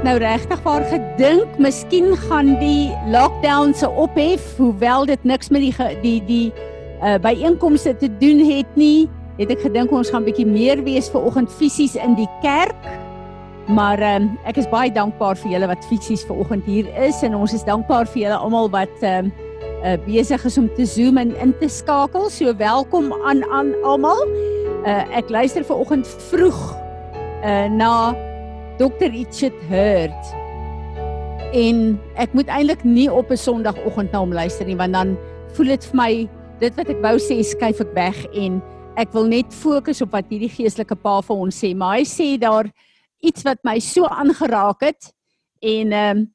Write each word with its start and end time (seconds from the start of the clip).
het 0.00 0.08
nou 0.08 0.18
regtig 0.18 0.60
waar 0.64 0.84
gedink, 0.88 1.58
miskien 1.60 2.14
gaan 2.16 2.54
die 2.56 2.88
lockdown 3.12 3.74
se 3.76 3.88
ophef, 4.00 4.46
hoewel 4.56 5.04
dit 5.04 5.24
niks 5.28 5.50
met 5.52 5.60
die 5.60 5.88
die 6.00 6.20
die 6.24 6.52
uh 7.04 7.18
byeenkomste 7.20 7.92
te 8.00 8.08
doen 8.22 8.40
het 8.48 8.78
nie, 8.80 9.10
het 9.36 9.52
ek 9.52 9.60
gedink 9.60 9.92
ons 9.92 10.08
gaan 10.08 10.24
bietjie 10.24 10.46
meer 10.48 10.80
wees 10.86 11.10
vir 11.12 11.20
oggend 11.20 11.52
fisies 11.52 11.98
in 12.00 12.16
die 12.16 12.28
kerk. 12.40 12.88
Maar 13.68 14.00
um, 14.14 14.30
ek 14.48 14.62
is 14.62 14.70
baie 14.72 14.88
dankbaar 14.88 15.36
vir 15.42 15.52
julle 15.52 15.68
wat 15.68 15.84
fisies 15.92 16.24
ver 16.24 16.40
oggend 16.46 16.64
hier 16.64 16.88
is 16.96 17.20
en 17.20 17.36
ons 17.36 17.52
is 17.52 17.66
dankbaar 17.68 18.08
vir 18.14 18.22
julle 18.22 18.40
almal 18.40 18.72
wat 18.72 19.04
um, 19.04 19.28
uh 19.84 19.98
besig 20.08 20.48
is 20.48 20.56
om 20.56 20.72
te 20.80 20.88
Zoom 20.88 21.20
en 21.20 21.36
in 21.44 21.52
te 21.60 21.68
skakel. 21.68 22.30
So 22.32 22.56
welkom 22.56 23.12
aan 23.20 23.44
aan 23.52 23.76
almal. 23.84 24.24
Uh 24.80 25.04
ek 25.12 25.28
luister 25.28 25.60
ver 25.60 25.84
oggend 25.84 26.08
vroeg 26.32 26.64
uh 27.44 27.68
na 27.68 28.16
Dr. 28.80 29.12
Itchet 29.12 29.52
Hurt. 29.68 30.28
En 31.52 31.98
ek 32.16 32.32
moet 32.32 32.48
eintlik 32.48 32.80
nie 32.84 33.10
op 33.12 33.28
'n 33.28 33.36
Sondagoggend 33.36 34.12
na 34.12 34.18
hom 34.24 34.32
luister 34.32 34.64
nie 34.64 34.76
want 34.76 34.92
dan 34.92 35.18
voel 35.52 35.66
dit 35.76 35.84
vir 35.84 35.96
my 35.96 36.12
dit 36.60 36.76
wat 36.76 36.88
ek 36.88 37.02
wou 37.04 37.18
sê 37.20 37.44
skuif 37.44 37.80
ek 37.80 37.92
weg 37.94 38.16
en 38.32 38.62
ek 38.96 39.12
wil 39.12 39.28
net 39.28 39.52
fokus 39.52 40.00
op 40.00 40.12
wat 40.16 40.24
hierdie 40.32 40.48
geestelike 40.48 40.96
pa 40.96 41.20
vir 41.20 41.36
ons 41.36 41.64
sê. 41.64 41.76
Maar 41.76 41.98
hy 41.98 42.04
sê 42.08 42.38
daar 42.40 42.72
iets 43.20 43.44
wat 43.44 43.58
my 43.64 43.78
so 43.78 44.04
aangeraak 44.04 44.80
het 44.80 45.12
en 45.60 45.92
ehm 45.92 46.16
um, 46.16 46.32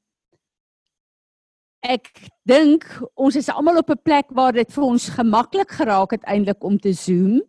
ek 1.82 2.30
dink 2.46 2.86
ons 3.16 3.36
is 3.36 3.50
almal 3.50 3.78
op 3.78 3.90
'n 3.90 4.04
plek 4.04 4.26
waar 4.30 4.54
dit 4.54 4.72
vir 4.74 4.84
ons 4.84 5.10
gemaklik 5.10 5.72
geraak 5.72 6.12
het 6.12 6.24
eintlik 6.24 6.64
om 6.64 6.78
te 6.78 6.94
Zoom. 6.94 7.42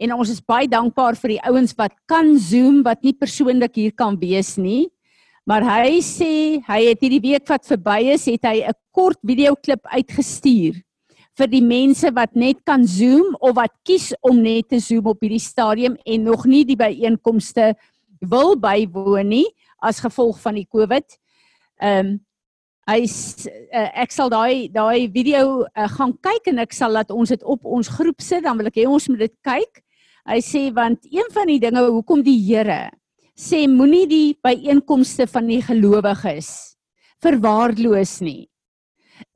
En 0.00 0.14
ons 0.16 0.30
is 0.32 0.40
baie 0.40 0.68
dankbaar 0.70 1.18
vir 1.20 1.34
die 1.34 1.42
ouens 1.44 1.74
wat 1.76 1.92
kan 2.08 2.32
Zoom 2.40 2.80
wat 2.86 3.02
nie 3.04 3.12
persoonlik 3.12 3.74
hier 3.76 3.92
kan 3.92 4.16
wees 4.20 4.54
nie. 4.56 4.88
Maar 5.44 5.66
hy 5.66 5.98
sê 6.04 6.60
hy 6.64 6.80
het 6.86 7.02
hierdie 7.04 7.20
week 7.20 7.48
wat 7.50 7.68
verby 7.68 8.14
is, 8.14 8.24
het 8.26 8.44
hy 8.48 8.64
'n 8.64 8.76
kort 8.92 9.18
videoklip 9.20 9.84
uitgestuur 9.84 10.80
vir 11.38 11.48
die 11.48 11.62
mense 11.64 12.10
wat 12.16 12.34
net 12.36 12.64
kan 12.64 12.86
Zoom 12.86 13.36
of 13.40 13.56
wat 13.56 13.72
kies 13.84 14.12
om 14.22 14.40
net 14.42 14.68
te 14.68 14.80
Zoom 14.80 15.06
op 15.06 15.20
hierdie 15.20 15.40
stadium 15.40 15.96
en 16.04 16.24
nog 16.24 16.46
nie 16.46 16.64
die 16.64 16.76
byeenkomste 16.76 17.74
wil 18.20 18.56
bywoon 18.56 19.28
nie 19.28 19.46
as 19.80 20.00
gevolg 20.00 20.40
van 20.40 20.54
die 20.54 20.66
COVID. 20.68 21.06
Ehm 21.80 22.06
um, 22.06 22.18
hy 22.90 23.04
uh, 23.06 24.02
ek 24.02 24.10
sal 24.10 24.30
daai 24.32 24.66
daai 24.72 25.06
video 25.12 25.62
uh, 25.62 25.88
gaan 25.94 26.10
kyk 26.24 26.48
en 26.50 26.58
ek 26.58 26.72
sal 26.74 26.90
laat 26.90 27.12
ons 27.14 27.28
dit 27.28 27.42
op 27.44 27.64
ons 27.64 27.86
groep 27.86 28.24
sit 28.24 28.42
dan 28.42 28.58
wil 28.58 28.66
ek 28.66 28.80
hê 28.80 28.86
ons 28.88 29.08
moet 29.12 29.28
dit 29.28 29.34
kyk. 29.46 29.82
Hy 30.28 30.40
sê 30.44 30.68
want 30.74 31.06
een 31.10 31.28
van 31.32 31.46
die 31.46 31.60
dinge 31.60 31.84
hoekom 31.88 32.22
die 32.22 32.38
Here 32.44 32.90
sê 33.40 33.64
moenie 33.68 34.06
die 34.08 34.34
byeenkomste 34.44 35.26
van 35.30 35.46
die 35.48 35.62
gelowiges 35.64 36.76
verwaarloos 37.24 38.18
nie 38.20 38.50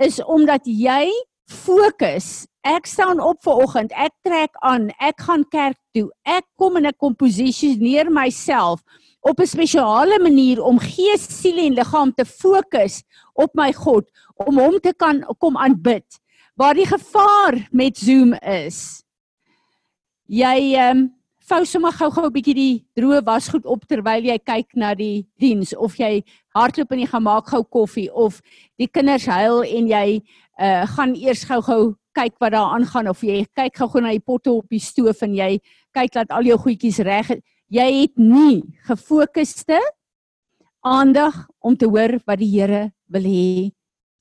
is 0.02 0.18
omdat 0.20 0.66
jy 0.68 1.08
fokus 1.48 2.44
ek 2.64 2.88
staan 2.88 3.20
op 3.20 3.40
ver 3.44 3.62
oggend 3.64 3.94
ek 3.96 4.12
trek 4.26 4.52
aan 4.64 4.90
ek 5.00 5.24
gaan 5.24 5.44
kerk 5.52 5.78
toe 5.96 6.10
ek 6.24 6.44
kom 6.60 6.76
in 6.76 6.86
'n 6.86 7.00
komposisioneer 7.00 8.10
myself 8.10 8.84
op 9.24 9.40
'n 9.40 9.46
spesiale 9.46 10.18
manier 10.20 10.62
om 10.62 10.78
gees, 10.78 11.24
siel 11.40 11.58
en 11.58 11.74
liggaam 11.74 12.12
te 12.14 12.24
fokus 12.24 13.02
op 13.32 13.54
my 13.54 13.72
God 13.72 14.04
om 14.36 14.58
hom 14.58 14.80
te 14.80 14.92
kan 14.96 15.24
kom 15.38 15.56
aanbid. 15.56 16.04
Waar 16.54 16.74
die 16.74 16.86
gevaar 16.86 17.68
met 17.70 17.98
Zoom 17.98 18.34
is. 18.34 19.03
Jy 20.28 20.74
ehm 20.74 20.98
um, 20.98 21.10
vou 21.44 21.64
sommer 21.68 21.92
gou-gou 21.92 22.24
'n 22.26 22.32
bietjie 22.32 22.54
die 22.54 22.84
droë 22.96 23.20
wasgoed 23.24 23.66
op 23.66 23.84
terwyl 23.84 24.24
jy 24.24 24.38
kyk 24.38 24.76
na 24.76 24.94
die 24.94 25.26
diens 25.38 25.74
of 25.76 25.96
jy 26.00 26.24
hardloop 26.56 26.92
en 26.92 27.00
jy 27.00 27.06
gaan 27.06 27.22
maak 27.22 27.50
gou 27.52 27.62
koffie 27.64 28.08
of 28.08 28.40
die 28.78 28.88
kinders 28.88 29.26
huil 29.26 29.62
en 29.62 29.88
jy 29.88 30.22
uh 30.58 30.86
gaan 30.96 31.14
eers 31.14 31.44
gou-gou 31.44 31.96
kyk 32.14 32.40
wat 32.40 32.52
daar 32.52 32.72
aangaan 32.72 33.08
of 33.08 33.20
jy 33.20 33.44
kyk 33.54 33.76
gou-gou 33.76 34.00
na 34.00 34.10
die 34.16 34.24
potte 34.24 34.50
op 34.52 34.64
die 34.70 34.80
stoof 34.80 35.22
en 35.22 35.34
jy 35.34 35.60
kyk 35.92 36.12
dat 36.12 36.30
al 36.30 36.42
jou 36.42 36.56
goedjies 36.56 36.98
reg 37.04 37.30
is 37.30 37.42
jy 37.68 37.86
het 38.00 38.16
nie 38.16 38.62
gefokusde 38.88 39.80
aandag 40.84 41.46
om 41.60 41.76
te 41.76 41.86
hoor 41.86 42.20
wat 42.26 42.38
die 42.38 42.50
Here 42.52 42.92
wil 43.08 43.24
hê 43.24 43.72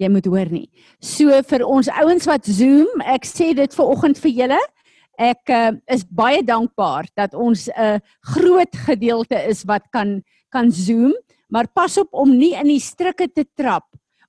jy 0.01 0.09
moet 0.09 0.25
hoor 0.27 0.49
nie. 0.51 0.67
So 0.99 1.31
vir 1.47 1.63
ons 1.67 1.89
ouens 2.01 2.25
wat 2.27 2.47
Zoom, 2.49 3.03
ek 3.05 3.27
sê 3.29 3.53
dit 3.55 3.75
vir 3.77 3.91
oggend 3.93 4.19
vir 4.19 4.33
julle. 4.41 4.59
Ek 5.19 5.49
uh, 5.49 5.71
is 5.87 6.05
baie 6.09 6.41
dankbaar 6.43 7.05
dat 7.13 7.33
ons 7.33 7.69
'n 7.69 7.73
uh, 7.77 7.99
groot 8.33 8.75
gedeelte 8.75 9.37
is 9.47 9.63
wat 9.63 9.83
kan 9.91 10.23
kan 10.49 10.71
Zoom, 10.71 11.13
maar 11.49 11.67
pas 11.67 11.97
op 11.97 12.13
om 12.13 12.37
nie 12.37 12.53
in 12.53 12.67
die 12.67 12.79
strikke 12.79 13.27
te 13.27 13.45
trap 13.55 13.85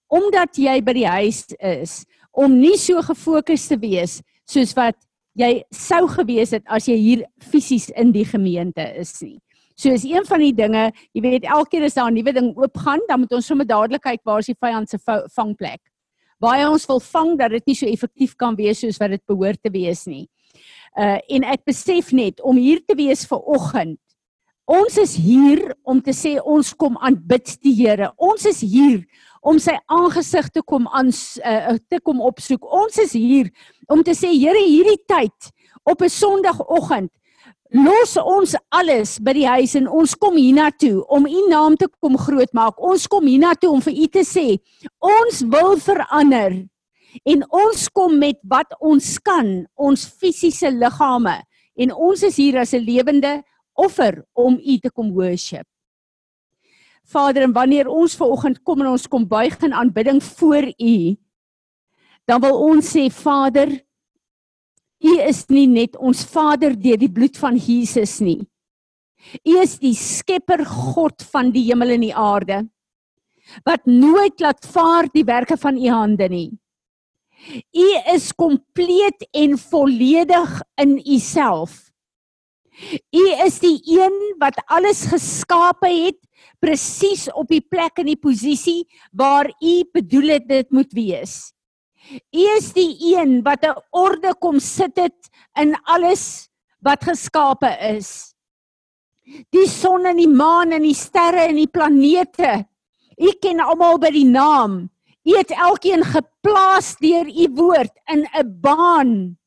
omdat 0.08 0.56
jy 0.56 0.80
by 0.84 0.92
die 0.92 1.08
huis 1.08 1.46
is 1.58 2.04
om 2.32 2.58
nie 2.58 2.76
so 2.78 3.00
gefokus 3.02 3.68
te 3.68 3.76
wees 3.80 4.22
soos 4.46 4.74
wat 4.76 4.96
jy 5.38 5.64
sou 5.74 6.06
gewees 6.08 6.52
het 6.54 6.64
as 6.70 6.86
jy 6.88 6.96
hier 6.96 7.24
fisies 7.42 7.90
in 7.98 8.12
die 8.14 8.24
gemeente 8.24 8.84
is 9.00 9.16
nie. 9.22 9.38
So 9.74 9.90
is 9.90 10.04
een 10.06 10.22
van 10.26 10.38
die 10.38 10.52
dinge, 10.54 10.92
jy 11.14 11.22
weet 11.24 11.48
elke 11.50 11.74
keer 11.74 11.86
as 11.88 11.96
daar 11.98 12.10
'n 12.10 12.14
nuwe 12.14 12.32
ding 12.32 12.54
oopgaan, 12.56 13.00
dan 13.08 13.20
moet 13.20 13.32
ons 13.32 13.46
sommer 13.46 13.66
dadelik 13.66 14.02
kyk 14.02 14.20
waar 14.24 14.38
is 14.38 14.46
die 14.46 14.54
vyand 14.60 14.88
se 14.88 14.98
vangplek. 15.34 15.80
Baie 16.38 16.68
ons 16.68 16.86
wil 16.86 17.00
vang 17.00 17.38
dat 17.38 17.50
dit 17.50 17.66
nie 17.66 17.74
so 17.74 17.86
effektief 17.86 18.36
kan 18.36 18.54
wees 18.54 18.78
soos 18.78 18.98
wat 18.98 19.10
dit 19.10 19.26
behoort 19.26 19.62
te 19.62 19.70
wees 19.70 20.06
nie. 20.06 20.28
Uh 20.94 21.18
en 21.28 21.44
ek 21.44 21.64
besef 21.66 22.12
net 22.12 22.40
om 22.40 22.56
hier 22.56 22.80
te 22.86 22.94
wees 22.94 23.26
vir 23.26 23.40
oggend. 23.56 23.98
Ons 24.64 24.96
is 24.96 25.16
hier 25.20 25.74
om 25.82 26.00
te 26.00 26.14
sê 26.16 26.38
ons 26.40 26.70
kom 26.72 26.96
aanbid 26.96 27.50
die 27.60 27.74
Here. 27.76 28.12
Ons 28.16 28.46
is 28.48 28.62
hier 28.64 29.02
om 29.44 29.58
sy 29.60 29.74
aangesig 29.92 30.48
te 30.54 30.62
kom 30.64 30.86
aan 30.88 31.10
uh, 31.10 31.74
te 31.90 32.00
kom 32.00 32.22
opsoek. 32.24 32.64
Ons 32.64 32.96
is 33.02 33.12
hier 33.12 33.50
om 33.92 34.00
te 34.06 34.14
sê 34.16 34.30
Here 34.32 34.62
hierdie 34.64 35.02
tyd 35.04 35.52
op 35.84 36.00
'n 36.00 36.08
Sondagoggend 36.08 37.12
los 37.74 38.14
ons 38.16 38.54
alles 38.70 39.16
by 39.18 39.32
die 39.34 39.46
huis 39.50 39.74
en 39.74 39.88
ons 39.90 40.14
kom 40.14 40.36
hiernatoe 40.38 41.02
om 41.10 41.26
u 41.26 41.40
naam 41.50 41.74
te 41.76 41.88
kom 42.00 42.14
grootmaak. 42.16 42.78
Ons 42.78 43.08
kom 43.10 43.26
hiernatoe 43.26 43.70
om 43.70 43.82
vir 43.82 43.96
u 43.98 44.06
te 44.06 44.22
sê 44.22 44.46
ons 45.02 45.42
wil 45.50 45.74
verander 45.82 46.62
en 47.22 47.44
ons 47.50 47.88
kom 47.94 48.18
met 48.18 48.38
wat 48.42 48.74
ons 48.80 49.18
kan, 49.18 49.66
ons 49.74 50.06
fisiese 50.20 50.70
liggame 50.70 51.42
en 51.74 51.92
ons 51.92 52.22
is 52.22 52.36
hier 52.36 52.58
as 52.58 52.74
'n 52.74 52.82
lewende 52.82 53.42
offer 53.74 54.24
om 54.34 54.58
u 54.58 54.78
te 54.78 54.90
kom 54.90 55.12
worship. 55.12 55.66
Vader, 57.04 57.42
en 57.42 57.52
wanneer 57.52 57.88
ons 57.88 58.16
ver 58.16 58.30
oggend 58.32 58.62
kom 58.64 58.80
en 58.80 58.94
ons 58.94 59.06
kom 59.06 59.26
buig 59.28 59.56
in 59.62 59.74
aanbidding 59.76 60.22
voor 60.22 60.64
U, 60.64 61.16
dan 62.24 62.40
wil 62.40 62.56
ons 62.70 62.94
sê 62.96 63.10
Vader, 63.12 63.68
U 65.04 65.18
is 65.20 65.44
nie 65.52 65.66
net 65.68 65.98
ons 66.00 66.24
Vader 66.24 66.72
deur 66.80 66.96
die 66.96 67.12
bloed 67.12 67.36
van 67.36 67.58
Jesus 67.60 68.20
nie. 68.24 68.40
U 69.44 69.58
is 69.60 69.76
die 69.82 69.94
Skepper 69.96 70.64
God 70.64 71.20
van 71.32 71.50
die 71.52 71.66
hemel 71.68 71.96
en 71.96 72.06
die 72.06 72.14
aarde 72.14 72.64
wat 73.68 73.84
nooit 73.84 74.40
laat 74.40 74.64
vaar 74.64 75.10
die 75.12 75.24
werke 75.28 75.58
van 75.60 75.76
u 75.76 75.88
hande 75.92 76.28
nie. 76.32 76.48
U 77.52 77.86
is 78.14 78.32
kompleet 78.32 79.26
en 79.32 79.58
volledig 79.58 80.60
in 80.80 80.96
u 80.98 81.18
self. 81.18 81.90
U 83.14 83.24
is 83.44 83.58
die 83.62 83.78
een 84.00 84.16
wat 84.38 84.58
alles 84.66 85.04
geskape 85.06 85.88
het 85.88 86.18
presies 86.58 87.28
op 87.32 87.48
die 87.52 87.62
plek 87.62 88.00
en 88.02 88.08
die 88.10 88.18
posisie 88.18 88.86
waar 89.12 89.50
u 89.60 89.74
bedoel 89.92 90.34
het 90.38 90.48
dit 90.48 90.70
moet 90.70 90.92
wees. 90.92 91.52
U 92.34 92.42
is 92.56 92.72
die 92.76 92.96
een 93.14 93.42
wat 93.42 93.64
'n 93.64 93.80
orde 93.90 94.34
kom 94.38 94.58
sit 94.60 94.96
het 94.96 95.30
in 95.60 95.76
alles 95.84 96.48
wat 96.80 97.04
geskape 97.04 97.70
is. 97.96 98.34
Die 99.50 99.68
son 99.68 100.04
en 100.06 100.16
die 100.16 100.28
maan 100.28 100.72
en 100.72 100.82
die 100.82 100.94
sterre 100.94 101.48
en 101.48 101.56
die 101.56 101.70
planete. 101.70 102.66
U 103.16 103.30
ken 103.40 103.60
almal 103.60 103.98
by 103.98 104.10
die 104.10 104.28
naam. 104.28 104.90
U 105.24 105.36
het 105.36 105.50
elkeen 105.50 106.04
geplaas 106.04 106.94
deur 107.00 107.28
u 107.28 107.48
woord 107.56 107.94
in 108.12 108.26
'n 108.28 108.60
baan 108.60 109.38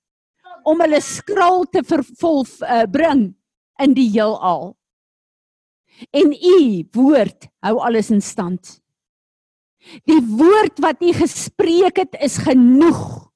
om 0.63 0.81
hulle 0.81 1.01
skraal 1.01 1.65
te 1.69 1.83
vervul 1.83 2.45
uh, 2.61 2.83
bring 2.91 3.35
in 3.79 3.93
die 3.93 4.09
heelal. 4.09 4.75
En 6.11 6.33
u 6.33 6.87
woord 6.91 7.47
hou 7.61 7.77
alles 7.79 8.09
in 8.09 8.21
stand. 8.21 8.81
Die 10.09 10.19
woord 10.19 10.79
wat 10.83 11.01
u 11.01 11.13
gespreek 11.13 11.97
het 11.97 12.17
is 12.19 12.37
genoeg 12.37 13.29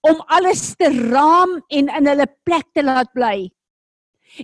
om 0.00 0.20
alles 0.26 0.74
te 0.76 0.88
raam 0.90 1.60
en 1.68 1.88
in 1.88 2.06
hulle 2.06 2.26
plek 2.42 2.66
te 2.72 2.82
laat 2.82 3.12
bly. 3.12 3.52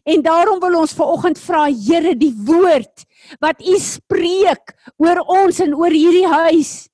En 0.05 0.23
daarom 0.23 0.61
wil 0.61 0.79
ons 0.85 0.95
vanoggend 0.95 1.41
vra 1.41 1.67
Here 1.73 2.15
die 2.15 2.35
woord 2.47 3.05
wat 3.43 3.59
u 3.65 3.75
spreek 3.79 4.77
oor 4.97 5.25
ons 5.27 5.59
en 5.61 5.75
oor 5.75 5.91
hierdie 5.91 6.29
huis 6.29 6.90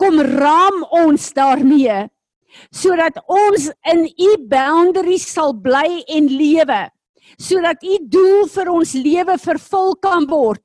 kom 0.00 0.20
raam 0.20 0.84
ons 1.04 1.32
daarmee 1.36 2.06
sodat 2.74 3.18
ons 3.28 3.68
in 3.92 4.06
u 4.08 4.30
boundaries 4.50 5.26
sal 5.30 5.52
bly 5.52 6.02
en 6.16 6.30
lewe 6.30 6.80
sodat 7.36 7.82
u 7.84 7.98
doel 8.08 8.48
vir 8.54 8.72
ons 8.72 8.94
lewe 8.96 9.36
vervul 9.42 9.94
kan 10.02 10.26
word 10.30 10.62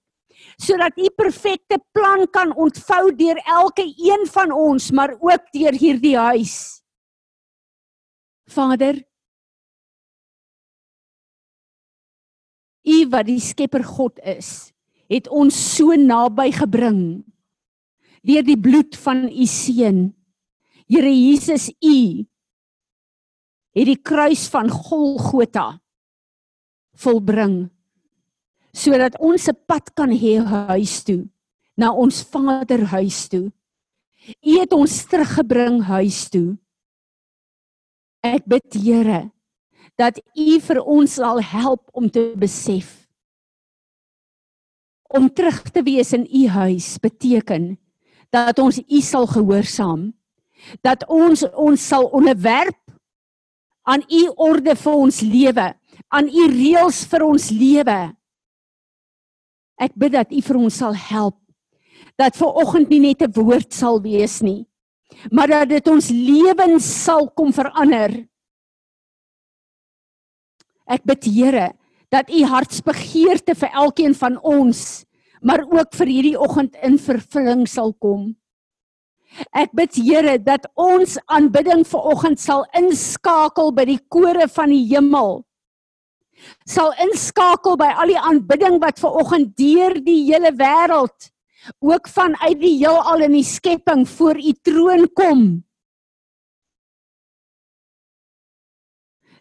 sodat 0.57 0.97
u 0.97 1.09
perfekte 1.18 1.80
plan 1.91 2.25
kan 2.31 2.53
ontvou 2.56 3.12
deur 3.15 3.39
elke 3.45 3.85
een 3.97 4.27
van 4.30 4.51
ons, 4.51 4.91
maar 4.91 5.15
ook 5.19 5.50
deur 5.51 5.74
hierdie 5.74 6.18
huis. 6.18 6.83
Vader, 8.45 9.01
U 12.83 12.95
wat 13.07 13.29
die 13.29 13.39
Skepper 13.39 13.86
God 13.88 14.18
is, 14.27 14.74
het 15.07 15.29
ons 15.31 15.56
so 15.56 15.95
naby 15.95 16.50
gebring 16.51 17.24
deur 18.24 18.44
die 18.48 18.60
bloed 18.60 18.96
van 19.04 19.25
U 19.28 19.46
seun. 19.50 20.14
Here 20.88 21.12
Jesus, 21.12 21.70
U 21.84 22.25
het 23.74 23.90
die 23.90 23.98
kruis 23.98 24.46
van 24.54 24.70
Golgotha 24.70 25.80
volbring 27.02 27.72
sodat 28.74 29.18
ons 29.22 29.48
'n 29.50 29.58
pad 29.68 29.94
kan 29.94 30.10
hê 30.10 30.38
huis 30.42 31.04
toe 31.04 31.30
na 31.78 31.92
ons 31.94 32.24
Vader 32.24 32.86
huis 32.86 33.28
toe. 33.30 33.52
U 34.46 34.60
het 34.60 34.74
ons 34.74 35.06
teruggebring 35.06 35.81
huis 35.84 36.30
toe. 36.30 36.58
Ek 38.24 38.46
bid 38.46 38.74
Here 38.74 39.31
dat 39.98 40.20
U 40.38 40.60
vir 40.60 40.80
ons 40.81 41.12
sal 41.12 41.42
help 41.42 41.90
om 41.94 42.10
te 42.10 42.34
besef 42.38 43.04
om 45.14 45.30
terug 45.30 45.62
te 45.70 45.84
wees 45.86 46.14
in 46.14 46.25
U 46.25 46.48
huis 46.48 46.98
beteken 46.98 47.78
dat 48.33 48.59
ons 48.59 48.81
U 48.81 49.01
sal 49.01 49.30
gehoorsaam 49.30 50.12
dat 50.81 51.06
ons 51.12 51.44
ons 51.53 51.88
sal 51.88 52.09
onderwerp 52.15 52.80
aan 53.83 54.03
U 54.07 54.24
orde 54.50 54.75
vir 54.75 55.00
ons 55.06 55.21
lewe 55.21 55.69
aan 56.09 56.27
U 56.27 56.50
reëls 56.50 57.06
vir 57.12 57.25
ons 57.27 57.50
lewe 57.51 58.01
Ek 59.81 59.95
bid 59.97 60.13
dat 60.13 60.31
U 60.31 60.41
vir 60.41 60.59
ons 60.59 60.75
sal 60.83 60.95
help 60.95 61.39
dat 62.19 62.38
ver 62.38 62.59
oggend 62.62 62.91
nie 62.94 63.01
net 63.01 63.24
'n 63.25 63.33
woord 63.33 63.74
sal 63.74 64.00
wees 64.01 64.41
nie, 64.41 64.65
maar 65.31 65.47
dat 65.47 65.69
dit 65.69 65.88
ons 65.88 66.09
lewens 66.09 66.86
sal 66.86 67.29
kom 67.29 67.51
verander. 67.51 68.27
Ek 70.86 71.01
bid 71.03 71.25
Here 71.25 71.74
dat 72.12 72.29
U 72.29 72.45
hartsbegeerte 72.45 73.56
vir 73.56 73.69
elkeen 73.74 74.13
van 74.13 74.38
ons, 74.38 75.06
maar 75.44 75.63
ook 75.68 75.92
vir 76.00 76.10
hierdie 76.10 76.40
oggend 76.40 76.78
in 76.81 76.95
vervulling 77.00 77.68
sal 77.68 77.94
kom. 78.00 78.31
Ek 79.51 79.74
bid 79.75 79.98
Here 79.98 80.38
dat 80.40 80.68
ons 80.80 81.18
aanbidding 81.25 81.84
ver 81.90 82.06
oggend 82.13 82.40
sal 82.40 82.63
inskakel 82.78 83.74
by 83.75 83.86
die 83.90 84.00
kore 84.13 84.48
van 84.56 84.72
die 84.72 84.86
hemel. 84.94 85.42
Sal 86.69 86.94
inskakel 87.04 87.78
by 87.80 87.90
al 87.98 88.13
die 88.13 88.19
aanbidding 88.19 88.80
wat 88.84 89.01
ver 89.01 89.19
oggend 89.19 89.56
deur 89.60 89.98
die 90.06 90.22
hele 90.30 90.54
wêreld 90.56 91.31
ook 91.80 92.10
vanuit 92.12 92.60
die 92.60 92.75
heelal 92.81 93.24
in 93.24 93.38
die 93.38 93.48
skepping 93.48 94.04
voor 94.10 94.39
u 94.39 94.51
troon 94.68 95.07
kom. 95.16 95.44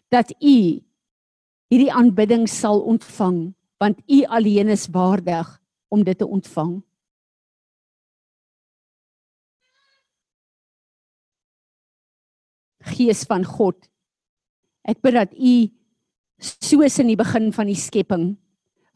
Dat 0.07 0.31
u 0.39 0.57
hierdie 1.73 1.91
aanbidding 1.91 2.47
sal 2.49 2.81
ontvang 2.81 3.53
want 3.81 3.99
u 4.07 4.23
alleen 4.31 4.69
is 4.71 4.87
waardig 4.93 5.62
om 5.93 6.03
dit 6.05 6.17
te 6.17 6.27
ontvang 6.27 6.75
Gees 12.93 13.23
van 13.29 13.45
God 13.47 13.77
ek 14.83 14.99
bid 15.05 15.15
dat 15.15 15.35
u 15.37 15.55
soos 16.43 16.99
in 16.99 17.13
die 17.13 17.19
begin 17.19 17.51
van 17.55 17.69
die 17.71 17.79
skepping 17.79 18.33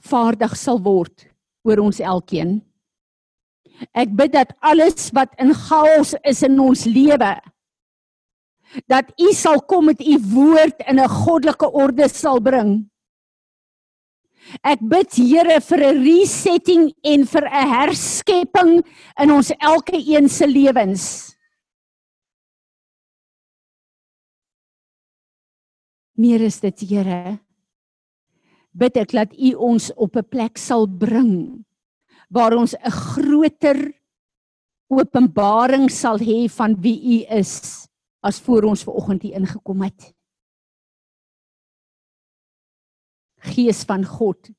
vaardig 0.03 0.55
sal 0.59 0.81
word 0.83 1.27
oor 1.67 1.81
ons 1.83 1.99
elkeen. 1.99 2.59
Ek 3.97 4.11
bid 4.15 4.33
dat 4.33 4.53
alles 4.65 5.11
wat 5.15 5.33
in 5.41 5.53
chaos 5.55 6.15
is 6.23 6.43
in 6.47 6.59
ons 6.63 6.85
lewe 6.88 7.35
dat 8.91 9.13
U 9.15 9.31
sal 9.31 9.61
kom 9.63 9.88
met 9.88 10.01
U 10.03 10.17
woord 10.33 10.81
in 10.91 11.00
'n 11.00 11.07
goddelike 11.07 11.67
orde 11.71 12.09
sal 12.09 12.41
bring. 12.41 12.89
Ek 14.63 14.79
bid 14.81 15.11
Here 15.15 15.59
vir 15.61 15.81
'n 15.91 16.03
resetting 16.03 16.94
en 17.03 17.25
vir 17.25 17.45
'n 17.45 17.67
herskepping 17.73 18.83
in 19.19 19.31
ons 19.31 19.51
elkeen 19.59 20.29
se 20.29 20.47
lewens. 20.47 21.35
Meer 26.17 26.41
is 26.41 26.59
dit, 26.59 26.79
Here. 26.79 27.39
Bid 28.73 28.97
ek 28.97 29.11
dat 29.11 29.33
U 29.33 29.53
ons 29.53 29.91
op 29.95 30.15
'n 30.15 30.23
plek 30.23 30.57
sal 30.57 30.88
bring 30.88 31.65
waar 32.29 32.53
ons 32.53 32.73
'n 32.75 32.91
groter 32.91 33.93
openbaring 34.89 35.89
sal 35.91 36.17
hê 36.17 36.50
van 36.50 36.75
wie 36.81 37.00
U 37.19 37.25
is 37.38 37.88
as 38.21 38.39
voor 38.39 38.63
ons 38.63 38.83
ver 38.83 38.93
oggend 38.93 39.21
hier 39.21 39.35
ingekom 39.35 39.81
het. 39.81 40.16
Gees 43.47 43.83
van 43.88 44.03
God. 44.05 44.51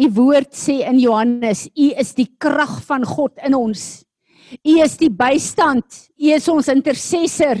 U 0.00 0.06
woord 0.16 0.54
sê 0.56 0.80
in 0.88 1.00
Johannes, 1.02 1.66
U 1.74 1.90
is 2.00 2.14
die 2.16 2.28
krag 2.40 2.78
van 2.86 3.04
God 3.04 3.36
in 3.44 3.56
ons. 3.58 4.04
U 4.64 4.76
is 4.82 4.96
die 5.00 5.10
bystand. 5.12 6.06
U 6.16 6.32
is 6.34 6.48
ons 6.48 6.70
intercessor. 6.72 7.60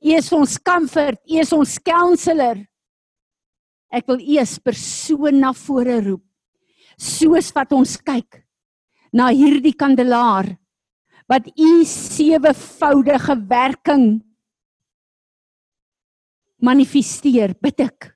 U 0.00 0.12
is 0.16 0.30
ons 0.32 0.56
comfort, 0.64 1.20
U 1.28 1.40
is 1.42 1.52
ons 1.52 1.76
counselor. 1.84 2.62
Ek 3.92 4.06
wil 4.08 4.22
U 4.22 4.38
as 4.40 4.56
persoon 4.62 5.40
na 5.42 5.52
vore 5.56 5.98
roep. 6.06 6.24
Soos 7.00 7.50
wat 7.56 7.72
ons 7.76 7.96
kyk 8.04 8.42
na 9.16 9.30
hierdie 9.34 9.74
kandelaar 9.76 10.52
wat 11.30 11.46
U 11.52 11.70
sewevoudige 11.86 13.36
werking 13.50 14.06
manifesteer, 16.60 17.54
bid 17.56 17.80
ek 17.86 18.10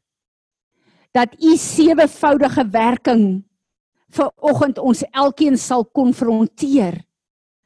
dat 1.15 1.35
U 1.39 1.57
sewevoudige 1.57 2.65
werking 2.75 3.45
vir 4.15 4.31
oggend 4.43 4.79
ons 4.79 5.03
elkeen 5.11 5.57
sal 5.59 5.85
konfronteer, 5.85 6.99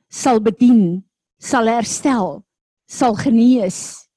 sal 0.09 0.41
bedien, 0.41 1.05
sal 1.41 1.69
herstel, 1.69 2.43
sal 2.89 3.17
genees. 3.17 4.09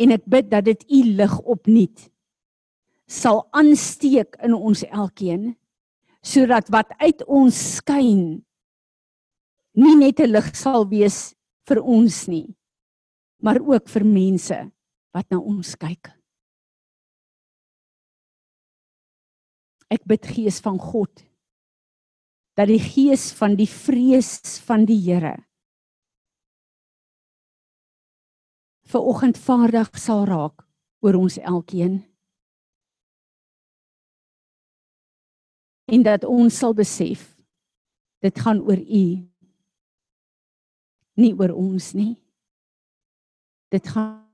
en 0.00 0.14
ek 0.16 0.24
bid 0.32 0.48
dat 0.52 0.66
dit 0.68 0.84
u 0.88 1.00
lig 1.20 1.34
opnuut 1.54 2.06
sal 3.10 3.42
aansteek 3.56 4.38
in 4.46 4.54
ons 4.56 4.84
elkeen 4.88 5.50
sodat 6.24 6.70
wat 6.72 6.92
uit 7.02 7.24
ons 7.26 7.56
skyn 7.80 8.22
nie 9.80 9.96
net 10.00 10.20
'n 10.20 10.32
lig 10.32 10.48
sal 10.56 10.88
wees 10.88 11.34
vir 11.68 11.80
ons 11.82 12.16
nie 12.28 12.48
maar 13.44 13.60
ook 13.60 13.88
vir 13.88 14.04
mense 14.04 14.58
wat 15.16 15.28
na 15.30 15.40
ons 15.40 15.74
kyk 15.80 16.12
ek 19.90 20.06
bid 20.06 20.30
gees 20.36 20.60
van 20.62 20.78
God 20.78 21.24
dat 22.58 22.68
die 22.70 22.82
gees 22.82 23.30
van 23.38 23.56
die 23.58 23.70
vrees 23.70 24.58
van 24.66 24.84
die 24.86 24.98
Here 25.00 25.36
vir 28.90 29.06
oggend 29.06 29.38
vaardig 29.38 29.90
sal 29.98 30.24
raak 30.26 30.64
oor 31.00 31.16
ons 31.16 31.38
elkeen. 31.38 32.00
En 35.90 36.02
dat 36.06 36.26
ons 36.28 36.54
sal 36.54 36.74
besef 36.76 37.24
dit 38.20 38.42
gaan 38.44 38.60
oor 38.62 38.78
u 38.78 39.04
nie 41.20 41.32
oor 41.36 41.52
ons 41.56 41.92
nie. 41.94 42.14
Dit 43.70 43.88
gaan 43.92 44.29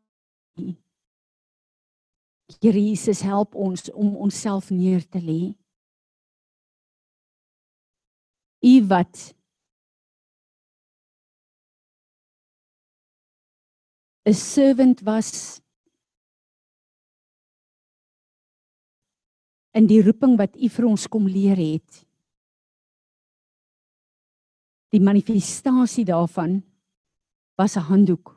Here 0.56 2.80
Jesus 2.80 3.20
help 3.20 3.54
ons 3.54 3.90
om 3.92 4.16
onsself 4.16 4.70
neer 4.70 5.08
te 5.08 5.20
lê. 5.20 5.54
U 8.62 8.86
wat 8.88 9.34
'n 14.26 14.34
servant 14.34 15.00
was 15.00 15.60
in 19.70 19.86
die 19.86 20.02
roeping 20.02 20.38
wat 20.38 20.56
u 20.56 20.68
vir 20.68 20.86
ons 20.88 21.06
kom 21.06 21.28
leer 21.28 21.56
het. 21.56 22.06
Die 24.90 25.00
manifestasie 25.00 26.04
daarvan 26.04 26.62
was 27.54 27.76
'n 27.76 27.86
handdoek 27.90 28.35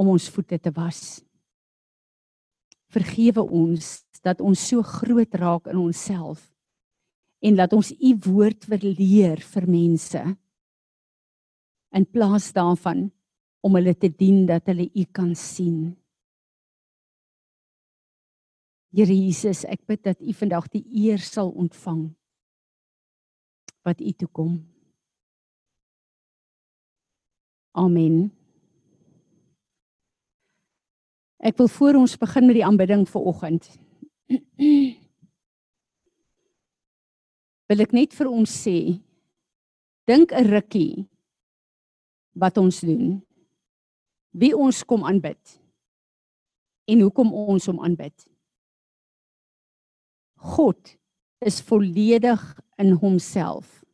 om 0.00 0.10
ons 0.14 0.28
voete 0.34 0.58
te 0.58 0.72
was. 0.74 1.22
Vergewe 2.94 3.42
ons 3.44 4.04
dat 4.24 4.40
ons 4.40 4.68
so 4.68 4.82
groot 4.82 5.34
raak 5.36 5.68
in 5.72 5.80
onsself 5.80 6.46
en 7.44 7.58
dat 7.58 7.74
ons 7.76 7.92
u 7.92 8.14
woord 8.24 8.64
verleer 8.64 9.42
vir 9.52 9.66
mense 9.68 10.22
in 11.94 12.06
plaas 12.10 12.48
daarvan 12.56 13.06
om 13.64 13.76
hulle 13.78 13.94
te 13.94 14.08
dien 14.08 14.46
dat 14.48 14.66
hulle 14.70 14.88
u 14.90 15.04
kan 15.12 15.34
sien. 15.38 15.92
Here 18.94 19.10
Jesus, 19.10 19.64
ek 19.66 19.82
bid 19.90 20.04
dat 20.06 20.20
U 20.22 20.32
vandag 20.38 20.68
die 20.70 20.84
eer 21.02 21.18
sal 21.18 21.48
ontvang 21.50 22.12
wat 23.82 23.98
U 23.98 24.12
toe 24.14 24.28
kom. 24.30 24.52
Amen. 27.74 28.30
Ek 31.44 31.58
wil 31.60 31.68
voor 31.68 31.98
ons 32.00 32.16
begin 32.16 32.46
met 32.48 32.56
die 32.56 32.64
aanbidding 32.64 33.02
vir 33.04 33.24
oggend. 33.28 33.66
Wil 37.68 37.84
ek 37.84 37.92
net 37.92 38.14
vir 38.16 38.30
ons 38.32 38.48
sê 38.48 38.96
dink 40.08 40.32
'n 40.32 40.48
rukkie 40.48 41.04
wat 42.32 42.56
ons 42.56 42.80
doen. 42.80 43.20
Wie 44.32 44.56
ons 44.56 44.84
kom 44.84 45.04
aanbid. 45.04 45.60
En 46.88 47.00
hoekom 47.00 47.32
ons 47.32 47.66
hom 47.66 47.80
aanbid. 47.80 48.26
God 50.36 50.96
is 51.40 51.60
volledig 51.60 52.40
in 52.78 52.92
homself. 52.92 53.84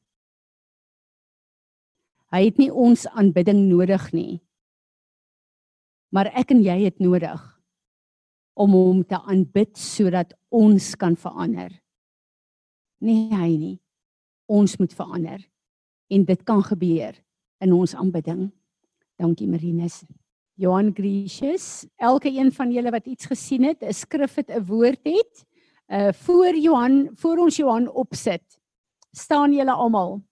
Hy 2.31 2.45
het 2.45 2.59
nie 2.59 2.71
ons 2.71 3.07
aanbidding 3.07 3.69
nodig 3.69 4.13
nie 4.13 4.41
maar 6.11 6.31
ek 6.35 6.51
en 6.55 6.63
jy 6.63 6.85
het 6.85 6.99
nodig 6.99 7.41
om 8.61 8.75
hom 8.75 9.03
te 9.07 9.19
aanbid 9.19 9.77
sodat 9.79 10.35
ons 10.51 10.95
kan 11.01 11.17
verander. 11.17 11.71
Nee 13.01 13.31
hy 13.33 13.51
nie. 13.57 13.77
Ons 14.51 14.77
moet 14.81 14.93
verander. 14.93 15.41
En 16.11 16.25
dit 16.27 16.43
kan 16.45 16.63
gebeur 16.67 17.15
in 17.63 17.73
ons 17.73 17.95
aanbidding. 17.95 18.51
Dankie 19.21 19.49
Marinus. 19.49 20.03
Johan 20.61 20.91
Gracious, 20.93 21.87
elke 21.97 22.29
een 22.29 22.51
van 22.53 22.73
julle 22.73 22.91
wat 22.93 23.07
iets 23.09 23.31
gesien 23.31 23.65
het, 23.65 23.83
'n 23.83 23.93
skrif 23.93 24.35
het 24.37 24.51
'n 24.51 24.65
woord 24.67 25.01
het, 25.05 25.45
uh 25.89 26.13
voor 26.13 26.55
Johan, 26.57 27.11
voor 27.15 27.39
ons 27.39 27.57
Johan 27.57 27.89
opsit, 27.89 28.61
staan 29.13 29.53
julle 29.53 29.73
almal. 29.73 30.23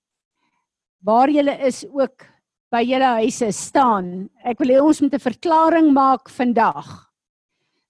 Waar 0.98 1.30
julle 1.30 1.56
is 1.66 1.86
ook 1.88 2.26
by 2.72 2.82
julle 2.84 3.12
huise 3.22 3.48
staan. 3.56 4.28
Ek 4.44 4.60
wil 4.60 4.74
hê 4.74 4.80
ons 4.84 5.00
moet 5.00 5.14
'n 5.14 5.26
verklaring 5.30 5.92
maak 5.92 6.28
vandag. 6.28 7.08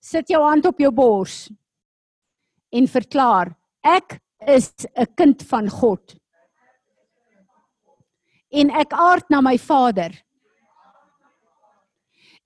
Sit 0.00 0.28
jou 0.30 0.42
hand 0.42 0.66
op 0.66 0.78
jou 0.78 0.90
bors 0.90 1.50
en 2.72 2.86
verklaar: 2.86 3.56
Ek 3.82 4.20
is 4.46 4.72
'n 4.96 5.06
kind 5.16 5.42
van 5.42 5.68
God. 5.68 6.16
En 8.50 8.70
ek 8.70 8.92
aard 8.92 9.28
na 9.30 9.40
my 9.40 9.58
Vader. 9.58 10.12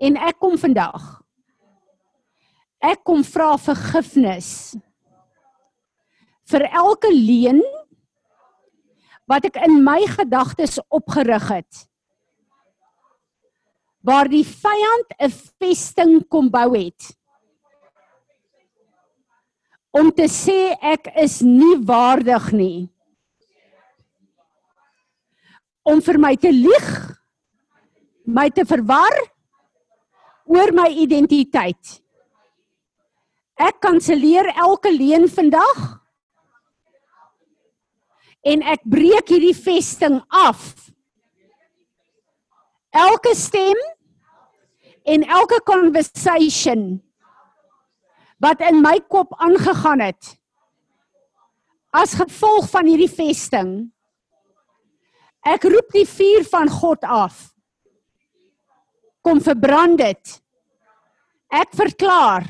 En 0.00 0.16
ek 0.16 0.38
kom 0.38 0.58
vandag. 0.58 1.22
Ek 2.80 3.04
kom 3.04 3.22
vra 3.22 3.56
vergifnis 3.56 4.74
vir 6.50 6.62
elke 6.72 7.08
leuen 7.12 7.62
wat 9.26 9.44
ek 9.44 9.56
in 9.56 9.84
my 9.84 10.00
gedagtes 10.06 10.80
opgerig 10.90 11.48
het 11.48 11.91
waar 14.02 14.28
die 14.28 14.44
vyand 14.44 15.08
'n 15.18 15.30
vesting 15.58 16.28
kom 16.28 16.50
bou 16.50 16.74
het. 16.76 17.16
Om 19.90 20.10
te 20.10 20.26
sê 20.28 20.76
ek 20.80 21.12
is 21.16 21.40
nie 21.42 21.76
waardig 21.84 22.52
nie. 22.52 22.88
Om 25.82 26.00
vir 26.00 26.18
my 26.18 26.36
te 26.36 26.52
lieg 26.52 27.12
my 28.24 28.48
te 28.50 28.64
verwar 28.64 29.14
oor 30.44 30.72
my 30.72 30.88
identiteit. 30.88 32.02
Ek 33.58 33.80
kanselleer 33.80 34.48
elke 34.56 34.90
leuen 34.90 35.28
vandag 35.28 35.82
en 38.42 38.62
ek 38.62 38.82
breek 38.90 39.28
hierdie 39.28 39.54
vesting 39.54 40.18
af 40.28 40.91
elke 42.92 43.34
stem 43.34 43.78
en 45.02 45.24
elke 45.24 45.58
conversation 45.66 47.00
wat 48.42 48.60
in 48.60 48.80
my 48.82 48.98
kop 49.08 49.34
aangegaan 49.40 50.04
het 50.04 50.36
as 51.92 52.14
gevolg 52.20 52.68
van 52.70 52.88
hierdie 52.88 53.10
vesting 53.10 53.74
ek 55.42 55.66
roep 55.66 55.90
die 55.94 56.06
vuur 56.06 56.46
van 56.50 56.70
God 56.70 57.02
af. 57.02 57.50
Kom 59.22 59.42
verbrand 59.42 59.98
dit. 59.98 60.38
Ek 61.52 61.74
verklaar 61.76 62.46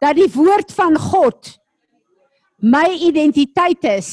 dat 0.00 0.16
die 0.16 0.28
woord 0.32 0.72
van 0.72 0.96
God 0.98 1.54
my 2.60 2.88
identiteit 3.04 3.84
is 3.88 4.10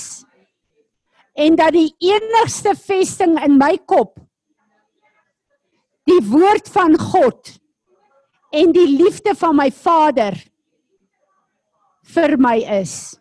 en 1.38 1.58
dat 1.60 1.74
die 1.76 1.90
enigste 2.04 2.74
vesting 2.80 3.36
in 3.44 3.58
my 3.60 3.76
kop 3.90 4.16
die 6.08 6.22
woord 6.30 6.70
van 6.72 6.96
God 7.00 7.52
en 8.56 8.72
die 8.76 8.88
liefde 8.88 9.36
van 9.36 9.58
my 9.60 9.68
Vader 9.76 10.38
vir 12.14 12.38
my 12.40 12.58
is. 12.80 13.18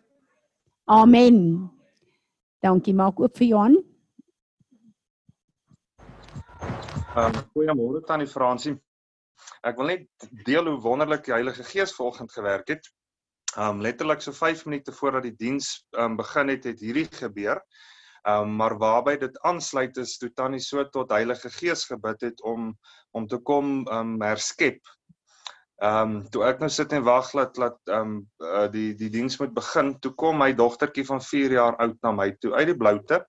Amen. 0.87 1.67
Dankie, 2.63 2.95
maak 2.95 3.19
oop 3.19 3.35
vir 3.37 3.49
Johan. 3.51 3.75
Um, 7.17 7.33
goeiemôre 7.57 8.03
tannie 8.07 8.29
Fransie. 8.29 8.77
Ek 9.65 9.77
wil 9.79 9.91
net 9.91 10.29
deel 10.47 10.69
hoe 10.69 10.77
wonderlik 10.81 11.25
die 11.25 11.35
Heilige 11.35 11.65
Gees 11.67 11.93
vanoggend 11.97 12.31
gewerk 12.31 12.71
het. 12.71 12.87
Um, 13.57 13.81
letterlik 13.81 14.21
so 14.21 14.31
5 14.31 14.65
minute 14.69 14.93
voordat 14.93 15.25
die 15.25 15.35
diens 15.35 15.87
um, 15.97 16.15
begin 16.19 16.53
het, 16.53 16.67
het 16.69 16.79
hierdie 16.79 17.07
gebeur. 17.19 17.59
Um, 18.27 18.55
maar 18.59 18.75
waarby 18.77 19.15
dit 19.17 19.39
aansluit 19.47 19.97
is 19.97 20.17
toe 20.19 20.27
Tannie 20.35 20.59
so 20.59 20.83
tot 20.91 21.13
Heilige 21.15 21.49
Gees 21.49 21.85
gebid 21.87 22.25
het 22.25 22.41
om 22.43 22.73
om 23.15 23.27
te 23.27 23.37
kom 23.39 23.85
um, 23.87 24.17
herskep. 24.21 24.81
Ehm 25.77 26.01
um, 26.01 26.17
toe 26.33 26.41
ek 26.43 26.59
nou 26.59 26.67
sit 26.73 26.91
en 26.97 27.05
wag 27.07 27.29
dat 27.37 27.55
dat 27.55 27.77
ehm 27.87 28.17
um, 28.17 28.17
uh, 28.43 28.65
die 28.73 28.89
die 28.99 29.09
diens 29.13 29.37
moet 29.39 29.53
begin, 29.55 29.93
toe 30.03 30.11
kom 30.19 30.41
my 30.43 30.49
dogtertjie 30.53 31.05
van 31.07 31.21
4 31.23 31.55
jaar 31.55 31.77
oud 31.85 31.95
na 32.03 32.11
my 32.11 32.31
toe 32.41 32.51
uit 32.57 32.67
die 32.67 32.75
bloute. 32.77 33.21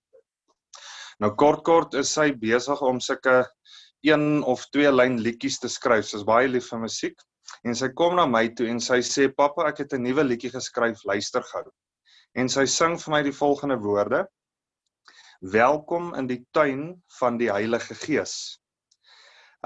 Nou 1.23 1.31
kort 1.35 1.63
kort 1.69 1.95
is 2.01 2.11
sy 2.19 2.33
besig 2.33 2.83
om 2.83 2.99
sulke 3.01 3.45
een 4.07 4.43
of 4.43 4.65
twee 4.75 4.91
lyn 4.93 5.21
liedjies 5.23 5.61
te 5.63 5.71
skryf. 5.71 6.09
Sy's 6.09 6.25
baie 6.27 6.49
lief 6.49 6.73
vir 6.73 6.83
musiek 6.83 7.23
en 7.65 7.75
sy 7.75 7.89
kom 7.95 8.17
na 8.19 8.27
my 8.27 8.49
toe 8.55 8.67
en 8.73 8.81
sy 8.81 8.99
sê 9.07 9.29
pappa, 9.31 9.69
ek 9.69 9.85
het 9.85 9.95
'n 9.95 10.03
nuwe 10.03 10.27
liedjie 10.27 10.51
geskryf, 10.51 11.05
luister 11.05 11.47
gou. 11.53 11.65
En 12.35 12.49
sy 12.49 12.67
sing 12.67 12.99
vir 12.99 13.13
my 13.15 13.23
die 13.23 13.39
volgende 13.39 13.79
woorde: 13.79 14.27
welkom 15.39 16.15
in 16.15 16.27
die 16.27 16.47
tuin 16.51 17.03
van 17.19 17.39
die 17.39 17.51
Heilige 17.51 17.95
Gees. 17.95 18.59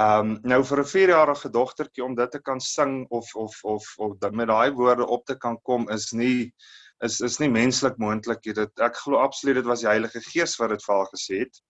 Ehm 0.01 0.33
um, 0.33 0.39
nou 0.43 0.63
vir 0.65 0.81
'n 0.81 0.89
4-jarige 0.89 1.51
dogtertjie 1.51 2.05
om 2.05 2.15
dit 2.15 2.31
te 2.31 2.41
kan 2.41 2.61
sing 2.61 3.07
of 3.11 3.35
of 3.35 3.65
of 3.65 3.85
of 3.99 4.31
met 4.31 4.49
daai 4.49 4.73
woorde 4.73 5.07
op 5.07 5.25
te 5.27 5.37
kan 5.37 5.59
kom 5.63 5.89
is 5.91 6.13
nie 6.13 6.55
is 7.01 7.21
is 7.21 7.39
nie 7.41 7.49
menslik 7.49 7.99
moontlik 7.99 8.45
nie. 8.45 8.55
Dit 8.55 8.81
ek 8.81 8.97
glo 8.97 9.19
absoluut 9.19 9.55
dit 9.55 9.67
was 9.67 9.81
die 9.81 9.89
Heilige 9.89 10.21
Gees 10.21 10.57
wat 10.57 10.71
dit 10.71 10.85
vir 10.85 10.95
haar 10.95 11.11
gesê 11.13 11.39
het. 11.39 11.63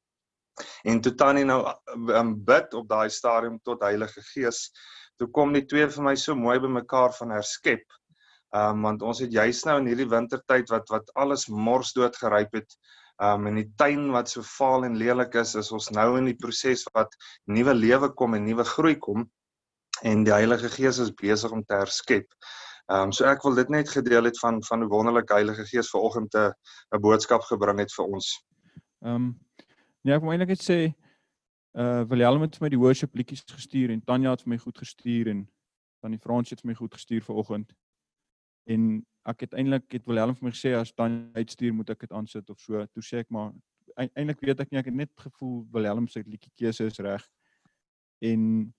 En 0.84 1.00
toe 1.00 1.14
Tannie 1.14 1.44
nou 1.44 1.66
um, 2.14 2.44
bid 2.44 2.74
op 2.74 2.88
daai 2.88 3.10
stadium 3.10 3.58
tot 3.64 3.82
Heilige 3.82 4.22
Gees, 4.34 4.70
toe 5.18 5.28
kom 5.30 5.52
die 5.52 5.66
twee 5.66 5.88
vir 5.88 6.04
my 6.04 6.14
so 6.14 6.34
mooi 6.34 6.58
bymekaar 6.60 7.12
van 7.18 7.30
herskep. 7.30 7.84
Ehm 8.54 8.70
um, 8.70 8.82
want 8.82 9.02
ons 9.02 9.18
het 9.18 9.32
juis 9.32 9.64
nou 9.64 9.78
in 9.78 9.86
hierdie 9.86 10.08
wintertyd 10.08 10.70
wat 10.70 10.88
wat 10.90 11.10
alles 11.14 11.48
mors 11.48 11.92
dood 11.92 12.16
geryp 12.16 12.52
het, 12.52 12.76
Um 13.20 13.46
in 13.46 13.60
die 13.60 13.68
tuin 13.76 14.10
wat 14.10 14.30
so 14.30 14.42
vaal 14.42 14.84
en 14.84 14.96
lelik 14.96 15.34
is, 15.34 15.54
is 15.54 15.70
ons 15.72 15.90
nou 15.90 16.16
in 16.18 16.30
die 16.30 16.38
proses 16.38 16.84
wat 16.94 17.12
nuwe 17.46 17.74
lewe 17.74 18.08
kom 18.16 18.34
en 18.34 18.44
nuwe 18.44 18.64
groei 18.64 18.96
kom 18.96 19.26
en 20.02 20.24
die 20.24 20.32
Heilige 20.32 20.70
Gees 20.72 20.98
is 20.98 21.12
besig 21.14 21.52
om 21.52 21.62
te 21.64 21.76
herskep. 21.76 22.26
Um 22.90 23.12
so 23.12 23.24
ek 23.28 23.44
wil 23.44 23.54
dit 23.54 23.68
net 23.70 23.90
gedeel 23.92 24.24
het 24.24 24.38
van 24.38 24.62
van 24.64 24.82
'n 24.82 24.88
wonderlike 24.88 25.32
Heilige 25.32 25.66
Gees 25.66 25.90
vanoggend 25.90 26.34
'n 26.34 26.52
'n 26.94 27.00
boodskap 27.00 27.42
gebring 27.42 27.78
het 27.78 27.92
vir 27.92 28.04
ons. 28.04 28.44
Um 29.00 29.38
nee, 30.02 30.14
ek 30.14 30.22
wil 30.22 30.32
eintlik 30.32 30.48
net 30.48 30.62
sê 30.62 30.94
uh 31.78 32.02
Willem 32.08 32.42
het 32.42 32.56
vir 32.56 32.64
my 32.64 32.68
die 32.68 32.78
worship 32.78 33.14
liedjies 33.14 33.44
gestuur 33.46 33.90
en 33.90 34.04
Tanya 34.04 34.30
het 34.30 34.42
vir 34.42 34.50
my 34.50 34.58
goed 34.58 34.78
gestuur 34.78 35.28
en 35.28 35.48
dan 36.02 36.10
die 36.10 36.20
Frans 36.20 36.50
het 36.50 36.60
vir 36.60 36.68
my 36.68 36.74
goed 36.74 36.94
gestuur 36.94 37.22
vanoggend. 37.22 37.72
En 38.66 39.06
ek 39.28 39.46
het 39.46 39.54
eintlik 39.54 39.86
het 39.94 40.06
Willem 40.08 40.34
vir 40.38 40.48
my 40.48 40.52
gesê 40.54 40.72
as 40.74 40.92
dan 40.98 41.30
uitstuur 41.36 41.74
moet 41.74 41.92
ek 41.94 42.06
dit 42.06 42.14
aansit 42.16 42.48
of 42.50 42.60
so. 42.60 42.82
Toe 42.90 43.04
sê 43.04 43.22
ek 43.22 43.30
maar 43.30 43.52
eintlik 43.96 44.40
weet 44.42 44.62
ek 44.64 44.72
nie 44.72 44.80
ek 44.80 44.90
het 44.90 44.98
net 44.98 45.12
gevoel 45.20 45.62
Willem 45.74 46.08
se 46.08 46.24
liedjie 46.26 46.52
keuse 46.58 46.88
is 46.90 46.98
reg. 47.04 47.24
En 48.22 48.72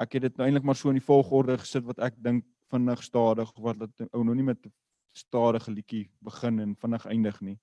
ek 0.00 0.18
het 0.18 0.28
dit 0.28 0.36
nou 0.36 0.48
eintlik 0.48 0.66
maar 0.66 0.76
so 0.76 0.92
in 0.92 1.00
die 1.00 1.06
volgorde 1.06 1.58
gesit 1.60 1.86
wat 1.88 2.00
ek 2.04 2.20
dink 2.20 2.44
vinnig 2.70 3.02
stadig 3.02 3.50
of 3.50 3.64
wat 3.64 3.80
dit 3.82 4.12
ou 4.12 4.22
nog 4.24 4.38
nie 4.38 4.46
met 4.52 4.70
stadige 5.16 5.72
liedjie 5.72 6.04
begin 6.22 6.60
en 6.62 6.76
vinnig 6.78 7.06
eindig 7.10 7.40
nie. 7.40 7.58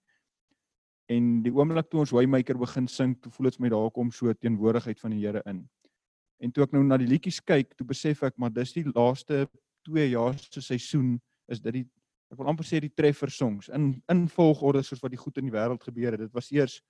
En 1.07 1.37
die 1.43 1.53
oomblik 1.55 1.87
toe 1.87 2.01
ons 2.03 2.11
Waymaker 2.11 2.57
begin 2.59 2.87
sing, 2.91 3.13
toe 3.21 3.31
voel 3.31 3.47
dit 3.47 3.61
my 3.63 3.69
daar 3.71 3.91
kom 3.95 4.09
so 4.11 4.33
teenwoordigheid 4.33 4.99
van 4.99 5.13
die 5.15 5.21
Here 5.23 5.41
in. 5.47 5.61
En 6.43 6.51
toe 6.51 6.65
ek 6.65 6.73
nou 6.75 6.83
na 6.83 6.97
die 6.99 7.07
liedjies 7.07 7.39
kyk, 7.39 7.71
toe 7.77 7.87
besef 7.87 8.25
ek 8.27 8.35
maar 8.37 8.51
dis 8.53 8.75
die 8.75 8.83
laaste 8.89 9.45
2 9.87 10.09
jaar 10.11 10.35
se 10.41 10.61
seisoen 10.61 11.15
is 11.47 11.61
dit 11.63 11.81
die 11.81 11.85
ek 12.27 12.39
wil 12.39 12.49
amper 12.51 12.67
sê 12.67 12.81
die 12.83 12.91
treffer 12.91 13.31
songs 13.31 13.69
in 13.73 13.93
in 14.11 14.25
volgorde 14.31 14.83
soos 14.83 15.01
wat 15.03 15.13
die 15.13 15.21
goed 15.21 15.37
in 15.39 15.47
die 15.47 15.55
wêreld 15.55 15.83
gebeur 15.83 16.11
het. 16.11 16.25
Dit 16.25 16.35
was 16.35 16.51
eers 16.51 16.81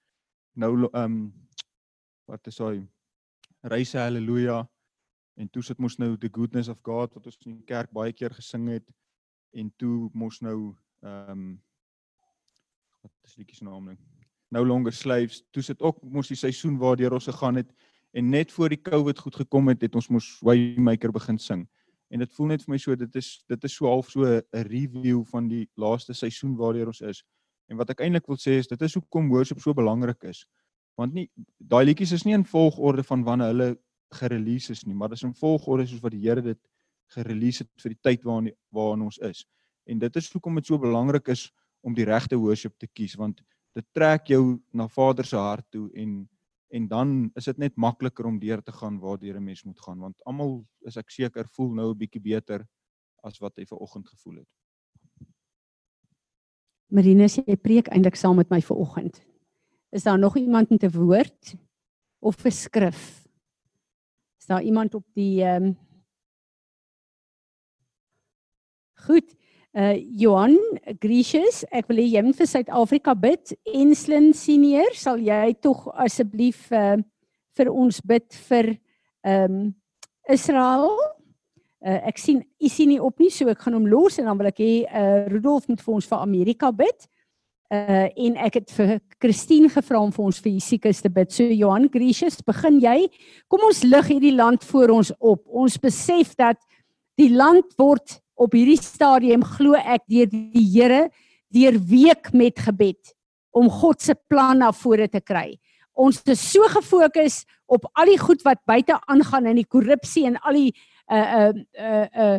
nou 0.58 0.88
ehm 0.88 1.04
um, 1.04 1.20
wat 2.28 2.48
is 2.48 2.58
hy? 2.60 2.82
Reise 3.64 4.00
haleluja 4.02 4.66
en 5.38 5.50
toe 5.54 5.62
sit 5.64 5.80
mos 5.80 5.98
nou 6.02 6.16
the 6.18 6.30
goodness 6.34 6.68
of 6.68 6.82
God 6.84 7.14
wat 7.16 7.30
ons 7.30 7.38
in 7.46 7.60
die 7.60 7.70
kerk 7.70 7.94
baie 7.94 8.14
keer 8.14 8.34
gesing 8.34 8.68
het 8.74 8.88
en 9.54 9.70
toe 9.78 10.10
mos 10.14 10.42
nou 10.42 10.76
ehm 11.06 11.32
um, 11.32 11.48
wat 13.04 13.30
is 13.30 13.38
liedjie 13.38 13.62
se 13.62 13.64
naam 13.64 13.86
nou? 13.92 13.98
No 14.52 14.64
longer 14.66 14.94
slaves. 14.94 15.44
Toe 15.52 15.62
sit 15.64 15.82
ook 15.82 16.02
mos 16.04 16.32
die 16.32 16.40
seisoen 16.40 16.78
waardeur 16.82 17.14
ons 17.14 17.30
gegaan 17.30 17.62
het 17.62 17.72
en 18.12 18.30
net 18.30 18.52
voor 18.52 18.74
die 18.74 18.82
COVID 18.82 19.20
goed 19.20 19.36
gekom 19.36 19.68
het, 19.68 19.82
het 19.82 19.96
ons 19.96 20.10
mos 20.10 20.38
Waymaker 20.42 21.12
begin 21.12 21.38
sing. 21.38 21.68
En 22.10 22.20
dit 22.20 22.34
voel 22.34 22.54
net 22.54 22.64
vir 22.64 22.72
my 22.72 22.78
so 22.80 22.96
dit 22.96 23.16
is 23.20 23.32
dit 23.52 23.64
is 23.64 23.74
so 23.76 23.88
half 23.88 24.10
so 24.10 24.26
'n 24.26 24.64
review 24.68 25.24
van 25.26 25.48
die 25.48 25.68
laaste 25.76 26.14
seisoen 26.14 26.56
waardeur 26.56 26.88
ons 26.88 27.02
is. 27.02 27.24
En 27.70 27.78
wat 27.78 27.90
ek 27.90 28.00
eintlik 28.00 28.28
wil 28.28 28.38
sê 28.38 28.60
is 28.60 28.68
dit 28.68 28.82
is 28.82 28.94
hoekom 28.94 29.30
worship 29.30 29.60
so 29.60 29.74
belangrik 29.74 30.24
is. 30.24 30.46
Want 30.96 31.14
nie 31.14 31.30
daai 31.60 31.86
liedjies 31.86 32.12
is 32.12 32.24
nie 32.24 32.34
in 32.34 32.46
volgorde 32.46 33.04
van 33.04 33.24
wanneer 33.24 33.48
hulle 33.48 33.78
gerelease 34.16 34.72
is 34.72 34.86
nie, 34.86 34.96
maar 34.96 35.10
dis 35.10 35.24
in 35.24 35.34
volgorde 35.34 35.88
soos 35.88 36.02
wat 36.02 36.12
die 36.12 36.24
Here 36.24 36.42
dit 36.42 36.60
gerelease 37.12 37.64
het 37.64 37.70
vir 37.84 37.90
die 37.90 38.02
tyd 38.02 38.24
waarin 38.24 38.54
waarin 38.72 39.02
ons 39.02 39.18
is. 39.18 39.46
En 39.86 40.00
dit 40.00 40.16
is 40.16 40.32
hoekom 40.32 40.56
dit 40.56 40.66
so 40.66 40.78
belangrik 40.78 41.28
is 41.28 41.52
om 41.82 41.94
die 41.94 42.06
regte 42.06 42.36
worship 42.40 42.78
te 42.80 42.88
kies 42.88 43.16
want 43.16 43.42
dit 43.76 43.86
trek 43.94 44.28
jou 44.28 44.60
na 44.74 44.88
Vader 44.88 45.26
se 45.26 45.38
hart 45.38 45.66
toe 45.72 45.90
en 45.94 46.28
en 46.70 46.88
dan 46.88 47.32
is 47.36 47.46
dit 47.46 47.58
net 47.58 47.76
makliker 47.76 48.26
om 48.26 48.40
deur 48.40 48.62
te 48.64 48.72
gaan 48.72 49.00
waar 49.00 49.18
die 49.18 49.34
mens 49.34 49.64
moet 49.64 49.80
gaan 49.80 50.00
want 50.00 50.24
almal 50.26 50.66
is 50.86 50.98
ek 50.98 51.10
seker 51.10 51.48
voel 51.56 51.74
nou 51.74 51.92
'n 51.92 51.98
bietjie 51.98 52.22
beter 52.22 52.68
as 53.24 53.40
wat 53.40 53.56
hy 53.58 53.66
ver 53.66 53.78
oggend 53.78 54.08
gevoel 54.08 54.36
het. 54.42 54.50
Marinus, 56.88 57.36
jy 57.36 57.56
preek 57.60 57.90
eintlik 57.92 58.16
saam 58.16 58.38
met 58.40 58.50
my 58.50 58.62
ver 58.62 58.78
oggend. 58.80 59.20
Is 59.92 60.04
daar 60.04 60.20
nog 60.20 60.38
iemand 60.38 60.70
met 60.70 60.84
'n 60.84 60.92
woord 60.92 61.56
of 62.20 62.46
'n 62.46 62.52
skrif? 62.52 63.28
Is 64.40 64.46
daar 64.46 64.64
iemand 64.64 64.96
op 64.96 65.06
die 65.14 65.44
ehm 65.44 65.64
um... 65.64 65.78
Goed. 68.98 69.36
Uh 69.77 69.93
Johan 70.17 70.55
Gracious, 70.98 71.62
ek 71.69 71.91
wil 71.91 72.00
hê 72.01 72.07
jy 72.15 72.22
moet 72.25 72.38
vir 72.39 72.48
Suid-Afrika 72.50 73.13
bid. 73.13 73.51
Enslin 73.77 74.31
senior, 74.34 74.96
sal 74.98 75.22
jy 75.22 75.51
tog 75.62 75.84
asseblief 75.93 76.63
uh 76.74 76.96
vir 77.57 77.70
ons 77.70 78.00
bid 78.01 78.25
vir 78.48 78.72
ehm 79.22 79.53
um, 79.53 79.61
Israel? 80.33 80.90
Uh 81.85 82.00
ek 82.09 82.18
sien 82.18 82.42
u 82.42 82.74
sien 82.74 82.90
nie 82.90 82.98
op 82.98 83.22
nie, 83.22 83.29
so 83.29 83.53
ek 83.53 83.61
gaan 83.68 83.77
hom 83.77 83.85
los 83.85 84.18
en 84.18 84.25
dan 84.25 84.42
wil 84.42 84.50
ek 84.50 84.66
hê 84.66 84.74
uh 84.90 85.29
Rudolf 85.29 85.70
moet 85.70 85.85
vir 85.85 85.98
ons 86.00 86.09
vir 86.09 86.25
Amerika 86.25 86.74
bid. 86.74 87.09
Uh 87.70 88.09
en 88.09 88.44
ek 88.50 88.61
het 88.63 88.77
vir 88.79 88.98
Christine 89.22 89.70
gevra 89.70 90.01
om 90.01 90.13
vir 90.16 90.25
ons 90.25 90.42
vir 90.42 90.55
die 90.57 90.68
siekes 90.74 91.05
te 91.05 91.13
bid. 91.13 91.29
So 91.29 91.46
Johan 91.46 91.85
Gracious, 91.94 92.42
begin 92.42 92.81
jy. 92.81 93.11
Kom 93.46 93.70
ons 93.70 93.85
lig 93.85 94.09
hierdie 94.09 94.37
land 94.42 94.66
voor 94.74 94.98
ons 94.98 95.13
op. 95.20 95.46
Ons 95.46 95.77
besef 95.77 96.33
dat 96.33 96.57
die 97.22 97.29
land 97.29 97.77
word 97.77 98.24
op 98.38 98.54
hierdie 98.54 98.80
stadium 98.82 99.44
glo 99.58 99.78
ek 99.78 100.06
deur 100.10 100.30
die 100.32 100.66
Here 100.74 101.08
deur 101.54 101.78
week 101.90 102.34
met 102.34 102.60
gebed 102.60 103.14
om 103.56 103.70
God 103.72 104.04
se 104.04 104.16
plan 104.30 104.60
na 104.62 104.72
vore 104.76 105.08
te 105.10 105.22
kry. 105.24 105.58
Ons 105.98 106.22
is 106.30 106.44
so 106.52 106.68
gefokus 106.70 107.42
op 107.66 107.88
al 107.98 108.12
die 108.12 108.20
goed 108.22 108.44
wat 108.46 108.62
buite 108.70 109.00
aangaan 109.10 109.50
in 109.50 109.62
die 109.62 109.68
korrupsie 109.68 110.28
en 110.30 110.38
al 110.46 110.60
die 110.60 110.72
uh 111.10 111.26
uh 111.40 111.52
uh 111.82 112.06
uh 112.14 112.38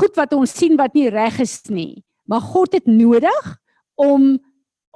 goed 0.00 0.16
wat 0.16 0.32
ons 0.32 0.54
sien 0.56 0.78
wat 0.80 0.94
nie 0.96 1.10
reg 1.12 1.40
is 1.44 1.60
nie. 1.68 2.02
Maar 2.24 2.40
God 2.40 2.72
het 2.78 2.86
nodig 2.88 3.50
om 4.00 4.38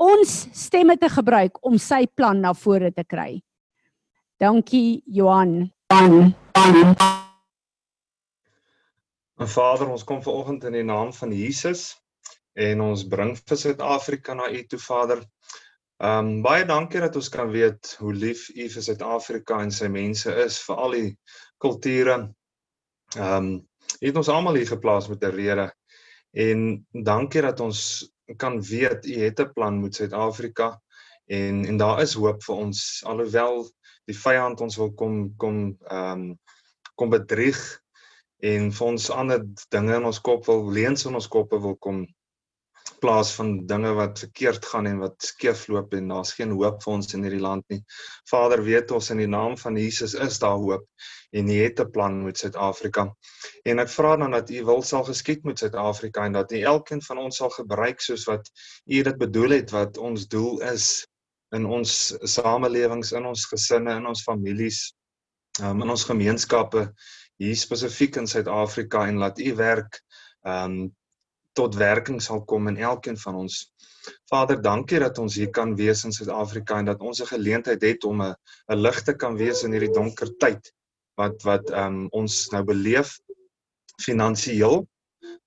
ons 0.00 0.36
stemme 0.56 0.96
te 0.96 1.10
gebruik 1.12 1.60
om 1.60 1.76
sy 1.78 2.06
plan 2.16 2.40
na 2.40 2.54
vore 2.56 2.92
te 2.92 3.04
kry. 3.04 3.42
Dankie 4.40 5.02
Johan. 5.04 5.68
Johan. 5.92 6.32
Johan. 6.56 7.28
En 9.40 9.48
Vader, 9.48 9.88
ons 9.88 10.02
kom 10.04 10.18
ver 10.20 10.34
oggend 10.36 10.64
in 10.68 10.74
die 10.76 10.84
naam 10.84 11.14
van 11.16 11.30
Jesus 11.32 11.94
en 12.60 12.82
ons 12.84 13.06
bring 13.08 13.30
vir 13.38 13.56
Suid-Afrika 13.56 14.34
na 14.36 14.50
U 14.52 14.58
toe, 14.68 14.80
Vader. 14.84 15.22
Ehm 16.04 16.28
um, 16.28 16.42
baie 16.44 16.66
dankie 16.68 17.00
dat 17.00 17.16
ons 17.16 17.30
kan 17.32 17.48
weet 17.54 17.94
hoe 18.02 18.12
lief 18.12 18.42
U 18.52 18.68
vir 18.74 18.84
Suid-Afrika 18.84 19.62
en 19.64 19.72
sy 19.72 19.88
mense 19.88 20.36
is, 20.44 20.60
vir 20.66 20.84
al 20.84 20.98
die 20.98 21.08
kulture. 21.64 22.18
Ehm 23.16 23.48
um, 23.48 23.50
U 23.96 24.06
het 24.10 24.20
ons 24.20 24.32
almal 24.36 24.60
hier 24.60 24.68
geplaas 24.74 25.08
met 25.08 25.24
'n 25.24 25.32
rede. 25.38 25.68
En 26.36 26.86
dankie 26.92 27.40
dat 27.48 27.64
ons 27.64 27.80
kan 28.36 28.60
weet 28.60 29.08
U 29.08 29.18
het 29.24 29.40
'n 29.40 29.52
plan 29.56 29.80
met 29.80 29.94
Suid-Afrika 29.94 30.74
en 31.26 31.64
en 31.64 31.76
daar 31.80 32.02
is 32.04 32.14
hoop 32.14 32.44
vir 32.44 32.56
ons 32.68 33.02
alhoewel 33.06 33.70
die 34.04 34.20
vyand 34.24 34.60
ons 34.60 34.76
wil 34.76 34.92
kom 34.92 35.36
kom 35.36 35.78
ehm 35.88 36.28
um, 36.28 36.40
kom 36.94 37.08
bedrieg 37.08 37.80
en 38.42 38.70
vir 38.72 38.86
ons 38.86 39.10
ander 39.10 39.44
dinge 39.74 39.96
in 39.96 40.08
ons 40.08 40.20
kop 40.24 40.46
wil 40.48 40.64
leens 40.72 41.06
in 41.06 41.14
ons 41.18 41.28
koppe 41.28 41.60
wil 41.60 41.76
kom 41.76 42.06
plaas 43.00 43.32
van 43.36 43.52
dinge 43.66 43.92
wat 43.96 44.18
verkeerd 44.18 44.66
gaan 44.72 44.86
en 44.86 44.98
wat 45.00 45.16
skeefloop 45.24 45.94
en 45.96 46.10
daar's 46.12 46.32
geen 46.36 46.52
hoop 46.56 46.82
vir 46.84 46.92
ons 46.92 47.14
in 47.16 47.24
hierdie 47.24 47.42
land 47.42 47.64
nie. 47.72 47.80
Vader, 48.28 48.62
weet 48.64 48.92
ons 48.96 49.10
in 49.14 49.22
die 49.22 49.30
naam 49.30 49.56
van 49.60 49.78
Jesus 49.80 50.14
is 50.14 50.38
daar 50.42 50.58
hoop 50.60 50.84
en 51.36 51.48
U 51.48 51.56
het 51.62 51.80
'n 51.80 51.90
plan 51.90 52.22
met 52.24 52.38
Suid-Afrika. 52.38 53.06
En 53.64 53.78
ek 53.78 53.88
vra 53.88 54.16
dan 54.16 54.30
dat 54.30 54.50
U 54.50 54.64
wil 54.64 54.82
sal 54.82 55.04
geskied 55.04 55.44
met 55.44 55.58
Suid-Afrika 55.58 56.24
en 56.24 56.32
dat 56.32 56.52
U 56.52 56.60
elkeen 56.60 57.02
van 57.02 57.18
ons 57.18 57.36
sal 57.36 57.50
gebruik 57.50 58.00
soos 58.00 58.24
wat 58.24 58.50
U 58.86 59.02
dit 59.02 59.18
bedoel 59.18 59.50
het 59.50 59.70
wat 59.70 59.96
ons 59.96 60.26
doel 60.26 60.60
is 60.60 61.06
in 61.54 61.66
ons 61.66 62.14
samelewings, 62.22 63.12
in 63.12 63.26
ons 63.26 63.46
gesinne, 63.46 63.96
in 63.96 64.06
ons 64.06 64.22
families, 64.22 64.92
um, 65.62 65.82
in 65.82 65.90
ons 65.90 66.04
gemeenskappe 66.04 66.92
hier 67.40 67.56
spesifiek 67.56 68.18
in 68.20 68.28
Suid-Afrika 68.28 69.06
en 69.08 69.20
laat 69.22 69.40
u 69.40 69.54
werk 69.58 70.02
ehm 70.44 70.80
um, 70.80 70.80
tot 71.58 71.74
werking 71.74 72.20
sal 72.22 72.44
kom 72.46 72.68
in 72.70 72.76
elkeen 72.78 73.16
van 73.18 73.34
ons. 73.34 73.56
Vader, 74.30 74.60
dankie 74.62 75.00
dat 75.02 75.18
ons 75.18 75.34
hier 75.34 75.50
kan 75.50 75.72
wees 75.76 76.04
in 76.06 76.14
Suid-Afrika 76.14 76.78
en 76.78 76.86
dat 76.88 77.00
ons 77.00 77.20
'n 77.20 77.26
geleentheid 77.32 77.82
het 77.82 78.04
om 78.04 78.22
'n 78.22 78.34
'n 78.70 78.78
lig 78.78 79.02
te 79.02 79.14
kan 79.14 79.36
wees 79.36 79.64
in 79.64 79.72
hierdie 79.72 79.92
donker 79.92 80.30
tyd 80.38 80.72
wat 81.18 81.42
wat 81.42 81.70
ehm 81.70 81.86
um, 81.86 82.08
ons 82.12 82.48
nou 82.52 82.62
beleef 82.64 83.18
finansiëel. 84.02 84.86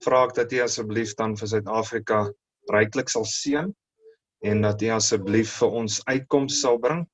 Vra 0.03 0.23
ek 0.27 0.35
dat 0.35 0.53
U 0.53 0.59
asseblief 0.59 1.15
dan 1.15 1.37
vir 1.37 1.47
Suid-Afrika 1.47 2.19
ryklik 2.71 3.09
sal 3.09 3.25
seën 3.25 3.73
en 4.43 4.61
dat 4.61 4.81
U 4.81 4.89
asseblief 4.89 5.57
vir 5.61 5.69
ons 5.81 6.01
uitkomste 6.05 6.59
sal 6.59 6.77
bring 6.77 7.07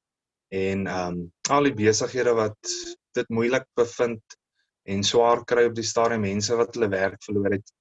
en 0.50 0.88
ehm 0.88 1.08
um, 1.08 1.32
al 1.50 1.64
die 1.64 1.78
besighede 1.78 2.34
wat 2.34 2.58
dit 3.14 3.30
moeilik 3.30 3.66
bevind 3.76 4.39
en 4.94 5.04
swaar 5.06 5.44
kry 5.50 5.68
op 5.70 5.76
die 5.78 5.86
stadium 5.86 6.26
mense 6.26 6.56
wat 6.60 6.76
hulle 6.76 6.90
werk 6.94 7.22
verloor 7.26 7.56
het. 7.58 7.74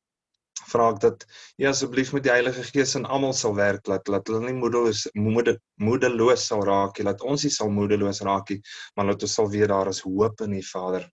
Vra 0.68 0.88
ek 0.92 0.98
dat 1.04 1.24
U 1.62 1.66
asseblief 1.70 2.10
met 2.12 2.24
die 2.26 2.32
Heilige 2.32 2.64
Gees 2.66 2.96
in 2.98 3.06
almal 3.06 3.34
sal 3.36 3.54
werk 3.56 3.88
laat 3.88 4.10
laat 4.12 4.28
hulle 4.28 4.42
nie 4.48 4.56
moedeloos 4.58 5.06
moede, 5.16 5.56
moedeloos 5.80 6.48
sal 6.50 6.64
raak 6.68 6.98
nie, 6.98 7.06
laat 7.08 7.22
ons 7.22 7.46
nie 7.46 7.54
sal 7.54 7.70
moedeloos 7.72 8.20
raak 8.26 8.52
nie, 8.52 8.60
maar 8.96 9.08
laat 9.08 9.24
ons 9.24 9.38
sal 9.38 9.48
weet 9.54 9.70
daar 9.72 9.92
is 9.92 10.02
hoop 10.04 10.44
in 10.44 10.58
U 10.58 10.62
Vader. 10.72 11.08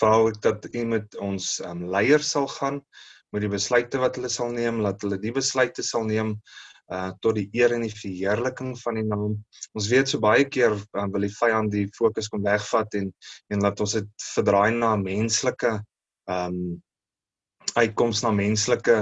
Vra 0.00 0.14
ek 0.30 0.40
dat 0.46 0.68
U 0.70 0.84
met 0.94 1.18
ons 1.28 1.52
um, 1.66 1.84
leiers 1.92 2.32
sal 2.36 2.48
gaan 2.54 2.82
met 3.34 3.44
die 3.44 3.52
besluite 3.52 4.00
wat 4.00 4.16
hulle 4.16 4.30
sal 4.32 4.54
neem, 4.54 4.80
laat 4.84 5.02
hulle 5.04 5.18
die 5.20 5.34
besluite 5.36 5.84
sal 5.84 6.06
neem 6.08 6.36
uh 6.88 7.10
tot 7.20 7.36
die 7.36 7.48
eer 7.52 7.74
en 7.76 7.84
die 7.84 7.92
verheerliking 7.92 8.72
van 8.80 8.96
die 9.00 9.04
naam. 9.04 9.36
Ons 9.76 9.90
weet 9.92 10.08
so 10.08 10.20
baie 10.24 10.46
keer 10.48 10.72
uh, 10.72 11.06
wil 11.12 11.26
die 11.26 11.34
vyand 11.34 11.72
die 11.74 11.86
fokus 11.96 12.30
kom 12.32 12.44
wegvat 12.46 12.96
en 13.00 13.12
en 13.52 13.64
laat 13.64 13.80
ons 13.84 13.96
dit 14.00 14.28
verdraai 14.34 14.72
na 14.78 14.94
menslike 14.96 15.78
um 16.32 16.78
uitkoms 17.76 18.22
na 18.24 18.30
menslike 18.32 18.96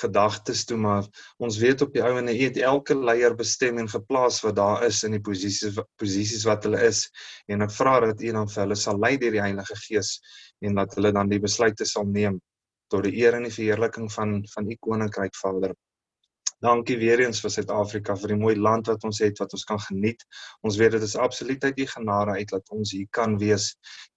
gedagtes 0.00 0.64
toe 0.68 0.78
maar 0.80 1.06
ons 1.42 1.58
weet 1.60 1.82
op 1.84 1.92
die 1.94 2.02
ou 2.04 2.12
en 2.18 2.30
hy 2.30 2.36
het 2.38 2.60
elke 2.62 2.94
leier 2.96 3.34
bestem 3.38 3.80
en 3.82 3.90
geplaas 3.90 4.40
wat 4.44 4.56
daar 4.58 4.86
is 4.86 5.02
in 5.06 5.16
die 5.16 5.22
posisies 5.24 5.78
posisies 6.00 6.46
wat 6.48 6.66
hulle 6.68 6.80
is 6.86 7.04
en 7.52 7.66
ek 7.66 7.74
vra 7.74 7.98
dat 8.06 8.22
u 8.22 8.32
dan 8.38 8.50
vir 8.54 8.64
hulle 8.64 8.78
sal 8.78 9.00
lei 9.02 9.16
deur 9.22 9.36
die 9.36 9.44
Heilige 9.44 9.78
Gees 9.84 10.14
en 10.62 10.78
dat 10.78 10.94
hulle 10.96 11.12
dan 11.14 11.32
die 11.32 11.42
besluite 11.42 11.88
sal 11.88 12.06
neem 12.08 12.38
tot 12.92 13.06
die 13.08 13.16
eer 13.22 13.38
en 13.38 13.48
die 13.48 13.54
verheerliking 13.54 14.10
van 14.12 14.42
van 14.54 14.68
u 14.68 14.76
koninkryk 14.86 15.36
Vader. 15.38 15.74
Dankie 16.62 16.94
weer 17.00 17.18
eens 17.24 17.40
vir 17.42 17.50
Suid-Afrika 17.50 18.14
vir 18.22 18.34
die 18.34 18.38
mooi 18.38 18.54
land 18.54 18.86
wat 18.86 19.02
ons 19.08 19.18
het 19.24 19.40
wat 19.42 19.54
ons 19.56 19.64
kan 19.66 19.80
geniet. 19.82 20.20
Ons 20.62 20.76
weet 20.78 20.94
dit 20.94 21.06
is 21.08 21.16
absoluut 21.18 21.64
uit 21.64 21.80
U 21.82 21.86
genade 21.90 22.36
uit 22.38 22.52
dat 22.54 22.70
ons 22.76 22.92
hier 22.94 23.08
kan 23.18 23.34
wees 23.40 23.72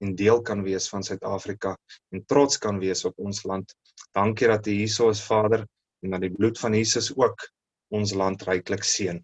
en 0.05 0.13
deel 0.19 0.43
kan 0.45 0.61
wees 0.67 0.85
van 0.91 1.05
Suid-Afrika 1.07 1.73
en 2.13 2.25
trots 2.29 2.61
kan 2.61 2.77
wees 2.83 3.01
op 3.09 3.17
ons 3.17 3.41
land. 3.49 3.73
Dankie 4.13 4.51
dat 4.53 4.69
U 4.69 4.77
hierso 4.77 5.09
is 5.09 5.23
Vader 5.25 5.65
en 6.05 6.13
dat 6.13 6.21
die 6.21 6.33
bloed 6.37 6.61
van 6.61 6.77
Jesus 6.77 7.09
ook 7.17 7.47
ons 7.89 8.13
land 8.13 8.45
ryklik 8.45 8.85
seën. 8.85 9.17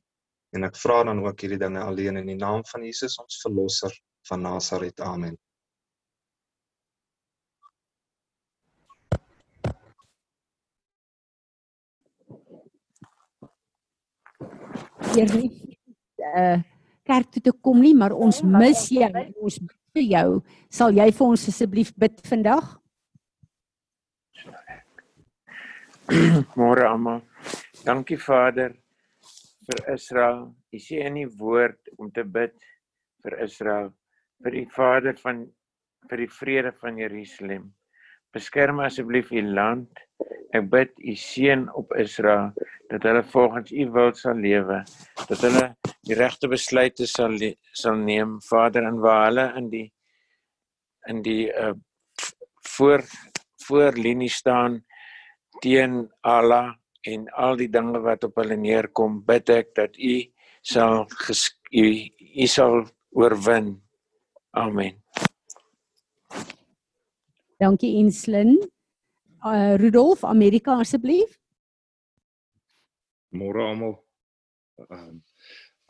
En 0.57 0.65
ek 0.67 0.81
vra 0.81 1.03
dan 1.05 1.21
ook 1.21 1.45
hierdie 1.45 1.61
dinge 1.61 1.85
alleen 1.85 2.17
in 2.23 2.33
die 2.33 2.39
naam 2.41 2.65
van 2.73 2.89
Jesus 2.89 3.19
ons 3.21 3.37
verlosser 3.45 3.93
van 4.27 4.41
Nasaret. 4.49 4.97
Amen. 5.05 5.37
Deur 15.15 15.33
nie 15.37 15.51
uh 16.35 16.59
kerk 17.11 17.31
toe 17.33 17.41
te 17.43 17.51
kom 17.51 17.81
nie, 17.81 17.93
maar 17.97 18.13
ons 18.13 18.41
mis 18.45 18.83
jou. 18.93 19.09
Ons 19.41 19.57
bid 19.59 19.77
vir 19.97 20.05
jou. 20.05 20.27
Sal 20.71 20.93
jy 20.95 21.07
vir 21.17 21.25
ons 21.27 21.47
asseblief 21.51 21.91
bid 21.99 22.21
vandag? 22.29 22.77
Môre 26.59 26.87
almal. 26.87 27.21
Dankie 27.85 28.19
Vader 28.21 28.75
vir 29.67 29.81
Israel. 29.95 30.43
U 30.71 30.79
sê 30.79 31.01
in 31.07 31.19
die 31.21 31.27
woord 31.39 31.91
om 31.97 32.11
te 32.13 32.23
bid 32.23 32.55
vir 33.25 33.37
Israel, 33.43 33.91
vir 34.43 34.57
die 34.59 34.67
Vader 34.75 35.17
van 35.21 35.45
vir 36.09 36.23
die 36.23 36.31
vrede 36.31 36.71
van 36.81 36.97
Jerusalem. 36.97 37.67
Beskerm 38.33 38.79
asseblief 38.83 39.31
u 39.31 39.41
land. 39.41 39.91
Ek 40.51 40.67
bid 40.69 40.91
u 40.99 41.15
seën 41.15 41.67
op 41.79 41.93
Israel 41.95 42.51
dat 42.91 43.05
hulle 43.07 43.23
volgens 43.23 43.71
u 43.71 43.85
wil 43.91 44.11
sal 44.13 44.35
lewe, 44.35 44.81
dat 45.27 45.39
hulle 45.45 45.65
die 46.07 46.17
regte 46.17 46.49
besluite 46.51 47.07
sal 47.07 47.37
sal 47.71 47.95
neem, 47.95 48.39
Vader, 48.43 48.83
en 48.83 48.99
waar 48.99 49.29
hulle 49.29 49.47
in 49.57 49.69
die 49.69 49.87
in 51.09 51.21
die 51.25 51.47
uh 51.49 51.73
voor 52.71 53.01
voorlinie 53.65 54.29
staan 54.29 54.85
teen 55.59 56.11
Allah 56.21 56.73
en 57.01 57.29
al 57.33 57.57
die 57.57 57.69
dinge 57.69 57.99
wat 57.99 58.23
op 58.23 58.35
hulle 58.37 58.57
neerkom, 58.57 59.21
bid 59.25 59.49
ek 59.49 59.73
dat 59.75 59.97
u 59.97 60.15
sal 60.61 61.07
u, 61.71 61.85
u 62.43 62.47
sal 62.47 62.85
oorwin. 63.11 63.81
Amen. 64.51 65.01
Dankie 67.57 67.97
Inslin. 67.97 68.70
Uh 69.41 69.73
Rudolf, 69.81 70.23
Amerika 70.23 70.77
asseblief. 70.77 71.39
Môre 73.33 73.63
almal. 73.65 73.97
Ehm 74.89 75.21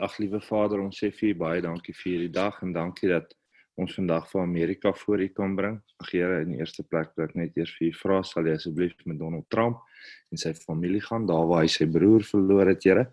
ag 0.01 0.15
liewe 0.17 0.39
Vader, 0.41 0.79
ons 0.81 0.97
sê 0.97 1.11
vir 1.13 1.35
U 1.35 1.39
baie 1.43 1.61
dankie 1.61 1.93
vir 1.93 2.07
hierdie 2.11 2.33
dag 2.33 2.55
en 2.65 2.71
dankie 2.73 3.09
dat 3.11 3.35
ons 3.77 3.93
vandag 3.93 4.25
vir 4.31 4.41
Amerika 4.41 4.93
voor 5.03 5.21
U 5.21 5.27
kan 5.35 5.53
bring. 5.55 5.75
Ag 6.01 6.09
Here, 6.15 6.39
in 6.41 6.55
die 6.55 6.61
eerste 6.63 6.83
plek 6.87 7.11
wil 7.15 7.27
ek 7.27 7.35
net 7.37 7.59
eers 7.59 7.73
vir 7.77 7.89
U 7.89 7.91
vra 7.99 8.21
sal 8.25 8.49
jy 8.49 8.55
asseblief 8.57 8.95
met 9.05 9.19
Donald 9.19 9.45
Trump 9.53 9.83
en 10.31 10.41
sy 10.41 10.55
familie 10.57 11.03
gaan 11.05 11.27
daar 11.29 11.45
waar 11.51 11.65
hy 11.65 11.69
sy 11.75 11.85
broer 11.91 12.25
verloor 12.25 12.71
het, 12.71 12.87
Here. 12.87 13.05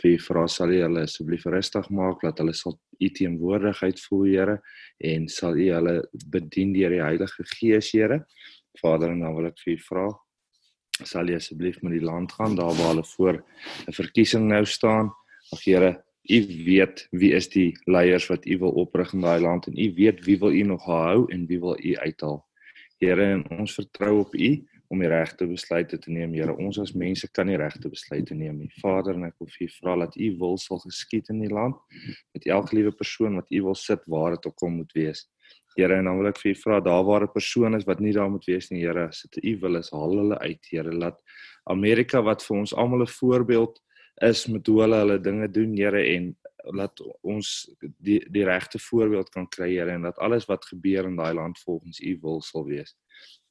Vir 0.00 0.16
U 0.16 0.18
vra 0.26 0.48
sal 0.50 0.74
jy 0.74 0.82
hulle 0.82 1.04
asseblief 1.06 1.46
rustig 1.46 1.92
maak 1.94 2.24
dat 2.26 2.42
hulle 2.42 2.56
sal 2.56 2.74
U 2.74 3.12
teenwoordigheid 3.20 4.02
voel, 4.08 4.26
Here, 4.32 4.58
en 5.12 5.30
sal 5.30 5.60
U 5.60 5.70
hulle 5.76 5.96
bedien 6.34 6.74
deur 6.74 6.98
die 6.98 7.04
Heilige 7.04 7.46
Gees, 7.54 7.92
Here. 7.94 8.24
Vader, 8.80 9.10
en 9.10 9.20
dan 9.20 9.34
wil 9.34 9.46
ek 9.50 9.58
vir 9.64 9.74
U 9.74 9.80
vra 9.88 10.06
sal 11.02 11.26
jy 11.26 11.38
asseblief 11.40 11.80
met 11.82 11.96
die 11.96 12.04
land 12.04 12.32
gaan 12.36 12.54
daar 12.54 12.74
waar 12.78 12.92
hulle 12.92 13.04
voor 13.16 13.42
'n 13.88 13.92
verkiesing 13.92 14.46
nou 14.48 14.64
staan. 14.64 15.10
Ag 15.52 15.64
Here, 15.64 16.04
U 16.30 16.38
weet 16.64 17.08
wie 17.10 17.32
is 17.32 17.48
die 17.48 17.76
leiers 17.84 18.28
wat 18.28 18.46
U 18.46 18.58
wil 18.58 18.70
oprig 18.70 19.12
in 19.12 19.20
daai 19.20 19.40
land 19.40 19.66
en 19.66 19.78
U 19.78 19.94
weet 19.94 20.24
wie 20.24 20.38
wil 20.38 20.52
U 20.52 20.62
nog 20.62 20.84
hou 20.84 21.26
en 21.32 21.46
wie 21.46 21.60
wil 21.60 21.76
U 21.78 21.96
uithaal. 21.96 22.46
Here, 22.98 23.24
en 23.32 23.44
ons 23.58 23.74
vertrou 23.74 24.20
op 24.20 24.34
U 24.34 24.66
om 24.88 24.98
die 25.00 25.08
regte 25.08 25.46
besluite 25.46 25.98
te 25.98 26.10
neem, 26.10 26.32
Here. 26.32 26.56
Ons 26.56 26.78
as 26.78 26.92
mense 26.92 27.28
kan 27.32 27.46
nie 27.46 27.56
regte 27.56 27.88
besluite 27.88 28.34
neem 28.34 28.58
nie. 28.58 28.70
Vader, 28.80 29.14
en 29.14 29.24
ek 29.24 29.34
wil 29.38 29.48
vir 29.48 29.66
U 29.66 29.70
vra 29.80 29.96
dat 29.96 30.16
U 30.16 30.36
wil 30.38 30.56
sal 30.56 30.78
geskied 30.78 31.28
in 31.28 31.40
die 31.40 31.52
land 31.52 31.76
met 32.32 32.46
elke 32.46 32.76
liewe 32.76 32.92
persoon 32.92 33.34
wat 33.34 33.50
U 33.50 33.62
wil 33.62 33.74
sit 33.74 34.00
waar 34.06 34.30
dit 34.30 34.46
ook 34.46 34.56
kom 34.56 34.76
moet 34.76 34.92
wees. 34.92 35.26
Here, 35.74 35.96
en 35.98 36.06
dan 36.06 36.18
wil 36.20 36.30
ek 36.30 36.38
vir 36.38 36.52
U 36.52 36.54
vra 36.60 36.80
daar 36.80 37.04
waar 37.04 37.24
'n 37.26 37.32
persoon 37.34 37.74
is 37.74 37.84
wat 37.84 38.00
nie 38.00 38.12
daar 38.12 38.30
moet 38.30 38.46
wees 38.46 38.70
nie, 38.70 38.82
Here, 38.82 39.08
as 39.08 39.22
dit 39.22 39.44
U 39.44 39.58
wil 39.60 39.76
is, 39.76 39.90
haal 39.90 40.16
hulle 40.16 40.38
uit, 40.38 40.66
Here. 40.70 40.92
Laat 40.92 41.18
Amerika 41.66 42.22
wat 42.22 42.42
vir 42.42 42.56
ons 42.56 42.74
almal 42.74 43.02
'n 43.02 43.16
voorbeeld 43.20 43.80
is 44.22 44.46
met 44.46 44.66
hoe 44.66 44.80
hulle 44.80 44.96
hulle 44.96 45.18
dinge 45.18 45.48
doen, 45.48 45.76
Here 45.76 46.02
en 46.14 46.36
laat 46.72 47.00
ons 47.22 47.70
die 47.98 48.20
die 48.30 48.44
regte 48.44 48.78
voorbeeld 48.78 49.30
kan 49.30 49.48
kry, 49.48 49.70
Here 49.74 49.90
en 49.90 50.02
dat 50.02 50.18
alles 50.18 50.46
wat 50.46 50.64
gebeur 50.64 51.04
in 51.04 51.16
daai 51.16 51.34
land 51.34 51.58
volgens 51.58 52.00
U 52.00 52.18
wil 52.22 52.40
sal 52.40 52.64
wees. 52.64 52.94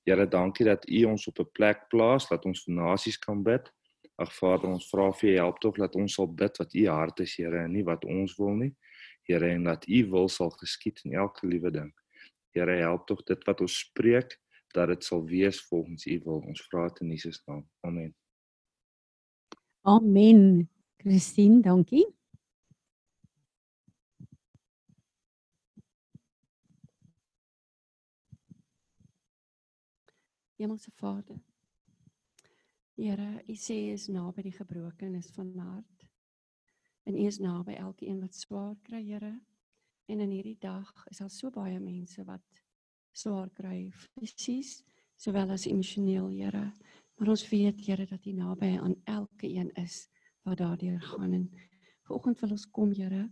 Here, 0.05 0.27
dankie 0.27 0.65
dat 0.65 0.87
U 0.89 1.03
ons 1.03 1.27
op 1.27 1.39
'n 1.39 1.51
plek 1.51 1.89
plaas 1.89 2.27
dat 2.29 2.45
ons 2.45 2.63
vir 2.63 2.73
nasies 2.75 3.17
kan 3.17 3.43
bid. 3.43 3.71
Ag 4.17 4.33
Vader, 4.33 4.69
ons 4.69 4.89
vra 4.89 5.11
vir 5.11 5.29
U 5.29 5.35
help 5.35 5.59
tog 5.59 5.75
dat 5.75 5.95
ons 5.95 6.13
sal 6.13 6.27
bid 6.27 6.57
wat 6.57 6.73
U 6.73 6.87
hart 6.87 7.19
is, 7.19 7.35
Here, 7.35 7.63
en 7.63 7.71
nie 7.71 7.83
wat 7.83 8.05
ons 8.05 8.37
wil 8.37 8.55
nie. 8.55 8.75
Here, 9.27 9.49
en 9.49 9.63
dat 9.63 9.87
U 9.87 10.05
wil 10.09 10.29
sal 10.29 10.49
geskied 10.49 11.01
in 11.03 11.13
elke 11.13 11.47
liewe 11.47 11.71
ding. 11.71 11.93
Here, 12.53 12.75
help 12.85 13.07
tog 13.09 13.23
dit 13.25 13.45
wat 13.49 13.61
ons 13.65 13.77
spreek 13.81 14.35
dat 14.73 14.87
dit 14.87 15.03
sal 15.03 15.23
wees 15.25 15.61
volgens 15.69 16.05
U 16.05 16.19
wil. 16.25 16.43
Ons 16.47 16.61
vra 16.69 16.87
dit 16.87 16.99
in 17.01 17.13
Jesus 17.15 17.41
naam. 17.45 17.63
Amen. 17.81 18.13
Amen. 19.81 20.69
Christine, 21.01 21.61
dankie. 21.61 22.05
Hemelse 30.55 30.91
Vader. 30.95 31.41
Here, 32.95 33.41
U 33.49 33.55
sê 33.57 33.79
U 33.89 33.95
is 33.97 34.05
naby 34.07 34.45
die 34.45 34.53
gebrokenes 34.53 35.33
van 35.33 35.49
hart. 35.57 36.05
En 37.03 37.17
U 37.17 37.25
is 37.25 37.41
naby 37.41 37.73
elkeen 37.81 38.21
wat 38.21 38.37
swaar 38.37 38.77
kry, 38.85 39.01
Here. 39.01 39.33
En 40.05 40.19
in 40.19 40.29
hierdie 40.29 40.59
dag 40.59 40.89
is 41.09 41.21
daar 41.23 41.31
so 41.31 41.49
baie 41.53 41.79
mense 41.79 42.23
wat 42.27 42.63
swaar 43.11 43.49
kry 43.55 43.91
fisies 43.91 44.81
sowel 45.15 45.53
as 45.53 45.67
emosioneel, 45.69 46.27
Here. 46.33 46.71
Maar 47.15 47.29
ons 47.35 47.45
weet 47.49 47.85
Here 47.85 48.05
dat 48.09 48.25
U 48.25 48.33
naby 48.35 48.73
aan 48.77 48.95
elke 49.03 49.47
een 49.47 49.71
is 49.79 50.07
wat 50.43 50.57
daardeur 50.57 51.01
gaan 51.01 51.33
en 51.33 51.45
vanoggend 52.03 52.39
wil 52.39 52.55
ons 52.57 52.69
kom 52.69 52.91
Here 52.91 53.29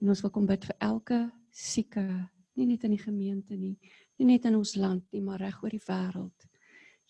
en 0.00 0.08
ons 0.12 0.20
wil 0.22 0.30
kom 0.30 0.46
bid 0.46 0.64
vir 0.68 0.76
elke 0.78 1.20
sieke, 1.50 2.04
nie 2.56 2.66
net 2.68 2.84
in 2.84 2.92
die 2.92 3.00
gemeente 3.00 3.56
nie, 3.56 3.74
nie 4.18 4.28
net 4.28 4.44
in 4.44 4.58
ons 4.58 4.74
land 4.76 5.04
nie, 5.12 5.22
maar 5.24 5.40
reg 5.40 5.56
oor 5.64 5.72
die 5.72 5.82
wêreld. 5.88 6.46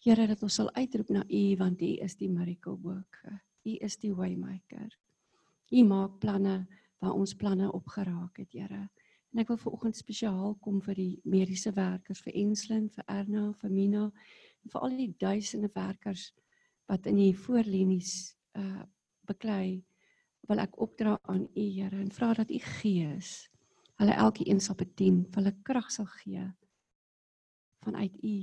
Here 0.04 0.26
dat 0.30 0.42
ons 0.46 0.54
sal 0.60 0.70
uitroep 0.76 1.10
na 1.10 1.24
U 1.26 1.42
want 1.58 1.82
U 1.82 1.90
is 2.04 2.14
die 2.16 2.30
miracle 2.30 2.76
worker. 2.78 3.40
U 3.66 3.76
is 3.82 3.98
die 3.98 4.12
waymaker. 4.14 4.88
U 5.74 5.82
maak 5.84 6.20
planne 6.22 6.60
waar 6.98 7.14
ons 7.14 7.34
planne 7.34 7.72
opgeraak 7.72 8.38
het, 8.38 8.52
Here. 8.52 8.88
En 9.32 9.42
ek 9.42 9.48
wil 9.48 9.60
vanoggend 9.60 9.96
spesiaal 9.96 10.56
kom 10.64 10.80
vir 10.80 10.94
die 10.94 11.20
mediese 11.24 11.72
werkers, 11.76 12.22
vir 12.24 12.36
Enslin, 12.40 12.88
vir 12.94 13.04
Erna, 13.08 13.52
vir 13.60 13.70
Mina 13.70 14.10
vir 14.72 14.82
al 14.82 14.96
die 14.98 15.12
duisende 15.20 15.70
werkers 15.74 16.30
wat 16.90 17.06
in 17.10 17.20
die 17.20 17.34
voorlinies 17.34 18.36
uh 18.58 18.84
beklei 19.26 19.82
wil 20.46 20.60
ek 20.62 20.76
opdra 20.78 21.16
aan 21.26 21.48
u 21.50 21.62
Here 21.74 21.98
en 21.98 22.12
vra 22.14 22.28
dat 22.38 22.50
u 22.54 22.58
Gees 22.62 23.48
hulle 23.98 24.14
elkeen 24.14 24.60
sal 24.62 24.76
bedien, 24.78 25.24
hulle 25.34 25.50
krag 25.66 25.88
sal 25.90 26.06
gee 26.20 26.44
vanuit 27.82 28.14
u 28.22 28.36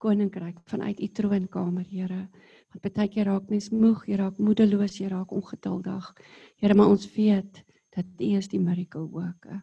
koninkryk, 0.00 0.62
vanuit 0.64 1.00
u 1.00 1.08
troonkamer, 1.08 1.84
Here. 1.84 2.28
Want 2.72 2.94
baie 2.96 3.08
keer 3.12 3.28
raak 3.28 3.50
mens 3.52 3.68
moeg, 3.70 4.06
jy 4.08 4.16
raak 4.18 4.40
moedeloos, 4.40 4.96
jy 4.98 5.10
raak 5.12 5.32
ongeduldig. 5.32 6.08
Here, 6.56 6.74
maar 6.74 6.90
ons 6.92 7.06
weet 7.14 7.62
dat 7.92 8.20
u 8.20 8.32
is 8.38 8.48
die 8.48 8.60
miracle 8.60 9.08
worker. 9.08 9.62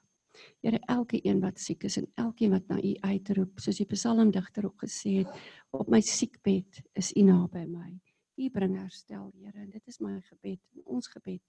Here 0.62 0.80
elke 0.88 1.20
een 1.26 1.40
wat 1.44 1.60
siek 1.60 1.84
is 1.84 1.98
en 1.98 2.08
elkeen 2.16 2.54
wat 2.54 2.68
na 2.68 2.78
U 2.80 2.94
uitroep, 3.00 3.60
soos 3.60 3.80
die 3.82 3.88
psalmdigter 3.90 4.68
ook 4.68 4.86
gesê 4.86 5.20
het, 5.22 5.42
op 5.76 5.90
my 5.92 6.02
siekbed 6.06 6.82
is 7.00 7.12
U 7.16 7.26
naby 7.28 7.66
my. 7.68 7.92
U 8.40 8.50
bring 8.50 8.78
herstel, 8.80 9.32
Here, 9.42 9.58
en 9.60 9.70
dit 9.74 9.92
is 9.92 10.00
my 10.00 10.20
gebed, 10.30 10.62
ons 10.86 11.10
gebed 11.12 11.42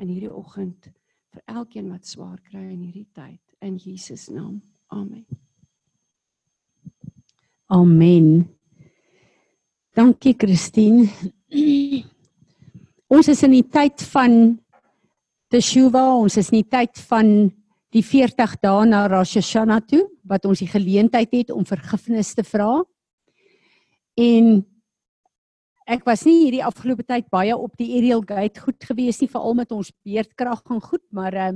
in 0.00 0.08
hierdie 0.08 0.32
oggend 0.32 0.88
vir 1.30 1.42
elkeen 1.52 1.90
wat 1.92 2.08
swaar 2.08 2.40
kry 2.48 2.64
in 2.72 2.80
hierdie 2.86 3.08
tyd 3.14 3.40
in 3.60 3.76
Jesus 3.78 4.28
naam. 4.32 4.60
Amen. 4.90 5.26
Amen. 7.70 8.48
Dankie 9.94 10.34
Christine. 10.34 11.06
Ons 13.14 13.28
is 13.30 13.44
in 13.46 13.54
die 13.54 13.66
tyd 13.66 14.02
van 14.10 14.56
Teshuva, 15.50 16.04
ons 16.14 16.36
is 16.38 16.52
in 16.52 16.60
die 16.60 16.68
tyd 16.70 16.94
van 17.08 17.48
die 17.90 18.04
40 18.06 18.52
dae 18.62 18.84
na 18.86 19.00
Rosh 19.10 19.32
Hashanah 19.40 19.80
toe 19.82 20.04
wat 20.30 20.44
ons 20.46 20.60
die 20.62 20.68
geleentheid 20.70 21.32
het 21.34 21.50
om 21.50 21.66
vergifnis 21.66 22.30
te 22.38 22.44
vra. 22.46 22.84
En 24.14 24.60
ek 25.90 26.06
was 26.06 26.22
nie 26.22 26.36
hierdie 26.44 26.62
afgelope 26.62 27.02
tyd 27.02 27.26
baie 27.34 27.56
op 27.56 27.74
die 27.82 27.88
aerial 27.96 28.22
gate 28.22 28.62
goed 28.62 28.78
gewees 28.92 29.18
nie 29.18 29.30
veral 29.32 29.58
met 29.58 29.74
ons 29.74 29.90
beerdkrag 30.06 30.62
en 30.70 30.84
goed, 30.86 31.02
maar 31.10 31.34
uh, 31.34 31.50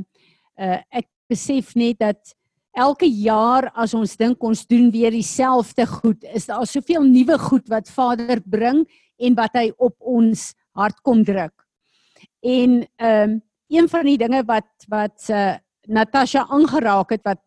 uh 0.58 0.80
ek 0.90 1.06
besef 1.30 1.76
net 1.78 2.02
dat 2.02 2.34
elke 2.74 3.06
jaar 3.06 3.70
as 3.78 3.94
ons 3.94 4.18
dink 4.18 4.42
ons 4.42 4.66
doen 4.66 4.90
weer 4.90 5.14
dieselfde 5.14 5.86
goed, 5.86 6.26
is 6.34 6.50
daar 6.50 6.66
soveel 6.66 7.06
nuwe 7.06 7.38
goed 7.46 7.70
wat 7.70 7.86
Vader 7.94 8.42
bring 8.42 8.82
en 9.22 9.38
wat 9.38 9.54
hy 9.54 9.68
op 9.78 9.94
ons 10.02 10.50
hart 10.74 10.98
kom 11.06 11.22
druk. 11.22 11.54
En 12.42 12.80
ehm 12.98 13.38
um, 13.38 13.42
een 13.74 13.88
van 13.90 14.06
die 14.06 14.18
dinge 14.20 14.42
wat 14.48 14.88
wat 14.88 15.28
uh 15.30 15.54
Natasha 15.84 16.46
aangeraak 16.48 17.10
het 17.12 17.24
wat 17.28 17.42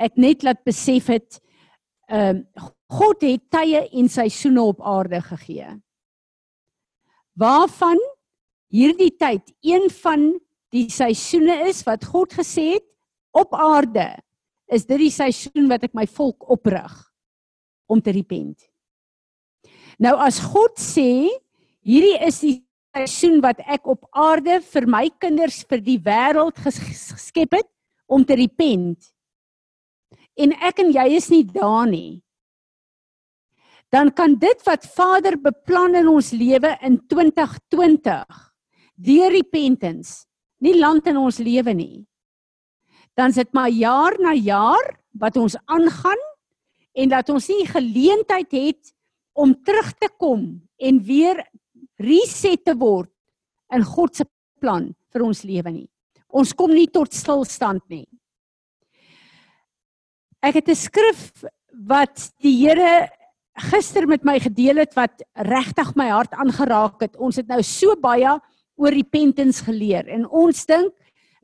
ek 0.00 0.14
net 0.16 0.42
laat 0.46 0.62
besef 0.64 1.10
het 1.12 1.40
ehm 2.08 2.44
uh, 2.56 2.70
God 2.92 3.22
het 3.24 3.46
tye 3.48 3.78
en 3.88 4.08
seisoene 4.12 4.60
op 4.62 4.82
aarde 4.84 5.22
gegee. 5.24 5.70
Waarvan 7.32 7.96
hierdie 8.68 9.14
tyd 9.16 9.48
een 9.64 9.88
van 10.02 10.26
die 10.72 10.90
seisoene 10.92 11.70
is 11.70 11.80
wat 11.88 12.04
God 12.04 12.34
gesê 12.36 12.74
het 12.74 12.84
op 13.32 13.54
aarde, 13.56 14.10
is 14.68 14.84
dit 14.84 15.06
die 15.06 15.12
seisoen 15.12 15.70
wat 15.72 15.86
ek 15.88 15.96
my 15.96 16.04
volk 16.04 16.44
oprig 16.52 16.92
om 17.88 18.00
te 18.00 18.12
repent. 18.12 18.60
Nou 19.96 20.12
as 20.20 20.40
God 20.52 20.76
sê, 20.80 21.28
hierdie 21.80 22.18
is 22.26 22.40
die 22.44 22.58
seisoen 22.92 23.40
wat 23.40 23.60
ek 23.64 23.86
op 23.88 24.04
aarde 24.12 24.60
vir 24.60 24.86
my 24.86 25.06
kinders 25.20 25.62
vir 25.68 25.80
die 25.80 25.98
wêreld 26.04 26.58
geskep 26.60 27.56
het 27.56 27.68
om 28.06 28.24
te 28.24 28.36
repent. 28.36 29.00
En 30.36 30.52
ek 30.60 30.82
en 30.84 30.92
jy 30.92 31.06
is 31.16 31.30
nie 31.32 31.44
daar 31.48 31.88
nie. 31.88 32.20
Dan 33.92 34.12
kan 34.16 34.38
dit 34.40 34.60
wat 34.64 34.86
Vader 34.88 35.36
beplan 35.40 35.96
in 36.00 36.08
ons 36.08 36.32
lewe 36.32 36.76
in 36.84 36.98
2020 37.08 38.24
deur 39.02 39.32
repentance 39.32 40.24
nie 40.62 40.76
land 40.78 41.08
in 41.10 41.18
ons 41.18 41.40
lewe 41.42 41.74
nie. 41.74 42.04
Dan 43.18 43.32
sit 43.32 43.52
maar 43.52 43.72
jaar 43.72 44.16
na 44.20 44.32
jaar 44.36 44.94
wat 45.20 45.36
ons 45.36 45.56
aangaan 45.66 46.20
en 46.92 47.08
dat 47.12 47.28
ons 47.32 47.48
nie 47.48 47.66
geleentheid 47.68 48.52
het 48.52 48.92
om 49.32 49.54
terug 49.64 49.92
te 49.96 50.08
kom 50.20 50.60
en 50.76 51.00
weer 51.04 51.40
reset 52.02 52.64
te 52.64 52.74
word 52.78 53.10
in 53.72 53.84
God 53.84 54.16
se 54.16 54.26
plan 54.60 54.90
vir 55.12 55.24
ons 55.26 55.44
lewe 55.44 55.72
nie. 55.72 55.88
Ons 56.32 56.54
kom 56.56 56.72
nie 56.72 56.88
tot 56.88 57.12
stilstand 57.12 57.82
nie. 57.92 58.06
Ek 60.42 60.54
het 60.54 60.68
'n 60.68 60.74
skrif 60.74 61.44
wat 61.72 62.32
die 62.42 62.66
Here 62.66 63.08
gister 63.70 64.06
met 64.06 64.24
my 64.24 64.38
gedeel 64.40 64.80
het 64.80 64.94
wat 64.96 65.22
regtig 65.36 65.94
my 65.96 66.08
hart 66.08 66.32
aangeraak 66.32 67.00
het. 67.00 67.16
Ons 67.16 67.36
het 67.36 67.48
nou 67.48 67.62
so 67.62 67.94
baie 67.96 68.40
oor 68.76 68.90
repentance 68.90 69.62
geleer 69.64 70.08
en 70.08 70.26
ons 70.26 70.66
dink 70.66 70.92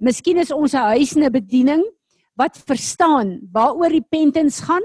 miskien 0.01 0.39
is 0.39 0.51
ons 0.51 0.75
'n 0.75 0.95
huis 0.97 1.17
en 1.17 1.25
'n 1.25 1.33
bediening 1.33 1.85
wat 2.37 2.57
verstaan 2.57 3.41
waaroor 3.53 3.91
repentance 3.91 4.63
gaan 4.63 4.83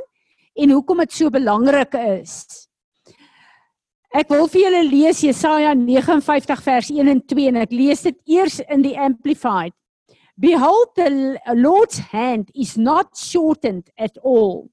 en 0.56 0.70
hoekom 0.70 0.98
dit 0.98 1.12
so 1.12 1.30
belangrik 1.30 1.94
is. 1.94 2.68
Ek 4.14 4.30
wil 4.30 4.46
vir 4.48 4.68
julle 4.68 4.84
lees 4.92 5.24
Jesaja 5.26 5.74
59 5.74 6.62
vers 6.62 6.90
1 6.94 7.10
en 7.10 7.22
2 7.34 7.48
en 7.50 7.62
ek 7.64 7.72
lees 7.74 8.04
dit 8.06 8.20
eers 8.38 8.60
in 8.70 8.84
die 8.86 8.94
amplified. 8.94 9.74
Behold 10.38 10.94
the 10.98 11.40
Lord's 11.54 12.00
hand 12.14 12.50
is 12.54 12.78
not 12.78 13.18
shortened 13.18 13.90
at 13.98 14.18
all 14.22 14.70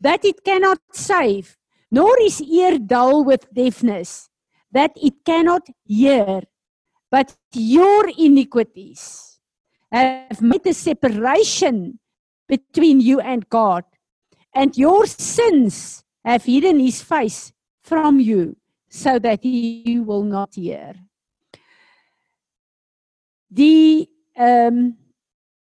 that 0.00 0.24
it 0.24 0.44
cannot 0.44 0.78
save 0.94 1.56
nor 1.90 2.14
is 2.22 2.40
ear 2.42 2.78
dull 2.78 3.24
with 3.24 3.48
deafness 3.54 4.28
that 4.70 4.92
it 4.94 5.14
cannot 5.26 5.66
hear 5.82 6.42
but 7.10 7.34
your 7.54 8.08
iniquities 8.18 9.38
have 9.90 10.42
made 10.42 10.66
a 10.66 10.74
separation 10.74 11.98
between 12.48 13.00
you 13.00 13.20
and 13.20 13.48
God, 13.48 13.84
and 14.54 14.76
your 14.76 15.06
sins 15.06 16.04
have 16.24 16.44
hidden 16.44 16.78
his 16.80 17.02
face 17.02 17.52
from 17.88 18.20
you 18.20 18.56
so 18.88 19.18
that 19.18 19.40
he 19.42 20.00
will 20.00 20.24
not 20.24 20.54
hear. 20.54 20.94
The 23.50 24.08
um, 24.36 24.96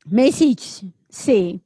message 0.07 0.85
say, 1.11 1.61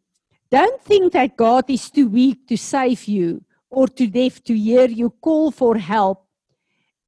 don't 0.50 0.82
think 0.82 1.12
that 1.12 1.36
God 1.36 1.70
is 1.70 1.90
too 1.90 2.08
weak 2.08 2.46
to 2.48 2.56
save 2.56 3.04
you 3.06 3.44
or 3.70 3.86
too 3.86 4.08
deaf 4.08 4.42
to 4.44 4.54
hear 4.56 4.88
you 4.88 5.10
call 5.10 5.50
for 5.52 5.78
help 5.78 6.26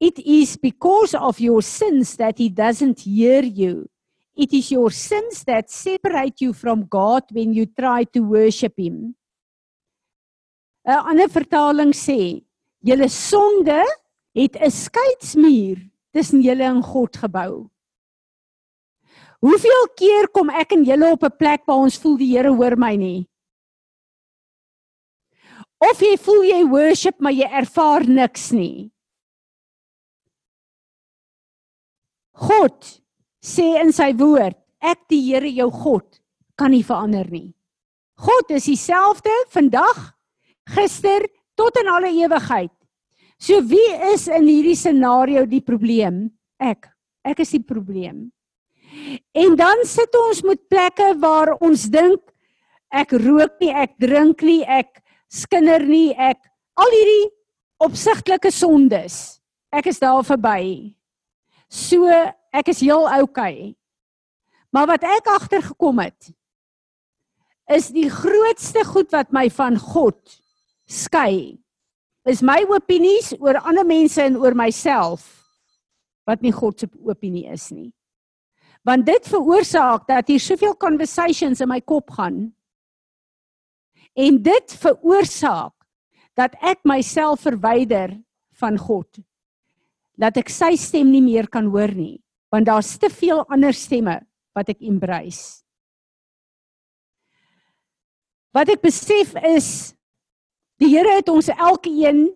It 0.03 0.19
is 0.19 0.57
because 0.57 1.15
of 1.15 1.39
your 1.39 1.61
sins 1.61 2.17
that 2.17 2.37
he 2.37 2.49
doesn't 2.49 2.99
hear 2.99 3.41
you. 3.41 3.87
It 4.35 4.51
is 4.51 4.69
your 4.69 4.91
sins 4.91 5.45
that 5.45 5.69
separate 5.71 6.41
you 6.41 6.51
from 6.51 6.87
God 6.87 7.23
when 7.31 7.53
you 7.53 7.65
try 7.67 8.03
to 8.11 8.19
worship 8.19 8.77
him. 8.77 9.15
'n 10.85 10.99
Ander 11.07 11.29
vertaling 11.29 11.93
sê, 11.93 12.43
julle 12.83 13.09
sonde 13.09 13.81
het 14.35 14.55
'n 14.55 14.71
skeidsmuur 14.71 15.79
tussen 16.11 16.41
julle 16.41 16.63
en 16.63 16.83
God 16.83 17.17
gebou. 17.17 17.69
Hoeveel 19.39 19.87
keer 19.95 20.27
kom 20.31 20.49
ek 20.49 20.71
en 20.71 20.83
julle 20.83 21.11
op 21.11 21.23
'n 21.23 21.37
plek 21.37 21.65
waar 21.65 21.83
ons 21.83 21.97
voel 21.97 22.17
die 22.17 22.31
Here 22.35 22.53
hoor 22.53 22.75
my 22.77 22.95
nie? 22.95 23.27
Of 25.79 25.99
jy 25.99 26.17
voel 26.17 26.43
jy 26.43 26.63
worship 26.69 27.19
maar 27.19 27.33
jy 27.33 27.47
ervaar 27.51 28.07
niks 28.07 28.51
nie. 28.51 28.91
God 32.33 33.01
sê 33.43 33.81
in 33.81 33.91
sy 33.91 34.13
woord, 34.13 34.57
ek 34.79 35.07
die 35.09 35.21
Here 35.33 35.49
jou 35.49 35.69
God 35.71 36.21
kan 36.55 36.71
nie 36.71 36.83
verander 36.83 37.29
nie. 37.29 37.53
God 38.15 38.51
is 38.51 38.65
dieselfde 38.65 39.31
vandag, 39.49 40.13
gister 40.69 41.27
tot 41.59 41.77
in 41.81 41.89
alle 41.91 42.11
ewigheid. 42.11 42.73
So 43.37 43.59
wie 43.67 43.89
is 44.13 44.27
in 44.31 44.47
hierdie 44.47 44.77
scenario 44.77 45.45
die 45.49 45.61
probleem? 45.61 46.27
Ek. 46.61 46.87
Ek 47.23 47.39
is 47.43 47.53
die 47.55 47.63
probleem. 47.63 48.27
En 49.33 49.55
dan 49.57 49.83
sit 49.89 50.15
ons 50.15 50.43
met 50.45 50.61
plekke 50.69 51.13
waar 51.21 51.55
ons 51.63 51.87
dink 51.91 52.21
ek 52.93 53.15
rook 53.17 53.57
nie, 53.63 53.71
ek 53.73 53.95
drink 53.97 54.43
nie, 54.45 54.61
ek 54.61 55.01
skinder 55.33 55.81
nie, 55.81 56.13
ek 56.13 56.37
al 56.77 56.93
hierdie 56.93 57.31
opsigtelike 57.83 58.51
sondes. 58.53 59.39
Ek 59.73 59.89
is 59.89 59.99
daar 60.03 60.21
verby. 60.27 60.93
So 61.73 62.05
ek 62.53 62.69
is 62.69 62.83
heel 62.85 63.07
oukei. 63.09 63.73
Maar 64.73 64.93
wat 64.93 65.05
ek 65.05 65.29
agtergekom 65.33 66.03
het 66.03 66.31
is 67.73 67.89
die 67.95 68.09
grootste 68.11 68.83
goed 68.85 69.13
wat 69.15 69.31
my 69.33 69.47
van 69.53 69.77
God 69.79 70.19
skei 70.93 71.57
is 72.29 72.43
my 72.45 72.61
opinies 72.71 73.33
oor 73.39 73.59
ander 73.63 73.85
mense 73.87 74.21
en 74.23 74.37
oor 74.39 74.55
myself 74.55 75.25
wat 76.27 76.43
nie 76.45 76.53
God 76.55 76.79
se 76.79 76.87
opinie 77.03 77.49
is 77.51 77.67
nie. 77.73 77.91
Want 78.87 79.07
dit 79.07 79.27
veroorsaak 79.27 80.07
dat 80.07 80.29
hier 80.31 80.39
soveel 80.43 80.75
conversations 80.79 81.61
in 81.63 81.71
my 81.71 81.81
kop 81.81 82.13
gaan. 82.15 82.53
En 84.15 84.39
dit 84.43 84.75
veroorsaak 84.79 85.75
dat 86.39 86.55
ek 86.63 86.83
myself 86.87 87.43
verwyder 87.43 88.15
van 88.59 88.79
God 88.79 89.23
dat 90.19 90.37
ek 90.37 90.51
sy 90.53 90.75
stem 90.77 91.09
nie 91.09 91.23
meer 91.25 91.47
kan 91.49 91.71
hoor 91.73 91.91
nie, 91.95 92.19
want 92.53 92.67
daar's 92.69 92.93
te 93.01 93.09
veel 93.09 93.41
ander 93.49 93.73
stemme 93.73 94.19
wat 94.53 94.69
ek 94.69 94.83
embrace. 94.85 95.63
Wat 98.53 98.69
ek 98.69 98.83
besef 98.83 99.33
is 99.49 99.69
die 100.81 100.89
Here 100.89 101.17
het 101.17 101.29
ons 101.29 101.49
elkeen 101.53 102.31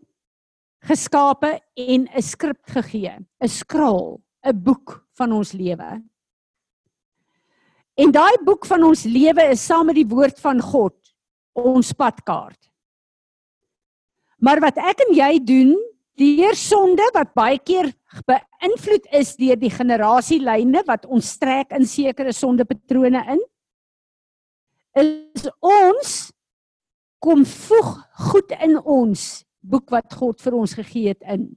geskape 0.88 1.60
en 1.76 2.08
'n 2.08 2.21
skrip 2.21 2.60
gegee, 2.65 3.17
'n 3.41 3.47
skraal, 3.47 4.21
'n 4.45 4.63
boek 4.63 5.06
van 5.17 5.32
ons 5.32 5.52
lewe. 5.54 6.02
En 7.97 8.12
daai 8.12 8.38
boek 8.45 8.65
van 8.65 8.84
ons 8.84 9.04
lewe 9.04 9.50
is 9.52 9.65
saam 9.65 9.86
met 9.86 9.95
die 9.95 10.08
woord 10.08 10.39
van 10.39 10.62
God 10.62 10.95
ons 11.54 11.93
padkaart. 11.93 12.69
Maar 14.38 14.60
wat 14.60 14.78
ek 14.78 15.02
en 15.08 15.15
jy 15.15 15.39
doen 15.41 15.76
deur 16.17 16.56
sonde 16.56 17.06
wat 17.13 17.34
baie 17.34 17.58
keer 17.60 17.91
beïnvloed 18.26 19.06
is 19.12 19.36
deur 19.38 19.58
die 19.58 19.73
generasielyne 19.73 20.84
wat 20.86 21.06
ons 21.06 21.38
trek 21.38 21.71
in 21.71 21.86
sekere 21.86 22.34
sondepatrone 22.34 23.21
in 23.34 23.41
is 24.97 25.50
ons 25.62 26.27
kom 27.19 27.45
voeg 27.45 27.91
goed 28.32 28.51
in 28.62 28.77
ons 28.77 29.45
boek 29.62 29.89
wat 29.91 30.13
God 30.13 30.41
vir 30.41 30.53
ons 30.53 30.73
gegee 30.73 31.13
het 31.13 31.23
in 31.23 31.49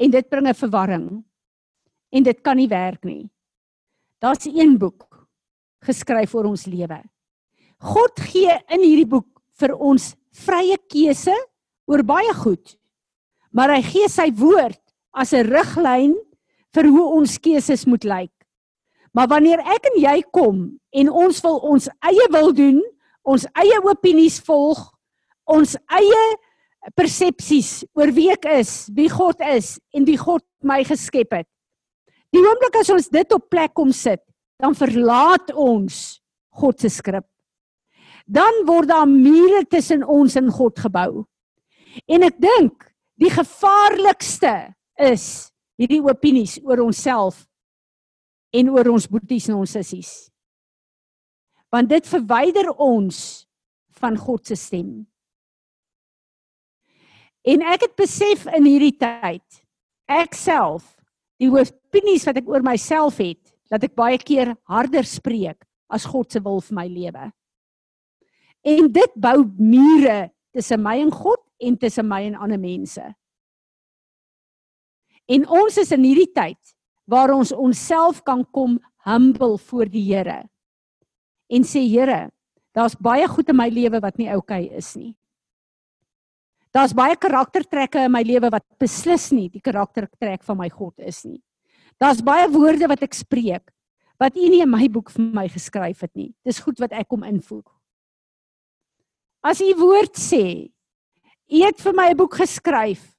en 0.00 0.10
dit 0.10 0.30
bring 0.30 0.48
'n 0.48 0.54
verwarring 0.54 1.24
en 2.12 2.22
dit 2.22 2.42
kan 2.42 2.56
nie 2.56 2.68
werk 2.68 3.04
nie 3.04 3.30
daar's 4.18 4.46
een 4.46 4.78
boek 4.78 5.28
geskryf 5.80 6.30
vir 6.30 6.46
ons 6.46 6.66
lewe 6.66 7.02
God 7.80 8.20
gee 8.28 8.52
in 8.68 8.82
hierdie 8.84 9.08
boek 9.08 9.40
vir 9.56 9.72
ons 9.76 10.12
vrye 10.44 10.76
keuse 10.92 11.34
oor 11.90 12.04
baie 12.06 12.32
goed. 12.42 12.76
Maar 13.56 13.76
hy 13.78 13.82
gee 13.88 14.08
sy 14.12 14.28
woord 14.36 14.80
as 15.16 15.32
'n 15.32 15.48
riglyn 15.48 16.14
vir 16.74 16.86
hoe 16.86 17.06
ons 17.18 17.38
keuses 17.38 17.86
moet 17.86 18.04
lyk. 18.04 18.36
Maar 19.12 19.26
wanneer 19.26 19.58
ek 19.58 19.86
en 19.90 19.96
jy 20.00 20.22
kom 20.30 20.78
en 20.92 21.08
ons 21.08 21.40
wil 21.42 21.58
ons 21.58 21.88
eie 22.06 22.26
wil 22.30 22.52
doen, 22.52 22.80
ons 23.30 23.46
eie 23.62 23.78
opinies 23.86 24.40
volg, 24.46 24.80
ons 25.50 25.76
eie 25.96 26.22
persepsies 26.96 27.82
oor 27.96 28.12
wie 28.16 28.30
ek 28.32 28.48
is, 28.58 28.88
wie 28.96 29.10
God 29.12 29.42
is 29.44 29.76
en 29.94 30.06
wie 30.08 30.18
God 30.20 30.44
my 30.66 30.80
geskep 30.86 31.34
het. 31.40 31.48
Die 32.30 32.42
oomblik 32.42 32.78
as 32.80 32.92
ons 32.94 33.10
dit 33.10 33.34
op 33.34 33.48
plek 33.50 33.74
kom 33.76 33.92
sit, 33.94 34.22
dan 34.60 34.76
verlaat 34.76 35.52
ons 35.56 36.20
God 36.60 36.80
se 36.80 36.90
skrip. 36.92 37.26
Dan 38.30 38.62
word 38.68 38.90
daar 38.92 39.08
mure 39.08 39.64
tussen 39.66 40.04
ons 40.06 40.36
en 40.38 40.50
God 40.54 40.78
gebou. 40.78 41.24
En 42.06 42.22
ek 42.26 42.38
dink 42.38 42.86
die 43.20 43.32
gevaarlikste 43.32 44.52
is 45.00 45.50
hierdie 45.80 46.02
opinies 46.04 46.58
oor 46.62 46.84
onsself 46.84 47.42
en 48.54 48.70
oor 48.70 48.92
ons 48.92 49.08
boeties 49.10 49.48
en 49.50 49.58
ons 49.62 49.74
sissies. 49.78 50.30
Want 51.70 51.90
dit 51.90 52.06
verwyder 52.06 52.72
ons 52.74 53.46
van 54.00 54.16
God 54.18 54.46
se 54.46 54.56
stem. 54.58 55.04
En 57.46 57.62
ek 57.72 57.86
het 57.86 57.96
besef 57.96 58.44
in 58.52 58.66
hierdie 58.68 58.96
tyd, 59.00 59.62
ek 60.10 60.34
self, 60.36 60.84
die 61.40 61.48
opinies 61.48 62.26
wat 62.28 62.40
ek 62.40 62.48
oor 62.50 62.64
myself 62.64 63.20
het, 63.22 63.40
dat 63.70 63.86
ek 63.86 63.94
baie 63.96 64.18
keer 64.18 64.52
harder 64.68 65.06
spreek 65.06 65.62
as 65.90 66.08
God 66.08 66.32
se 66.32 66.42
wil 66.42 66.60
vir 66.64 66.76
my 66.76 66.86
lewe. 66.90 67.30
En 68.66 68.90
dit 68.92 69.16
bou 69.16 69.38
mure 69.56 70.28
tussen 70.52 70.82
my 70.84 70.98
en 71.00 71.12
God 71.14 71.40
en 71.62 71.78
tussen 71.80 72.08
my 72.08 72.20
en 72.28 72.36
ander 72.36 72.60
mense. 72.60 73.04
En 75.30 75.46
ons 75.46 75.76
is 75.78 75.92
in 75.94 76.04
hierdie 76.04 76.30
tyd 76.34 76.74
waar 77.10 77.32
ons 77.34 77.54
onsself 77.54 78.20
kan 78.26 78.42
kom 78.52 78.78
humble 79.06 79.56
voor 79.70 79.88
die 79.90 80.02
Here. 80.10 80.42
En 81.50 81.66
sê 81.66 81.82
Here, 81.88 82.30
daar's 82.74 82.94
baie 82.94 83.26
goed 83.28 83.48
in 83.50 83.58
my 83.58 83.68
lewe 83.68 84.00
wat 84.00 84.18
nie 84.18 84.30
oukei 84.30 84.66
okay 84.68 84.78
is 84.78 84.94
nie. 84.96 85.14
Daar's 86.70 86.94
baie 86.94 87.16
karaktertrekke 87.18 88.04
in 88.06 88.12
my 88.14 88.22
lewe 88.22 88.50
wat 88.52 88.64
beslis 88.78 89.30
nie 89.34 89.48
die 89.50 89.62
karaktertrek 89.62 90.44
van 90.46 90.58
my 90.60 90.68
God 90.70 90.94
is 91.02 91.24
nie. 91.26 91.40
Daar's 91.98 92.22
baie 92.22 92.46
woorde 92.48 92.86
wat 92.88 93.02
ek 93.02 93.18
spreek 93.18 93.72
wat 94.20 94.36
U 94.36 94.48
nie 94.52 94.60
in 94.62 94.70
my 94.70 94.86
boek 94.92 95.10
vir 95.10 95.24
my 95.34 95.46
geskryf 95.48 96.04
het 96.04 96.12
nie. 96.14 96.30
Dis 96.44 96.60
goed 96.60 96.78
wat 96.78 96.92
ek 96.92 97.08
kom 97.08 97.24
invoeg. 97.24 97.64
As 99.40 99.62
U 99.64 99.70
woord 99.80 100.20
sê, 100.20 100.68
U 101.50 101.62
het 101.64 101.80
vir 101.80 101.94
my 101.96 102.10
'n 102.12 102.16
boek 102.16 102.36
geskryf, 102.36 103.16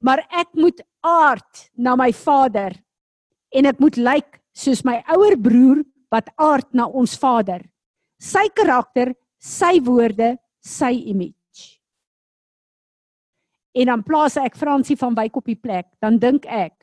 maar 0.00 0.24
ek 0.30 0.54
moet 0.54 0.80
aard 1.02 1.70
na 1.76 1.96
my 1.96 2.12
Vader 2.12 2.72
en 3.52 3.66
ek 3.66 3.80
moet 3.80 3.96
lyk 3.96 4.40
soos 4.54 4.84
my 4.84 5.02
ouer 5.10 5.36
broer 5.36 5.82
wat 6.12 6.28
aard 6.36 6.68
na 6.76 6.86
ons 6.86 7.16
Vader. 7.16 7.64
Sy 8.20 8.44
karakter, 8.54 9.14
sy 9.40 9.80
woorde, 9.82 10.36
sy 10.60 10.92
image. 11.10 11.78
En 13.72 13.88
dan 13.88 14.02
plaas 14.04 14.36
ek 14.36 14.58
Fransie 14.60 14.98
van 15.00 15.16
Wyk 15.16 15.40
op 15.40 15.48
die 15.48 15.56
plek, 15.56 15.88
dan 16.02 16.20
dink 16.20 16.46
ek 16.46 16.76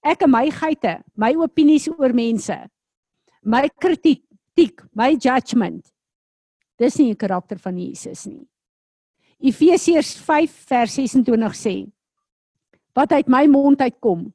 ek 0.00 0.22
en 0.24 0.30
my 0.32 0.46
geite, 0.48 0.94
my 1.12 1.34
opinies 1.36 1.84
oor 1.92 2.14
mense, 2.16 2.54
my 3.44 3.66
kritiek, 3.80 4.80
my 4.96 5.10
judgement. 5.12 5.84
Dis 6.80 6.96
nie 6.96 7.10
'n 7.12 7.16
karakter 7.16 7.58
van 7.58 7.76
Jesus 7.76 8.26
nie. 8.26 8.48
Efesiërs 9.40 10.16
5 10.16 10.50
vers 10.68 10.94
26 10.94 11.54
sê: 11.56 11.92
Wat 12.94 13.12
uit 13.12 13.28
my 13.28 13.46
mond 13.46 13.80
uitkom, 13.80 14.32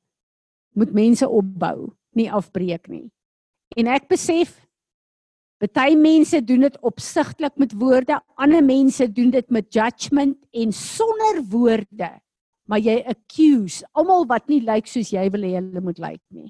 moet 0.76 0.94
mense 0.94 1.28
opbou, 1.28 1.94
nie 2.14 2.32
afbreek 2.32 2.88
nie. 2.88 3.12
En 3.76 3.92
ek 3.92 4.08
besef 4.12 4.62
baie 5.66 5.96
mense 5.98 6.38
doen 6.46 6.62
dit 6.62 6.76
opsigtelik 6.86 7.56
met 7.58 7.72
woorde, 7.74 8.20
ander 8.38 8.62
mense 8.62 9.08
doen 9.10 9.32
dit 9.34 9.48
met 9.50 9.66
judgement 9.74 10.36
en 10.54 10.74
sonder 10.76 11.40
woorde 11.50 12.12
maar 12.66 12.82
jy 12.82 12.98
accuse 13.06 13.86
almal 13.94 14.26
wat 14.30 14.48
nie 14.50 14.62
lyk 14.66 14.90
soos 14.90 15.12
jy 15.14 15.26
wil 15.34 15.46
hê 15.46 15.56
hulle 15.60 15.84
moet 15.86 16.02
lyk 16.02 16.22
nie. 16.34 16.50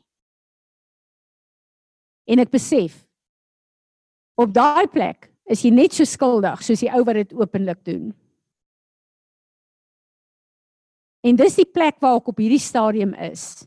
En 2.32 2.42
ek 2.42 2.54
besef 2.54 3.02
op 4.40 4.52
daai 4.56 4.88
plek 4.92 5.30
is 5.52 5.62
jy 5.64 5.72
net 5.76 5.94
so 5.96 6.08
skuldig 6.08 6.64
soos 6.66 6.82
die 6.82 6.92
ou 6.92 7.04
wat 7.06 7.20
dit 7.20 7.36
openlik 7.36 7.84
doen. 7.86 8.10
En 11.26 11.38
dis 11.38 11.58
die 11.58 11.68
plek 11.68 12.00
waar 12.02 12.20
ek 12.22 12.32
op 12.32 12.40
hierdie 12.42 12.62
stadium 12.62 13.14
is. 13.28 13.66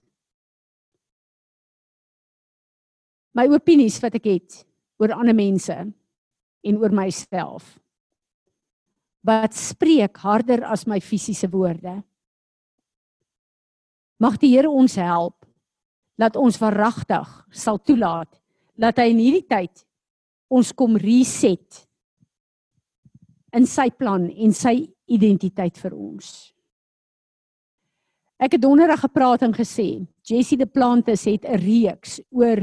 My 3.38 3.46
opinies 3.54 4.00
wat 4.02 4.16
ek 4.18 4.24
het 4.26 4.62
oor 4.98 5.14
ander 5.14 5.36
mense 5.36 5.76
en 5.78 6.78
oor 6.82 6.94
myself 6.94 7.76
wat 9.28 9.54
spreek 9.54 10.16
harder 10.24 10.62
as 10.66 10.86
my 10.88 10.98
fisiese 11.04 11.50
woorde. 11.52 11.98
Mag 14.18 14.38
die 14.40 14.54
Here 14.54 14.70
ons 14.70 14.96
help 14.98 15.44
dat 16.18 16.38
ons 16.38 16.58
verragtig 16.58 17.28
sal 17.54 17.78
toelaat 17.78 18.30
dat 18.78 18.98
hy 18.98 19.10
in 19.12 19.20
hierdie 19.22 19.46
tyd 19.46 19.84
ons 20.50 20.72
kom 20.72 20.96
reset 20.98 21.82
in 23.54 23.66
sy 23.68 23.88
plan 23.94 24.26
en 24.30 24.54
sy 24.54 24.80
identiteit 25.10 25.78
vir 25.78 25.94
ons. 25.94 26.30
Ek 28.38 28.54
het 28.54 28.62
donderdag 28.62 29.02
gepraat 29.02 29.44
en 29.46 29.54
gesê, 29.54 30.06
Jessie 30.26 30.58
de 30.58 30.66
Plantes 30.66 31.26
het 31.26 31.44
'n 31.44 31.58
reeks 31.58 32.20
oor 32.30 32.62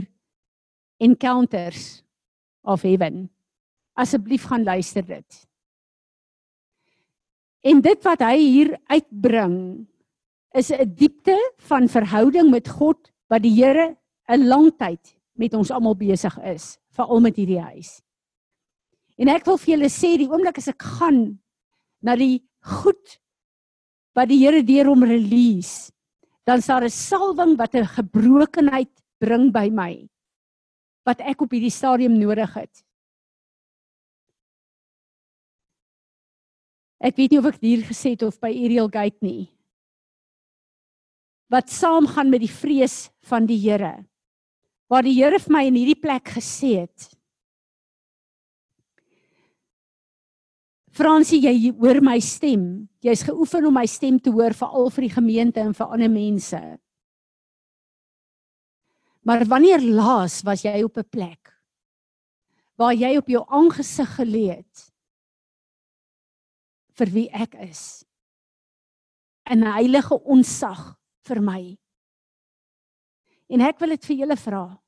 encounters 0.97 2.03
of 2.63 2.81
heaven. 2.81 3.29
Asseblief 3.93 4.43
gaan 4.43 4.63
luister 4.63 5.05
dit. 5.05 5.47
En 7.65 7.81
dit 7.81 8.01
wat 8.05 8.21
hy 8.21 8.38
hier 8.38 8.75
uitbring 8.91 9.88
is 10.53 10.71
'n 10.71 10.93
diepte 10.95 11.36
van 11.67 11.89
verhouding 11.89 12.49
met 12.49 12.69
God 12.69 13.12
wat 13.27 13.41
die 13.41 13.55
Here 13.55 13.97
'n 14.29 14.47
lang 14.47 14.71
tyd 14.77 15.17
met 15.34 15.53
ons 15.53 15.71
almal 15.71 15.95
besig 15.95 16.38
is, 16.39 16.77
veral 16.89 17.19
met 17.19 17.36
hierdie 17.36 17.62
huis. 17.62 18.01
En 19.17 19.27
ek 19.27 19.45
wil 19.45 19.58
vir 19.58 19.75
julle 19.75 19.89
sê 19.89 20.17
die 20.17 20.29
oomblik 20.29 20.58
as 20.58 20.67
ek 20.67 20.81
gaan 20.81 21.39
na 22.01 22.15
die 22.15 22.43
goed 22.62 23.19
wat 24.15 24.29
die 24.29 24.39
Here 24.39 24.63
deur 24.63 24.86
hom 24.86 25.03
release, 25.03 25.91
dan 26.45 26.62
sal 26.62 26.84
'n 26.84 26.89
salwing 26.89 27.58
wat 27.58 27.75
'n 27.75 27.86
gebrokenheid 27.86 28.91
bring 29.19 29.51
by 29.51 29.69
my 29.69 30.08
wat 31.05 31.21
ek 31.21 31.41
op 31.45 31.53
hierdie 31.53 31.73
stadium 31.73 32.17
nodig 32.17 32.53
het. 32.57 32.83
Ek 37.05 37.17
weet 37.19 37.35
nie 37.35 37.39
of 37.39 37.51
ek 37.51 37.59
hier 37.61 37.83
gesê 37.85 38.15
het 38.15 38.23
of 38.25 38.39
by 38.41 38.49
Ariel 38.49 38.89
Gate 38.89 39.21
nie 39.21 39.55
wat 41.51 41.69
saamgaan 41.69 42.29
met 42.29 42.41
die 42.43 42.51
vrees 42.51 43.09
van 43.29 43.45
die 43.49 43.59
Here. 43.61 44.05
Waar 44.89 45.05
die 45.05 45.15
Here 45.17 45.39
vir 45.39 45.53
my 45.53 45.63
in 45.69 45.77
hierdie 45.77 45.99
plek 45.99 46.33
gesê 46.37 46.75
het. 46.85 47.09
Fransie, 50.95 51.41
jy 51.43 51.73
hoor 51.75 51.99
my 52.03 52.17
stem. 52.23 52.88
Jy's 53.03 53.25
geoefen 53.27 53.67
om 53.67 53.75
my 53.75 53.86
stem 53.89 54.19
te 54.19 54.32
hoor 54.32 54.55
veral 54.55 54.89
vir 54.95 55.07
die 55.07 55.15
gemeente 55.15 55.59
en 55.59 55.73
vir 55.75 55.91
ander 55.91 56.11
mense. 56.11 56.61
Maar 59.26 59.45
wanneer 59.49 59.82
laas 59.82 60.43
was 60.45 60.61
jy 60.61 60.84
op 60.86 60.97
'n 60.97 61.09
plek 61.09 61.51
waar 62.76 62.93
jy 62.93 63.17
op 63.17 63.28
jou 63.28 63.43
aangesig 63.47 64.09
gelê 64.19 64.47
het 64.57 64.91
vir 66.93 67.09
wie 67.09 67.30
ek 67.32 67.53
is? 67.55 68.05
'n 69.49 69.63
heilige 69.63 70.15
onsag 70.23 70.97
vir 71.26 71.41
my. 71.41 71.78
En 73.49 73.61
ek 73.61 73.80
wil 73.80 73.89
dit 73.89 74.05
vir 74.05 74.15
julle 74.15 74.38
vra. 74.38 74.82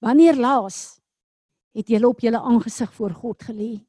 Wanneer 0.00 0.36
laas 0.36 1.00
het 1.72 1.88
julle 1.88 2.08
op 2.08 2.20
julle 2.20 2.40
aangesig 2.40 2.92
voor 2.92 3.10
God 3.10 3.42
gelê? 3.42 3.86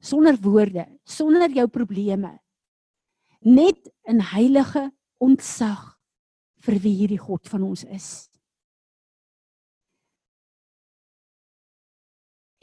Sonder 0.00 0.36
woorde, 0.40 0.86
sonder 1.04 1.50
jou 1.50 1.68
probleme. 1.68 2.40
Net 3.40 3.92
in 4.02 4.20
heilige 4.20 4.92
ontsag 5.18 5.93
vir 6.64 6.80
wie 6.80 6.94
hierdie 6.96 7.20
God 7.20 7.48
van 7.48 7.66
ons 7.66 7.84
is. 7.84 8.08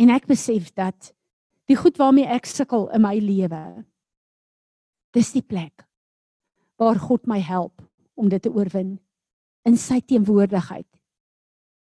En 0.01 0.09
ek 0.09 0.25
besef 0.29 0.71
dat 0.73 1.11
die 1.69 1.77
goed 1.77 1.99
waarmee 2.01 2.25
ek 2.25 2.49
sukkel 2.49 2.87
in 2.95 3.03
my 3.05 3.15
lewe 3.21 3.61
dis 5.13 5.29
die 5.35 5.45
plek 5.45 5.85
waar 6.81 6.97
God 6.97 7.27
my 7.29 7.37
help 7.43 7.83
om 8.17 8.29
dit 8.31 8.41
te 8.41 8.49
oorwin 8.49 8.95
in 9.69 9.77
sy 9.77 9.99
teenwoordigheid. 10.01 10.87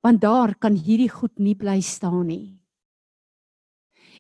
Want 0.02 0.24
daar 0.24 0.56
kan 0.58 0.74
hierdie 0.74 1.12
goed 1.14 1.38
nie 1.38 1.54
bly 1.54 1.78
staan 1.86 2.26
nie. 2.26 2.58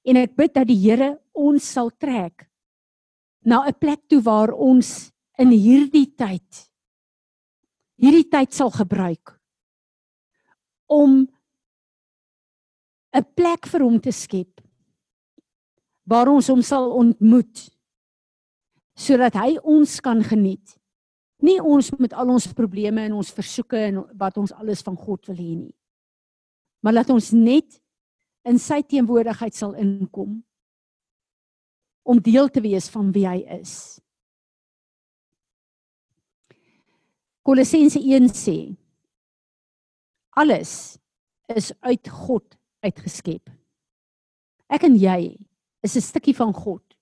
En 0.05 0.19
ek 0.21 0.35
bid 0.37 0.53
dat 0.53 0.69
die 0.69 0.77
Here 0.77 1.15
ons 1.33 1.65
sal 1.65 1.89
trek 1.97 2.45
na 3.45 3.65
'n 3.65 3.73
plek 3.73 4.05
toe 4.07 4.21
waar 4.21 4.53
ons 4.53 5.11
in 5.37 5.49
hierdie 5.49 6.13
tyd 6.13 6.70
hierdie 8.01 8.27
tyd 8.29 8.53
sal 8.53 8.71
gebruik 8.73 9.35
om 10.91 11.27
'n 13.13 13.25
plek 13.35 13.67
vir 13.67 13.81
hom 13.81 13.99
te 13.99 14.11
skep 14.11 14.61
waar 16.03 16.27
ons 16.27 16.47
hom 16.47 16.61
sal 16.61 16.91
ontmoet 16.91 17.69
sodat 18.95 19.33
hy 19.33 19.57
ons 19.63 19.99
kan 20.03 20.23
geniet. 20.23 20.77
Nie 21.41 21.59
ons 21.61 21.89
met 21.97 22.13
al 22.13 22.29
ons 22.29 22.53
probleme 22.53 23.01
en 23.01 23.13
ons 23.13 23.33
versoeke 23.33 23.77
en 23.77 24.03
wat 24.17 24.37
ons 24.37 24.53
alles 24.53 24.83
van 24.85 24.97
God 24.97 25.25
wil 25.27 25.39
hê 25.39 25.55
nie. 25.55 25.75
Maar 26.83 26.93
laat 26.93 27.09
ons 27.09 27.31
net 27.31 27.81
in 28.45 28.59
sy 28.59 28.81
teenwoordigheid 28.81 29.55
sal 29.55 29.73
inkom 29.73 30.43
om 32.03 32.21
deel 32.21 32.49
te 32.49 32.61
wees 32.61 32.89
van 32.89 33.11
wie 33.13 33.27
hy 33.27 33.41
is. 33.61 34.01
Kolossense 37.51 37.99
1 37.99 38.29
sê 38.31 38.77
Alles 40.39 40.97
is 41.51 41.73
uit 41.83 42.07
God 42.07 42.55
uitgeskep. 42.79 43.49
Ek 44.71 44.85
en 44.87 44.95
jy 44.95 45.35
is 45.83 45.97
'n 45.97 46.01
stukkie 46.01 46.35
van 46.35 46.53
God. 46.53 46.95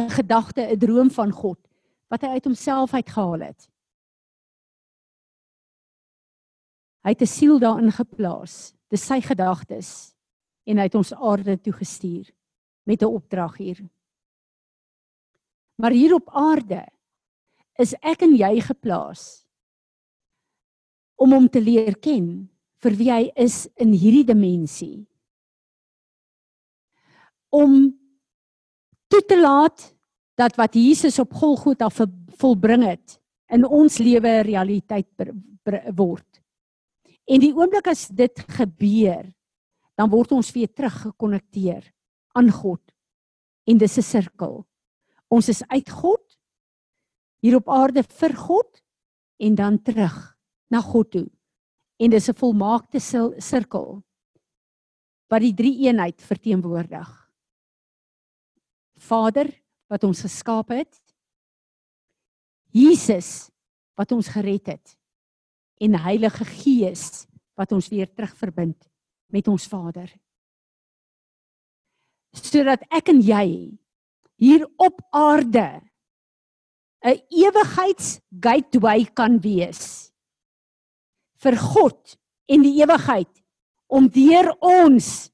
'n 0.00 0.08
Gedagte, 0.08 0.62
'n 0.64 0.78
droom 0.78 1.10
van 1.10 1.30
God 1.30 1.60
wat 2.08 2.22
hy 2.22 2.28
uit 2.28 2.44
homself 2.44 2.94
uitgehaal 2.94 3.40
het. 3.52 3.68
Hy 7.04 7.10
het 7.12 7.20
'n 7.20 7.26
siel 7.26 7.58
daarin 7.58 7.92
geplaas. 7.92 8.72
Dis 8.88 9.04
sy 9.04 9.20
gedagtes 9.20 10.16
en 10.64 10.78
hy 10.78 10.84
het 10.88 10.94
ons 10.94 11.12
aarde 11.12 11.60
toe 11.60 11.72
gestuur 11.72 12.32
met 12.86 13.02
'n 13.02 13.12
opdrag 13.12 13.56
hier. 13.58 13.84
Maar 15.76 15.90
hier 15.90 16.14
op 16.14 16.30
aarde 16.32 16.88
is 17.76 17.92
ek 18.00 18.22
en 18.22 18.34
jy 18.36 18.60
geplaas 18.60 19.45
om 21.16 21.32
hom 21.32 21.48
te 21.48 21.60
leer 21.60 21.96
ken 22.00 22.48
vir 22.84 22.96
wie 22.98 23.10
hy 23.10 23.22
is 23.40 23.64
in 23.80 23.94
hierdie 23.96 24.26
dimensie. 24.28 25.06
Om 27.50 27.88
toe 29.08 29.22
te 29.24 29.38
laat 29.40 29.92
dat 30.36 30.56
wat 30.60 30.76
Jesus 30.76 31.18
op 31.22 31.32
Golgotha 31.32 31.88
volbring 31.90 32.84
het 32.84 33.16
in 33.52 33.64
ons 33.64 33.98
lewe 34.02 34.42
realiteit 34.44 35.08
word. 35.96 36.42
En 37.26 37.42
die 37.42 37.54
oomblik 37.56 37.88
as 37.90 38.06
dit 38.12 38.42
gebeur, 38.58 39.24
dan 39.96 40.10
word 40.12 40.34
ons 40.36 40.52
weer 40.54 40.68
teruggekonnekteer 40.68 41.86
aan 42.36 42.50
God. 42.52 42.82
En 43.66 43.78
dis 43.78 43.98
'n 43.98 44.02
sirkel. 44.02 44.66
Ons 45.28 45.48
is 45.48 45.62
uit 45.68 45.90
God 45.90 46.22
hier 47.40 47.56
op 47.56 47.68
aarde 47.68 48.02
vir 48.02 48.34
God 48.36 48.82
en 49.38 49.54
dan 49.54 49.82
terug 49.82 50.35
na 50.72 50.80
God 50.80 51.10
toe. 51.10 51.28
En 51.98 52.10
dis 52.10 52.28
'n 52.28 52.34
volmaakte 52.34 53.00
sirkel 53.00 54.02
wat 55.28 55.40
die 55.40 55.54
drie 55.54 55.86
eenheid 55.86 56.22
verteenwoordig. 56.22 57.30
Vader 58.96 59.48
wat 59.90 60.04
ons 60.04 60.20
geskaap 60.20 60.68
het. 60.68 61.02
Jesus 62.70 63.50
wat 63.96 64.12
ons 64.12 64.28
gered 64.28 64.66
het 64.66 64.98
en 65.80 65.98
Heilige 65.98 66.44
Gees 66.44 67.26
wat 67.56 67.72
ons 67.72 67.88
weer 67.88 68.08
terugverbind 68.12 68.88
met 69.32 69.48
ons 69.48 69.66
Vader. 69.68 70.08
Sodat 72.36 72.84
ek 72.92 73.08
en 73.08 73.20
jy 73.24 73.78
hier 74.36 74.66
op 74.76 75.00
aarde 75.10 75.80
'n 77.04 77.20
ewigheidsgateway 77.30 79.04
kan 79.14 79.40
wees 79.40 80.12
vir 81.42 81.56
God 81.60 82.16
en 82.50 82.64
die 82.64 82.76
ewigheid 82.80 83.32
om 83.92 84.08
deur 84.10 84.52
ons 84.64 85.28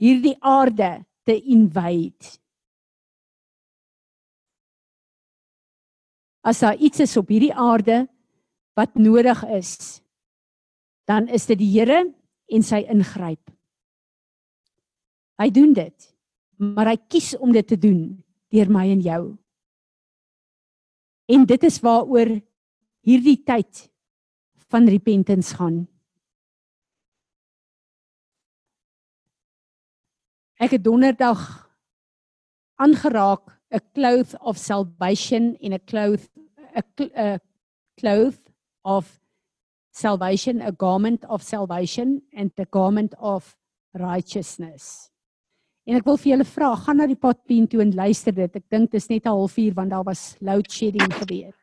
hierdie 0.00 0.36
aarde 0.40 1.04
te 1.26 1.36
invade. 1.36 2.36
As 6.46 6.62
daar 6.62 6.78
iets 6.78 7.02
is 7.02 7.16
op 7.18 7.30
hierdie 7.32 7.54
aarde 7.54 8.04
wat 8.78 8.94
nodig 9.00 9.40
is, 9.56 10.02
dan 11.06 11.26
is 11.32 11.46
dit 11.50 11.58
die 11.58 11.72
Here 11.72 12.04
en 12.46 12.62
sy 12.62 12.84
ingryp. 12.86 13.42
Hy 15.36 15.48
doen 15.52 15.74
dit, 15.76 16.06
maar 16.62 16.92
hy 16.92 16.96
kies 17.10 17.34
om 17.42 17.52
dit 17.54 17.66
te 17.66 17.78
doen 17.80 18.14
deur 18.54 18.70
my 18.72 18.86
en 18.92 19.02
jou. 19.02 19.22
En 21.26 21.44
dit 21.46 21.66
is 21.66 21.80
waaroor 21.82 22.30
hierdie 23.06 23.40
tyd 23.42 23.88
van 24.72 24.88
repentance 24.88 25.54
gaan. 25.54 25.86
Ek 30.56 30.72
het 30.76 30.84
donderdag 30.84 31.40
aangeraak 32.80 33.52
'n 33.70 33.84
cloth 33.92 34.38
of 34.40 34.56
salvation 34.56 35.56
en 35.60 35.72
'n 35.72 35.84
cloth 35.84 36.28
'n 36.76 37.40
cloth 37.96 38.42
of 38.82 39.20
salvation, 39.90 40.60
a 40.60 40.72
garment 40.76 41.24
of 41.24 41.42
salvation 41.42 42.22
and 42.32 42.52
a 42.58 42.66
garment 42.70 43.14
of 43.18 43.56
righteousness. 43.92 45.10
En 45.86 45.96
ek 45.96 46.04
wil 46.04 46.18
vir 46.18 46.32
julle 46.32 46.44
vra, 46.44 46.74
gaan 46.76 46.98
na 47.00 47.06
die 47.06 47.18
potpien 47.18 47.68
toe 47.70 47.80
en 47.80 47.94
luister 47.94 48.34
dit. 48.34 48.56
Ek 48.56 48.64
dink 48.68 48.90
dit 48.90 49.00
is 49.00 49.08
net 49.08 49.24
'n 49.24 49.28
halfuur 49.28 49.74
want 49.74 49.90
daar 49.90 50.04
was 50.04 50.36
load 50.40 50.70
shedding 50.70 51.12
gebeur. 51.14 51.54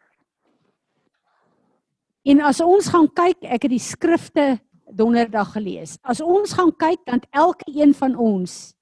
En 2.23 2.39
as 2.41 2.61
ons 2.63 2.87
gaan 2.87 3.09
kyk, 3.11 3.41
ek 3.43 3.65
het 3.67 3.73
die 3.73 3.83
skrifte 3.83 4.45
donderdag 4.87 5.51
gelees. 5.57 5.97
As 6.07 6.21
ons 6.23 6.53
gaan 6.55 6.71
kyk 6.79 7.01
dan 7.07 7.21
elke 7.31 7.67
een 7.67 7.93
van 7.93 8.15
ons 8.15 8.73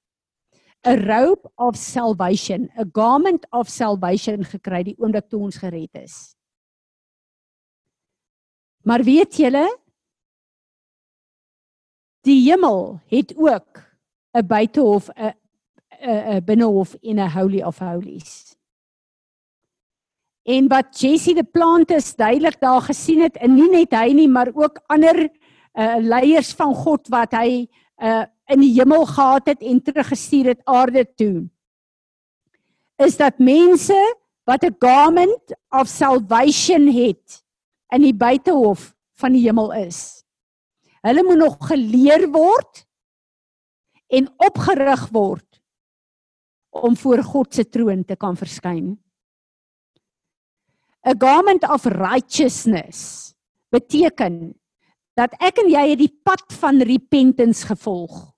'n 0.86 0.98
robe 1.06 1.50
of 1.56 1.76
salvation, 1.76 2.70
'n 2.76 2.90
garment 2.92 3.46
of 3.50 3.68
salvation 3.68 4.44
gekry 4.44 4.82
die 4.82 4.98
oomblik 4.98 5.28
toe 5.28 5.40
ons 5.40 5.56
gered 5.56 5.94
is. 5.94 6.34
Maar 8.84 9.02
weet 9.02 9.36
julle 9.36 9.78
die 12.26 12.50
hemel 12.50 13.00
het 13.06 13.34
ook 13.36 13.78
'n 14.34 14.46
buitehof, 14.46 15.08
'n 15.08 15.34
'n 16.02 16.44
binnehof 16.44 16.94
en 16.94 17.18
'n 17.18 17.30
holy 17.30 17.62
of 17.62 17.78
holies. 17.78 18.56
En 20.42 20.68
wat 20.68 20.98
Jesse 20.98 21.34
the 21.34 21.44
Plantus 21.44 22.14
duidelik 22.16 22.60
daar 22.60 22.80
gesien 22.80 23.22
het, 23.22 23.36
en 23.36 23.54
nie 23.54 23.70
net 23.70 23.94
hy 23.94 24.12
nie, 24.12 24.28
maar 24.28 24.50
ook 24.54 24.80
ander 24.86 25.22
uh, 25.22 25.96
leiers 26.00 26.52
van 26.58 26.74
God 26.74 27.08
wat 27.08 27.32
hy 27.32 27.66
uh 28.02 28.24
in 28.52 28.60
die 28.60 28.74
hemel 28.74 29.06
gehad 29.06 29.46
het 29.48 29.62
en 29.62 29.78
teruggestuur 29.80 30.50
het 30.50 30.60
aarde 30.68 31.06
toe 31.16 31.46
is 33.06 33.16
dat 33.16 33.38
mense 33.38 33.98
wat 34.44 34.64
'n 34.64 34.76
garment 34.78 35.54
of 35.68 35.86
salvation 35.86 36.86
het 36.86 37.44
in 37.88 38.00
die 38.00 38.14
buitehof 38.14 38.94
van 39.12 39.32
die 39.32 39.42
hemel 39.42 39.72
is. 39.72 40.24
Hulle 41.00 41.22
moet 41.22 41.36
nog 41.36 41.56
geleer 41.58 42.30
word 42.30 42.86
en 44.06 44.32
opgerig 44.36 45.08
word 45.08 45.62
om 46.70 46.96
voor 46.96 47.22
God 47.22 47.54
se 47.54 47.68
troon 47.68 48.04
te 48.04 48.16
kan 48.16 48.36
verskyn. 48.36 49.01
'n 51.04 51.18
Garment 51.18 51.68
of 51.68 51.84
righteousness 51.84 53.34
beteken 53.70 54.54
dat 55.18 55.34
ek 55.40 55.58
en 55.58 55.70
jy 55.70 55.88
het 55.90 55.98
die 55.98 56.14
pad 56.24 56.44
van 56.60 56.80
repentance 56.80 57.66
gevolg. 57.66 58.32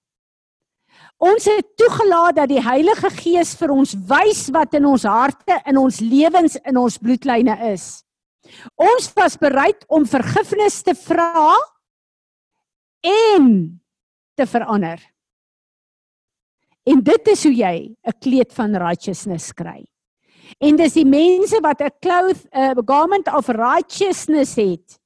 Ons 1.23 1.47
het 1.47 1.77
toegelaat 1.79 2.37
dat 2.37 2.51
die 2.51 2.63
Heilige 2.63 3.11
Gees 3.15 3.55
vir 3.57 3.71
ons 3.71 3.95
wys 4.09 4.49
wat 4.53 4.75
in 4.75 4.87
ons 4.89 5.07
harte, 5.07 5.61
in 5.69 5.79
ons 5.79 6.01
lewens, 6.01 6.57
in 6.67 6.77
ons 6.77 6.99
bloedlyne 6.99 7.55
is. 7.71 8.03
Ons 8.77 9.13
was 9.17 9.39
bereid 9.41 9.85
om 9.89 10.05
vergifnis 10.09 10.83
te 10.83 10.95
vra 10.99 11.55
en 13.05 13.49
te 14.35 14.47
verander. 14.47 15.01
En 16.85 17.01
dit 17.01 17.29
is 17.33 17.45
hoe 17.45 17.55
jy 17.55 17.97
'n 18.05 18.19
kleed 18.21 18.53
van 18.53 18.77
righteousness 18.77 19.53
kry. 19.53 19.85
En 20.59 20.77
dis 20.77 20.93
die 20.93 21.07
mense 21.07 21.61
wat 21.61 21.81
'n 21.81 21.91
cloth, 22.01 22.47
'n 22.53 22.83
garment 22.85 23.27
of 23.29 23.49
righteousness 23.49 24.55
het 24.57 25.01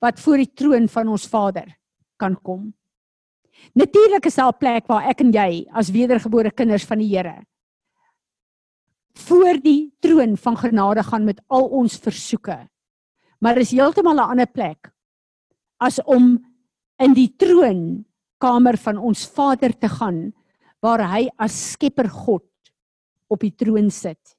wat 0.00 0.20
voor 0.20 0.36
die 0.36 0.52
troon 0.54 0.88
van 0.88 1.08
ons 1.08 1.26
Vader 1.28 1.78
kan 2.16 2.40
kom. 2.42 2.74
Natuurlik 3.74 4.26
is 4.26 4.34
daar 4.34 4.52
'n 4.52 4.58
plek 4.58 4.86
waar 4.86 5.08
ek 5.08 5.20
en 5.20 5.32
jy 5.32 5.66
as 5.72 5.90
wedergebore 5.90 6.50
kinders 6.50 6.84
van 6.84 6.98
die 6.98 7.16
Here 7.16 7.44
voor 9.20 9.58
die 9.62 9.90
troon 10.00 10.36
van 10.36 10.56
genade 10.56 11.02
gaan 11.02 11.24
met 11.24 11.40
al 11.46 11.66
ons 11.68 11.98
versoeke. 11.98 12.68
Maar 13.40 13.58
is 13.58 13.70
heeltemal 13.70 14.14
'n 14.14 14.30
ander 14.30 14.46
plek 14.46 14.92
as 15.78 16.02
om 16.04 16.38
in 16.98 17.14
die 17.14 17.36
troonkamer 17.36 18.76
van 18.76 18.96
ons 18.96 19.26
Vader 19.26 19.78
te 19.78 19.88
gaan 19.88 20.32
waar 20.80 21.00
hy 21.12 21.28
as 21.36 21.72
Skepper 21.72 22.08
God 22.08 22.44
op 23.30 23.40
die 23.44 23.54
troon 23.54 23.90
sit. 23.94 24.36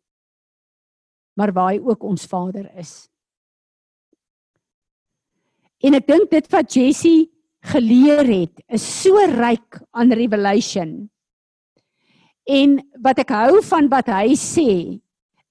Maar 1.40 1.54
waar 1.56 1.74
hy 1.74 1.80
ook 1.80 2.04
ons 2.04 2.28
Vader 2.28 2.68
is. 2.78 3.08
En 5.82 5.98
ek 5.98 6.08
dink 6.08 6.30
dit 6.30 6.50
wat 6.54 6.76
Jessie 6.76 7.32
geleer 7.72 8.26
het 8.26 8.62
is 8.74 8.84
so 8.84 9.18
ryk 9.32 9.80
aan 9.98 10.14
revelation. 10.14 11.10
En 12.50 12.78
wat 13.02 13.22
ek 13.24 13.34
hou 13.34 13.62
van 13.66 13.90
wat 13.90 14.10
hy 14.12 14.36
sê 14.38 14.72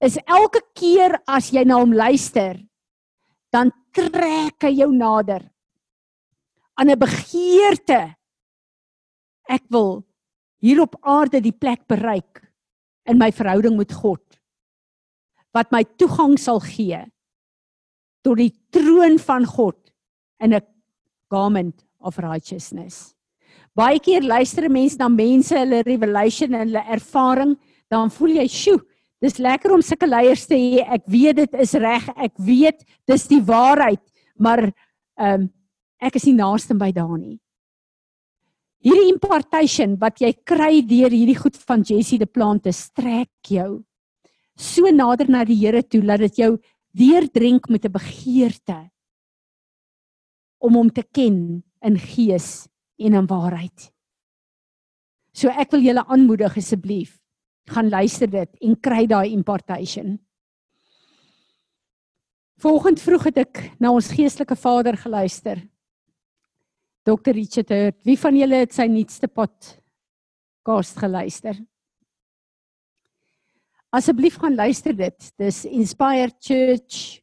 is 0.01 0.17
elke 0.25 0.61
keer 0.77 1.17
as 1.29 1.51
jy 1.53 1.63
na 1.67 1.79
hom 1.79 1.93
luister 1.95 2.59
dan 3.51 3.71
trek 3.95 4.63
hy 4.63 4.71
jou 4.79 4.91
nader 4.95 5.43
aan 6.79 6.89
'n 6.89 6.99
begeerte. 6.99 8.15
Ek 9.47 9.63
wil 9.69 10.07
hier 10.63 10.81
op 10.81 10.95
aarde 11.01 11.41
die 11.41 11.55
plek 11.55 11.87
bereik 11.87 12.50
in 13.09 13.17
my 13.17 13.31
verhouding 13.31 13.77
met 13.77 13.93
God 13.93 14.21
wat 15.51 15.71
my 15.71 15.83
toegang 15.99 16.37
sal 16.39 16.61
gee 16.63 17.01
tot 18.23 18.37
die 18.39 18.51
troon 18.71 19.17
van 19.19 19.45
God 19.45 19.77
in 20.39 20.53
'n 20.53 20.61
garment 21.29 21.83
of 21.99 22.17
righteousness. 22.17 23.15
Baie 23.75 23.99
keer 23.99 24.21
luister 24.21 24.65
'n 24.65 24.71
mens 24.71 24.97
na 24.97 25.07
mense, 25.07 25.55
hulle 25.55 25.83
revelation 25.83 26.53
en 26.53 26.67
hulle 26.67 26.83
ervaring, 26.87 27.57
dan 27.89 28.11
voel 28.11 28.35
jy, 28.35 28.47
"Sjoe, 28.47 28.81
dis 29.21 29.37
lekker 29.37 29.73
om 29.73 29.81
sulke 29.81 30.07
leiers 30.07 30.45
te 30.45 30.55
hê. 30.55 30.85
Ek 30.87 31.03
weet 31.05 31.35
dit 31.35 31.53
is 31.53 31.73
reg. 31.73 32.09
Ek 32.17 32.33
weet 32.37 32.83
dis 33.05 33.27
die 33.27 33.41
waarheid, 33.41 34.01
maar 34.37 34.71
ehm 35.17 35.41
um, 35.41 35.53
ek 35.99 36.15
is 36.15 36.25
nie 36.25 36.33
naaste 36.35 36.73
by 36.77 36.91
daar 36.91 37.17
nie." 37.17 37.39
Hierdie 38.81 39.11
impartation 39.11 39.93
wat 40.01 40.21
jy 40.23 40.31
kry 40.41 40.81
deur 40.81 41.13
hierdie 41.13 41.37
goed 41.37 41.57
van 41.69 41.83
Jessie 41.85 42.17
de 42.17 42.25
Plante 42.25 42.73
strek 42.73 43.29
jou 43.53 43.83
so 44.57 44.89
nader 44.93 45.29
na 45.29 45.43
die 45.45 45.57
Here 45.59 45.83
toe 45.83 46.01
dat 46.05 46.21
dit 46.25 46.41
jou 46.41 46.51
deurdrink 46.97 47.69
met 47.69 47.85
'n 47.85 47.91
begeerte 47.91 48.91
om 50.59 50.75
hom 50.75 50.89
te 50.89 51.03
ken 51.03 51.63
in 51.81 51.97
gees 51.97 52.67
en 52.99 53.13
in 53.13 53.27
waarheid. 53.27 53.91
So 55.33 55.49
ek 55.49 55.71
wil 55.71 55.81
julle 55.81 56.05
aanmoedig 56.05 56.57
asseblief 56.57 57.19
gaan 57.69 57.89
luister 57.89 58.27
dit 58.27 58.49
en 58.61 58.79
kry 58.79 59.05
daai 59.07 59.31
impartation. 59.31 60.19
Volgende 62.57 63.01
vroeg 63.01 63.23
het 63.23 63.37
ek 63.37 63.71
na 63.79 63.91
ons 63.91 64.11
geestelike 64.11 64.55
vader 64.55 64.97
geluister. 64.97 65.70
Dr. 67.03 67.33
Richard 67.33 67.69
Hurt, 67.69 67.97
wie 68.05 68.17
van 68.19 68.35
julle 68.37 68.61
het 68.61 68.75
sy 68.75 68.85
nuutste 68.85 69.25
pot 69.27 69.71
kast 70.67 70.99
geluister? 71.01 71.57
Asseblief 73.91 74.37
gaan 74.39 74.53
luister 74.55 74.93
dit. 74.95 75.31
Dis 75.41 75.63
Inspired 75.65 76.37
Church 76.39 77.19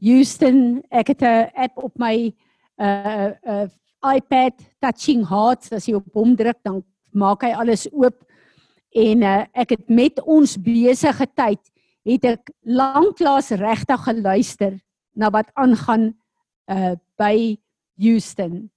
Houston. 0.00 0.80
Ek 0.90 1.12
het 1.12 1.22
'n 1.22 1.50
app 1.54 1.76
op 1.76 1.98
my 1.98 2.32
uh 2.80 3.30
uh 3.44 3.68
iPad 4.16 4.54
touching 4.80 5.26
hearts 5.26 5.72
as 5.72 5.86
jy 5.86 5.94
op 5.98 6.14
hom 6.14 6.36
druk 6.36 6.58
dan 6.62 6.82
maak 7.10 7.42
hy 7.42 7.50
alles 7.50 7.88
oop 7.92 8.22
en 8.94 9.22
uh, 9.22 9.44
ek 9.52 9.74
het 9.74 9.88
met 9.90 10.20
ons 10.22 10.54
besige 10.56 11.26
tyd 11.34 11.60
het 12.06 12.24
ek 12.24 12.50
lanklaas 12.62 13.50
regtig 13.58 14.04
geluister 14.06 14.78
na 15.18 15.30
wat 15.34 15.50
aangaan 15.58 16.14
uh 16.70 16.94
by 17.18 17.58
Houston 17.98 18.70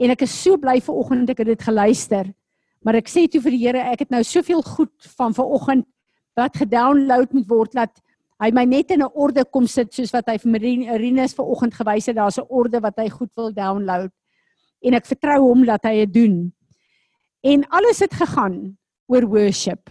en 0.00 0.10
ek 0.10 0.22
is 0.22 0.42
so 0.42 0.56
bly 0.56 0.80
ver 0.80 0.94
oggend 0.94 1.30
ek 1.30 1.42
het 1.44 1.52
dit 1.52 1.62
geluister 1.62 2.32
maar 2.84 2.96
ek 2.96 3.08
sê 3.08 3.26
toe 3.28 3.40
vir 3.44 3.56
die 3.56 3.64
Here 3.66 3.82
ek 3.92 4.06
het 4.06 4.10
nou 4.10 4.22
soveel 4.24 4.62
goed 4.62 5.10
van 5.16 5.34
ver 5.36 5.44
oggend 5.44 5.86
wat 6.36 6.56
gedownload 6.56 7.34
moet 7.36 7.48
word 7.48 7.76
dat 7.76 8.00
hy 8.40 8.50
my 8.56 8.64
net 8.64 8.90
in 8.90 9.02
'n 9.02 9.12
orde 9.14 9.44
kom 9.44 9.66
sit 9.66 9.92
soos 9.92 10.12
wat 10.12 10.28
hy 10.28 10.38
vir 10.38 10.50
Marinus 10.50 11.34
ver 11.34 11.44
oggend 11.44 11.74
gewys 11.74 12.06
het 12.06 12.16
daar's 12.16 12.38
'n 12.38 12.48
orde 12.48 12.80
wat 12.80 12.96
hy 12.96 13.08
goed 13.08 13.30
wil 13.36 13.52
download 13.52 14.10
en 14.80 14.96
ek 14.96 15.06
vertrou 15.06 15.38
hom 15.44 15.64
dat 15.68 15.84
hy 15.84 16.04
dit 16.04 16.14
doen. 16.14 16.36
En 17.44 17.64
alles 17.68 18.00
het 18.00 18.14
gegaan 18.16 18.76
oor 19.08 19.26
worship. 19.28 19.90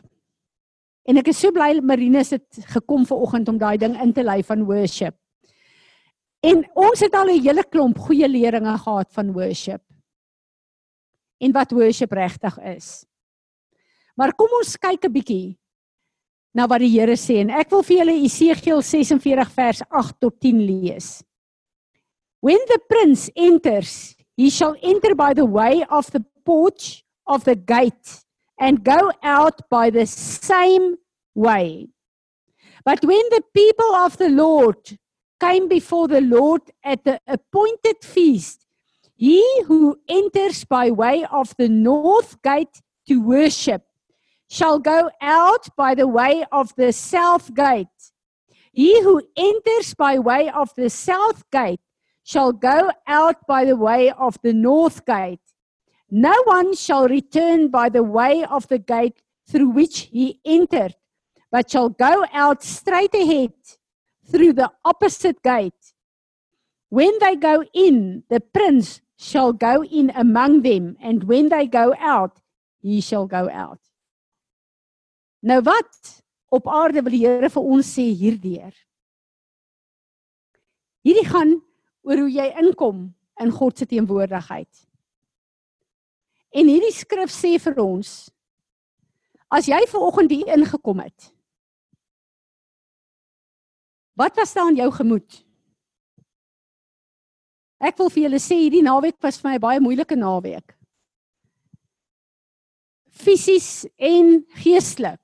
En 1.09 1.17
ek 1.17 1.31
is 1.31 1.39
so 1.41 1.53
bly 1.53 1.79
Marinus 1.81 2.33
het 2.35 2.61
gekom 2.73 3.05
ver 3.05 3.17
oggend 3.17 3.49
om 3.49 3.57
daai 3.57 3.77
ding 3.81 3.97
in 4.01 4.13
te 4.13 4.23
lei 4.23 4.41
van 4.45 4.65
worship. 4.65 5.15
En 6.45 6.63
ons 6.75 6.99
het 6.99 7.13
al 7.13 7.29
'n 7.29 7.41
hele 7.41 7.63
klomp 7.63 7.97
goeie 7.97 8.27
leringe 8.27 8.77
gehad 8.77 9.11
van 9.13 9.33
worship. 9.33 9.81
En 11.39 11.51
wat 11.55 11.71
worship 11.71 12.11
regtig 12.11 12.59
is. 12.75 13.05
Maar 14.15 14.35
kom 14.35 14.51
ons 14.59 14.75
kyk 14.77 15.05
'n 15.05 15.11
bietjie 15.11 15.57
na 16.53 16.67
wat 16.67 16.79
die 16.79 16.91
Here 16.91 17.15
sê 17.15 17.39
en 17.39 17.49
ek 17.49 17.69
wil 17.71 17.83
vir 17.83 17.97
julle 17.97 18.23
Esegiel 18.25 18.81
46 18.81 19.51
vers 19.55 19.81
8 19.89 20.19
tot 20.19 20.39
10 20.39 20.65
lees. 20.65 21.23
When 22.41 22.59
the 22.67 22.79
prince 22.87 23.31
enters 23.35 24.15
He 24.39 24.49
shall 24.49 24.77
enter 24.81 25.15
by 25.15 25.33
the 25.33 25.43
way 25.43 25.83
of 25.89 26.09
the 26.11 26.23
porch 26.45 27.03
of 27.27 27.43
the 27.43 27.55
gate 27.55 28.23
and 28.57 28.85
go 28.85 29.11
out 29.21 29.69
by 29.69 29.89
the 29.89 30.05
same 30.05 30.95
way. 31.35 31.89
But 32.85 33.03
when 33.03 33.25
the 33.31 33.43
people 33.53 33.93
of 33.95 34.15
the 34.15 34.29
Lord 34.29 34.97
came 35.41 35.67
before 35.67 36.07
the 36.07 36.21
Lord 36.21 36.61
at 36.85 37.03
the 37.03 37.19
appointed 37.27 37.97
feast, 38.01 38.65
he 39.19 39.43
who 39.65 39.99
enters 40.07 40.63
by 40.63 40.89
way 40.89 41.25
of 41.29 41.53
the 41.57 41.67
north 41.67 42.41
gate 42.41 42.81
to 43.05 43.21
worship 43.21 43.83
shall 44.49 44.79
go 44.79 45.09
out 45.21 45.67
by 45.75 45.93
the 45.93 46.07
way 46.07 46.45
of 46.53 46.73
the 46.77 46.93
south 46.93 47.53
gate. 47.53 47.99
He 48.71 49.01
who 49.01 49.21
enters 49.35 49.93
by 49.93 50.19
way 50.19 50.49
of 50.49 50.73
the 50.77 50.89
south 50.89 51.43
gate 51.51 51.81
shall 52.23 52.53
go 52.53 52.91
out 53.07 53.45
by 53.45 53.65
the 53.65 53.75
way 53.75 54.09
of 54.09 54.37
the 54.41 54.53
north 54.53 55.05
gate. 55.05 55.41
No 56.09 56.33
one 56.45 56.73
shall 56.73 57.05
return 57.09 57.67
by 57.67 57.89
the 57.89 58.03
way 58.03 58.45
of 58.45 58.69
the 58.69 58.79
gate 58.79 59.21
through 59.49 59.71
which 59.71 60.07
he 60.13 60.39
entered, 60.45 60.95
but 61.51 61.69
shall 61.69 61.89
go 61.89 62.23
out 62.31 62.63
straight 62.63 63.13
ahead 63.13 63.51
through 64.31 64.53
the 64.53 64.71
opposite 64.85 65.43
gate. 65.43 65.93
When 66.87 67.19
they 67.19 67.35
go 67.35 67.65
in, 67.73 68.23
the 68.29 68.39
prince 68.39 69.01
shall 69.19 69.51
go 69.51 69.83
in 69.83 70.09
among 70.15 70.61
them, 70.61 70.95
and 71.01 71.25
when 71.25 71.49
they 71.49 71.67
go 71.67 71.93
out, 71.99 72.39
he 72.81 73.01
shall 73.01 73.27
go 73.27 73.49
out. 73.51 73.79
Nou 75.43 75.59
wat 75.61 76.23
op 76.47 76.67
aarde 76.67 77.03
wil 77.03 77.11
die 77.11 77.25
Here 77.25 77.49
vir 77.51 77.67
ons 77.75 77.89
sê 77.97 78.07
hierdeur? 78.15 78.71
Hierdie 81.03 81.27
gaan 81.27 81.57
oor 82.07 82.23
hoe 82.23 82.31
jy 82.31 82.47
inkom 82.63 83.09
in 83.43 83.51
God 83.55 83.77
se 83.77 83.87
teenwoordigheid. 83.87 84.71
En 86.55 86.71
hierdie 86.71 86.95
skrif 86.95 87.31
sê 87.35 87.57
vir 87.59 87.79
ons 87.83 88.29
as 89.51 89.67
jy 89.67 89.79
ver 89.89 90.05
oggend 90.05 90.31
hier 90.31 90.55
ingekom 90.55 91.03
het. 91.03 91.31
Wat 94.19 94.35
was 94.39 94.53
daar 94.55 94.71
in 94.71 94.79
jou 94.79 94.91
gemoed? 94.95 95.43
Ek 97.79 97.97
wil 97.97 98.09
vir 98.11 98.25
julle 98.25 98.39
sê 98.43 98.57
hierdie 98.59 98.83
naweek 98.83 99.15
was 99.23 99.39
vir 99.39 99.53
my 99.53 99.59
baie 99.63 99.79
moeilike 99.79 100.15
naweek. 100.19 100.75
Fisies 103.09 103.87
en 103.95 104.41
geestelik. 104.59 105.21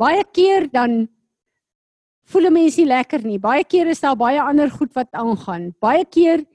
Baie 0.00 0.24
keer 0.24 0.68
dan 0.72 1.06
voel 2.32 2.48
'n 2.48 2.52
mens 2.52 2.76
nie 2.76 2.86
lekker 2.86 3.24
nie. 3.24 3.38
Baie 3.38 3.64
keer 3.64 3.86
is 3.88 4.00
daar 4.00 4.16
baie 4.16 4.40
ander 4.40 4.70
goed 4.70 4.92
wat 4.94 5.12
aangaan. 5.12 5.74
Baie 5.80 6.04
keer 6.04 6.46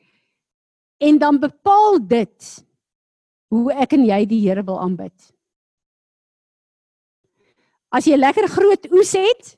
en 0.97 1.17
dan 1.17 1.39
bepaal 1.39 1.99
dit 2.07 2.65
hoe 3.49 3.73
ek 3.73 3.93
en 3.93 4.05
jy 4.05 4.25
die 4.25 4.41
Here 4.41 4.63
wil 4.63 4.79
aanbid. 4.79 5.13
As 7.91 8.05
jy 8.05 8.13
'n 8.13 8.19
lekker 8.19 8.47
groot 8.47 8.91
oes 8.91 9.13
het, 9.13 9.57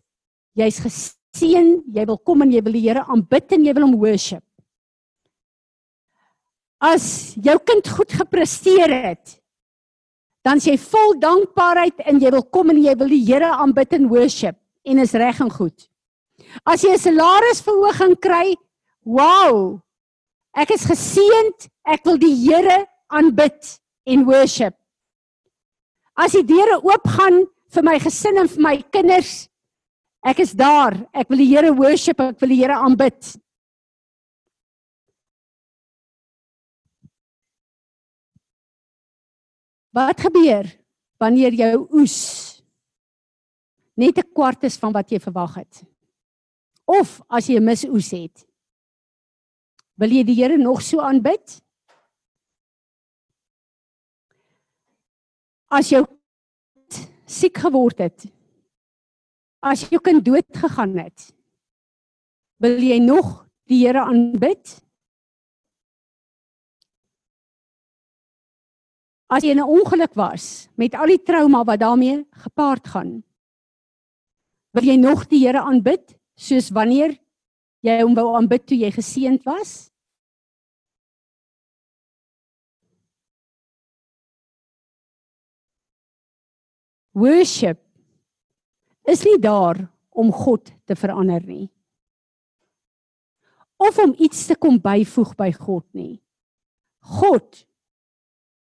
jy's 0.56 0.80
geseën, 0.80 1.84
jy 1.88 2.06
wil 2.06 2.18
kom 2.18 2.42
en 2.42 2.52
jy 2.52 2.62
wil 2.62 2.74
die 2.74 2.88
Here 2.88 3.04
aanbid 3.08 3.52
en 3.52 3.66
jy 3.66 3.74
wil 3.74 3.88
hom 3.88 3.96
worship. 3.96 4.44
As 6.80 7.36
jou 7.36 7.58
kind 7.68 7.88
goed 7.92 8.14
gepresteer 8.16 8.92
het, 9.04 9.36
dan 10.48 10.62
is 10.62 10.70
jy 10.70 10.78
vol 10.80 11.18
dankbaarheid 11.20 12.06
en 12.08 12.22
jy 12.24 12.32
wil 12.32 12.46
kom 12.48 12.72
en 12.72 12.80
jy 12.80 12.96
wil 12.96 13.12
die 13.12 13.26
Here 13.28 13.52
aanbid 13.60 13.98
en 13.98 14.08
worship 14.08 14.56
en 14.88 15.02
is 15.04 15.14
reg 15.20 15.42
en 15.44 15.52
goed. 15.52 15.90
As 16.64 16.82
jy 16.84 16.96
'n 16.96 17.04
salarisverhoging 17.04 18.16
kry, 18.20 18.56
wow. 19.04 19.82
Ek 20.56 20.72
is 20.72 20.86
geseënd. 20.86 21.68
Ek 21.86 22.06
wil 22.06 22.18
die 22.18 22.34
Here 22.34 22.88
aanbid 23.12 23.80
en 24.08 24.26
worship. 24.26 24.76
As 26.16 26.32
die 26.32 26.44
deure 26.44 26.80
oopgaan 26.84 27.46
vir 27.70 27.84
my 27.84 28.00
gesin 28.00 28.38
en 28.38 28.48
vir 28.48 28.62
my 28.62 28.76
kinders, 28.92 29.50
ek 30.26 30.40
is 30.40 30.54
daar. 30.54 30.96
Ek 31.14 31.30
wil 31.30 31.38
die 31.38 31.52
Here 31.52 31.72
worship, 31.74 32.20
ek 32.20 32.40
wil 32.40 32.50
die 32.50 32.62
Here 32.64 32.76
aanbid. 32.76 33.36
Wat 40.00 40.22
gebeur 40.24 40.68
wanneer 41.20 41.56
jou 41.60 41.76
oes 42.00 42.18
net 44.00 44.18
'n 44.18 44.32
kwart 44.32 44.64
is 44.64 44.78
van 44.80 44.94
wat 44.96 45.12
jy 45.12 45.20
verwag 45.20 45.56
het? 45.60 45.84
Of 46.86 47.22
as 47.28 47.48
jy 47.48 47.58
'n 47.60 47.66
misoes 47.66 48.12
het, 48.12 48.48
wil 50.00 50.10
jy 50.10 50.24
die 50.24 50.36
Here 50.40 50.58
nog 50.58 50.82
so 50.82 51.02
aanbid? 51.02 51.62
As 55.68 55.90
jou 55.90 56.06
siek 57.26 57.58
geword 57.58 58.00
het, 58.00 58.26
as 59.62 59.90
jou 59.90 60.00
kind 60.00 60.24
dood 60.26 60.48
gegaan 60.56 60.98
het, 60.98 61.36
wil 62.58 62.80
jy 62.80 63.00
nog 63.00 63.46
die 63.68 63.86
Here 63.86 64.00
aanbid? 64.00 64.89
as 69.30 69.44
jy 69.46 69.52
in 69.54 69.62
'n 69.62 69.70
ongeluk 69.78 70.14
was 70.18 70.68
met 70.76 70.96
al 70.96 71.06
die 71.06 71.24
trauma 71.24 71.64
wat 71.64 71.80
daarmee 71.80 72.26
gepaard 72.32 72.88
gaan. 72.88 73.24
Wil 74.74 74.84
jy 74.84 74.96
nog 74.96 75.28
die 75.28 75.46
Here 75.46 75.62
aanbid 75.62 76.18
soos 76.36 76.70
wanneer 76.70 77.18
jy 77.82 78.02
hom 78.02 78.16
wou 78.16 78.36
aanbid 78.36 78.66
toe 78.66 78.78
jy 78.78 78.92
geseënd 78.92 79.44
was? 79.46 79.92
Worship 87.14 87.80
is 89.04 89.24
nie 89.24 89.38
daar 89.38 89.90
om 90.10 90.32
God 90.32 90.72
te 90.86 90.96
verander 90.96 91.42
nie. 91.46 91.70
Of 93.78 93.98
om 93.98 94.14
iets 94.18 94.46
te 94.46 94.56
kom 94.56 94.80
byvoeg 94.82 95.36
by 95.36 95.52
God 95.52 95.86
nie. 95.94 96.22
God 97.00 97.66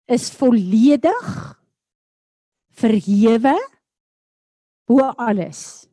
is 0.07 0.31
volledig 0.31 1.27
verhewe 2.77 3.57
bo 4.87 5.03
alles. 5.19 5.89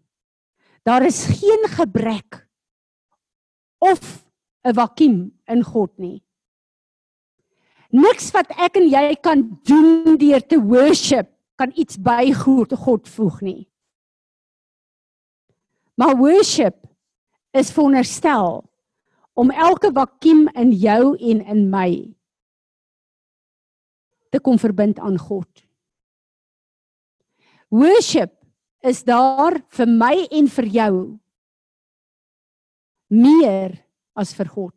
Daar 0.83 1.05
is 1.05 1.25
geen 1.25 1.67
gebrek 1.73 2.47
of 3.77 4.25
'n 4.63 4.73
vakuum 4.73 5.31
in 5.45 5.63
God 5.63 5.97
nie. 5.97 6.23
Niks 7.89 8.31
wat 8.31 8.49
ek 8.57 8.75
en 8.75 8.89
jy 8.89 9.15
kan 9.21 9.59
doen 9.63 10.17
deur 10.17 10.41
te 10.41 10.57
worship 10.57 11.29
kan 11.55 11.71
iets 11.75 11.97
by 11.97 12.33
God 12.33 13.09
voeg 13.09 13.41
nie. 13.41 13.69
Maar 15.95 16.17
worship 16.17 16.75
is 17.51 17.71
veronderstel 17.71 18.63
om 19.33 19.51
elke 19.51 19.91
vakuum 19.93 20.47
in 20.57 20.71
jou 20.71 21.17
en 21.17 21.45
in 21.45 21.69
my 21.69 22.15
te 24.33 24.41
kom 24.41 24.57
verbind 24.57 24.97
aan 24.99 25.19
God. 25.21 25.49
Worship 27.73 28.33
is 28.85 29.03
daar 29.05 29.59
vir 29.77 29.89
my 29.89 30.15
en 30.33 30.49
vir 30.57 30.69
jou 30.73 30.93
meer 33.13 33.77
as 34.17 34.33
vir 34.33 34.49
God. 34.49 34.75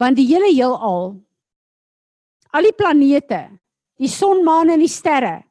Want 0.00 0.16
die 0.18 0.26
hele 0.28 0.50
heelal 0.50 1.14
al 2.54 2.66
die 2.68 2.76
planete, 2.76 3.46
die 4.00 4.10
son, 4.10 4.44
maan 4.46 4.72
en 4.72 4.82
die 4.82 4.90
sterre 4.90 5.42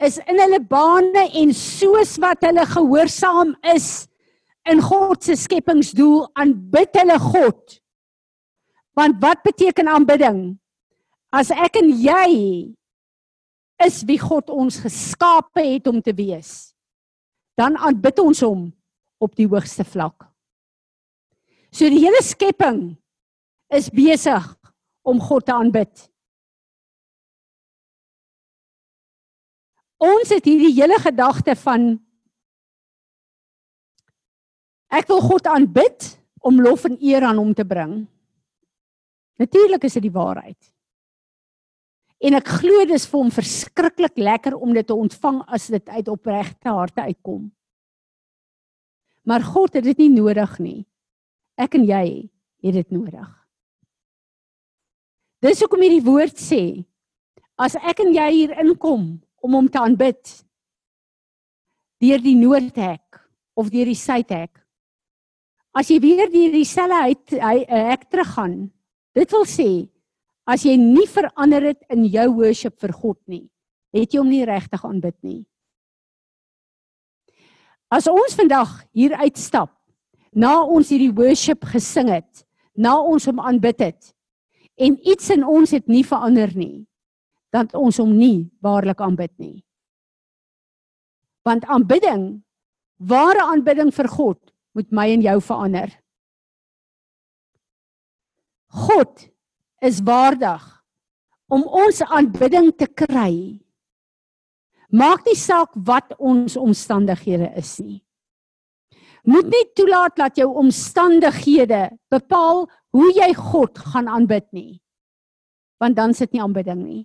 is 0.00 0.16
in 0.24 0.38
hulle 0.40 0.62
bane 0.64 1.26
en 1.36 1.50
soos 1.56 2.14
wat 2.22 2.46
hulle 2.46 2.64
gehoorsaam 2.68 3.52
is 3.74 4.08
in 4.70 4.80
God 4.84 5.20
se 5.24 5.36
skepingsdoel 5.36 6.24
aanbid 6.40 6.96
hulle 6.96 7.18
God. 7.20 7.76
Want 8.96 9.20
wat 9.22 9.44
beteken 9.44 9.88
aanbidding? 9.92 10.40
As 11.30 11.52
ek 11.54 11.78
en 11.78 11.92
jy 11.94 12.30
is 13.80 14.02
wie 14.06 14.18
God 14.18 14.50
ons 14.50 14.80
geskape 14.82 15.62
het 15.62 15.86
om 15.86 16.00
te 16.02 16.12
wees, 16.14 16.74
dan 17.58 17.78
aanbid 17.78 18.18
ons 18.22 18.42
hom 18.44 18.66
op 19.22 19.36
die 19.38 19.46
hoogste 19.48 19.86
vlak. 19.86 20.26
So 21.70 21.86
die 21.86 22.02
hele 22.02 22.20
skepping 22.24 22.96
is 23.70 23.90
besig 23.94 24.46
om 25.06 25.20
God 25.22 25.46
te 25.46 25.54
aanbid. 25.54 25.92
Ons 30.00 30.32
het 30.32 30.46
hierdie 30.48 30.72
hele 30.74 30.96
gedagte 30.98 31.54
van 31.60 31.92
ek 34.90 35.06
wil 35.12 35.22
God 35.22 35.46
aanbid 35.46 36.08
om 36.42 36.58
lof 36.64 36.88
en 36.88 36.98
eer 36.98 37.28
aan 37.28 37.38
hom 37.38 37.52
te 37.54 37.66
bring. 37.68 38.00
Natuurlik 39.40 39.84
is 39.86 39.96
dit 40.00 40.08
die 40.08 40.14
waarheid. 40.16 40.58
En 42.20 42.36
ek 42.36 42.50
glo 42.60 42.84
dis 42.88 43.06
vir 43.08 43.16
hom 43.16 43.30
verskriklik 43.32 44.18
lekker 44.20 44.56
om 44.58 44.74
dit 44.76 44.86
te 44.86 44.96
ontvang 44.96 45.40
as 45.48 45.70
dit 45.72 45.88
uit 45.88 46.08
opregte 46.12 46.68
harte 46.68 47.06
uitkom. 47.08 47.48
Maar 49.24 49.44
God 49.44 49.78
het 49.78 49.84
dit 49.84 49.98
nie 50.04 50.12
nodig 50.12 50.58
nie. 50.60 50.80
Ek 51.60 51.76
en 51.78 51.86
jy 51.88 52.04
het 52.60 52.76
dit 52.76 52.92
nodig. 52.92 53.28
Dis 55.40 55.60
hoekom 55.64 55.80
hierdie 55.80 56.04
woord 56.04 56.36
sê 56.36 56.84
as 57.60 57.76
ek 57.80 58.02
en 58.04 58.12
jy 58.12 58.28
hier 58.34 58.52
inkom 58.60 59.04
om 59.40 59.56
hom 59.56 59.68
te 59.72 59.80
aanbid 59.80 60.20
deur 62.00 62.20
die 62.24 62.36
noordhek 62.36 63.20
of 63.56 63.68
deur 63.72 63.88
die 63.88 63.96
suidhek. 63.96 64.52
As 65.76 65.88
jy 65.92 66.00
weer 66.02 66.28
deur 66.32 66.52
dieselfde 66.52 67.40
hek 67.70 68.06
teruggaan, 68.12 68.70
dit 69.16 69.32
wil 69.36 69.44
sê 69.48 69.70
as 70.50 70.64
jy 70.66 70.74
nie 70.80 71.06
verander 71.06 71.70
het 71.70 71.84
in 71.94 72.08
jou 72.10 72.26
worship 72.40 72.80
vir 72.82 72.92
God 72.96 73.18
nie, 73.30 73.46
het 73.94 74.10
jy 74.10 74.18
hom 74.22 74.30
nie 74.30 74.46
regtig 74.48 74.82
aanbid 74.86 75.16
nie. 75.22 75.42
As 77.90 78.06
ons 78.10 78.34
vandag 78.38 78.70
hier 78.94 79.14
uitstap, 79.18 79.72
na 80.30 80.60
ons 80.62 80.90
hierdie 80.90 81.14
worship 81.14 81.66
gesing 81.72 82.10
het, 82.10 82.44
na 82.74 82.96
ons 82.98 83.26
hom 83.30 83.42
aanbid 83.42 83.82
het 83.90 84.12
en 84.80 84.94
iets 85.04 85.28
in 85.34 85.42
ons 85.44 85.74
het 85.74 85.90
nie 85.90 86.04
verander 86.06 86.52
nie, 86.56 86.86
dan 87.52 87.68
ons 87.76 87.98
hom 88.00 88.14
nie 88.16 88.48
waarlik 88.64 89.02
aanbid 89.04 89.32
nie. 89.42 89.56
Want 91.44 91.66
aanbidding, 91.68 92.40
ware 92.96 93.42
aanbidding 93.44 93.90
vir 93.92 94.08
God, 94.08 94.38
moet 94.72 94.88
my 94.94 95.08
en 95.12 95.24
jou 95.24 95.36
verander. 95.42 95.92
God 98.86 99.26
is 99.80 100.00
waardig 100.04 100.62
om 101.50 101.64
ons 101.64 102.02
aanbidding 102.04 102.70
te 102.78 102.86
kry. 102.86 103.58
Maak 104.90 105.24
nie 105.26 105.38
saak 105.38 105.74
wat 105.86 106.14
ons 106.18 106.56
omstandighede 106.58 107.50
is 107.58 107.78
nie. 107.82 108.00
Moet 109.28 109.50
nie 109.52 109.64
toelaat 109.76 110.16
dat 110.16 110.38
jou 110.40 110.48
omstandighede 110.62 111.90
bepaal 112.10 112.64
hoe 112.94 113.08
jy 113.14 113.30
God 113.36 113.78
gaan 113.92 114.08
aanbid 114.08 114.46
nie. 114.56 114.80
Want 115.80 115.96
dan 115.96 116.14
sit 116.16 116.32
nie 116.32 116.42
aanbidding 116.42 116.80
nie. 116.82 117.02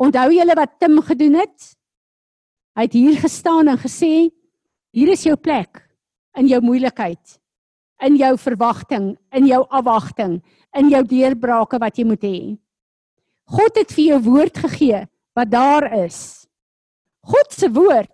Onthou 0.00 0.30
julle 0.32 0.56
wat 0.56 0.78
Tim 0.80 0.98
gedoen 1.04 1.38
het? 1.42 1.72
Hy 2.78 2.86
het 2.86 2.96
hier 2.96 3.18
gestaan 3.20 3.68
en 3.68 3.78
gesê: 3.78 4.30
"Hier 4.94 5.08
is 5.12 5.24
jou 5.26 5.36
plek 5.36 5.82
in 6.38 6.46
jou 6.46 6.60
moeilikheid, 6.62 7.40
in 8.06 8.16
jou 8.16 8.34
verwagting, 8.40 9.14
in 9.36 9.46
jou 9.46 9.60
afwagting, 9.68 10.40
in 10.76 10.90
jou 10.92 11.02
deurbrake 11.06 11.80
wat 11.82 11.98
jy 11.98 12.06
moet 12.08 12.24
hê. 12.24 12.40
God 13.50 13.80
het 13.80 13.92
vir 13.94 14.12
jou 14.12 14.20
woord 14.28 14.60
gegee 14.66 15.04
wat 15.36 15.50
daar 15.50 15.88
is. 16.04 16.46
God 17.26 17.52
se 17.52 17.68
woord 17.72 18.12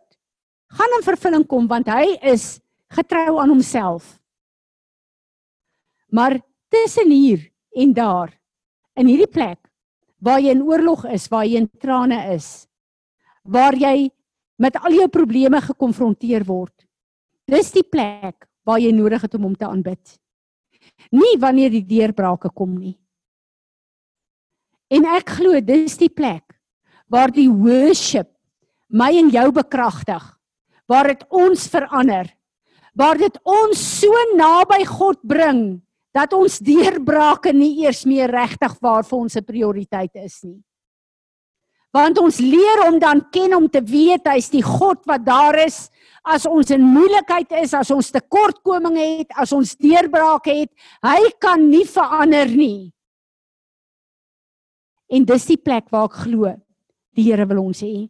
gaan 0.76 0.96
in 0.98 1.04
vervulling 1.06 1.44
kom 1.48 1.68
want 1.70 1.88
hy 1.92 2.16
is 2.26 2.56
getrou 2.92 3.38
aan 3.40 3.52
homself. 3.52 4.16
Maar 6.10 6.38
tussen 6.72 7.10
hier 7.10 7.44
en 7.76 7.92
daar 7.92 8.32
in 8.96 9.10
hierdie 9.10 9.30
plek 9.30 9.60
waar 10.22 10.40
jy 10.40 10.54
in 10.56 10.64
oorlog 10.64 11.04
is, 11.12 11.28
waar 11.28 11.44
jy 11.44 11.60
in 11.60 11.70
trane 11.80 12.18
is, 12.32 12.66
waar 13.44 13.76
jy 13.76 14.08
met 14.58 14.78
al 14.80 14.96
jou 14.96 15.08
probleme 15.12 15.60
gekonfronteer 15.60 16.46
word. 16.48 16.72
Dis 17.46 17.70
die 17.74 17.84
plek 17.84 18.48
waar 18.66 18.82
jy 18.82 18.90
nodig 18.92 19.22
het 19.22 19.34
om 19.34 19.42
hom 19.42 19.56
te 19.56 19.66
aanbid 19.66 20.18
nie 21.14 21.36
wanneer 21.40 21.72
die 21.72 21.84
deurbrake 21.86 22.50
kom 22.54 22.76
nie. 22.78 22.96
En 24.90 25.06
ek 25.16 25.36
glo 25.38 25.60
dis 25.64 25.98
die 25.98 26.12
plek 26.12 26.44
waar 27.10 27.32
die 27.34 27.48
worship 27.50 28.30
my 28.90 29.12
en 29.18 29.30
jou 29.34 29.48
bekragtig, 29.54 30.22
waar 30.86 31.10
dit 31.10 31.22
ons 31.34 31.66
verander, 31.70 32.28
waar 32.94 33.18
dit 33.18 33.34
ons 33.42 33.78
so 33.78 34.22
naby 34.38 34.84
God 34.86 35.18
bring 35.26 35.80
dat 36.16 36.32
ons 36.32 36.60
deurbrake 36.64 37.52
nie 37.52 37.84
eers 37.84 38.04
meer 38.08 38.30
regtig 38.32 38.78
waar 38.80 39.04
vir 39.04 39.18
ons 39.18 39.36
'n 39.36 39.44
prioriteit 39.44 40.14
is 40.14 40.42
nie. 40.44 40.62
Want 41.96 42.18
ons 42.20 42.38
leer 42.42 42.82
om 42.90 42.98
dan 43.00 43.22
ken 43.32 43.54
om 43.56 43.68
te 43.72 43.80
weet 43.80 44.26
hy's 44.28 44.50
die 44.52 44.64
God 44.64 45.04
wat 45.08 45.24
daar 45.24 45.56
is 45.64 45.86
as 46.26 46.44
ons 46.50 46.72
in 46.74 46.82
moeilikheid 46.82 47.52
is, 47.62 47.72
as 47.78 47.92
ons 47.94 48.10
tekortkominge 48.12 49.04
het, 49.20 49.34
as 49.38 49.52
ons 49.54 49.76
deurbrake 49.78 50.56
het, 50.64 50.72
hy 51.06 51.30
kan 51.40 51.62
nie 51.70 51.84
verander 51.86 52.50
nie. 52.50 52.90
En 55.06 55.22
dis 55.22 55.46
die 55.52 55.60
plek 55.60 55.86
waar 55.94 56.08
ek 56.10 56.18
glo 56.24 56.50
die 57.16 57.28
Here 57.30 57.46
wil 57.48 57.62
ons 57.62 57.80
hê. 57.86 58.08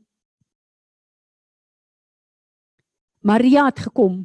Maria 3.26 3.66
het 3.68 3.84
gekom. 3.84 4.24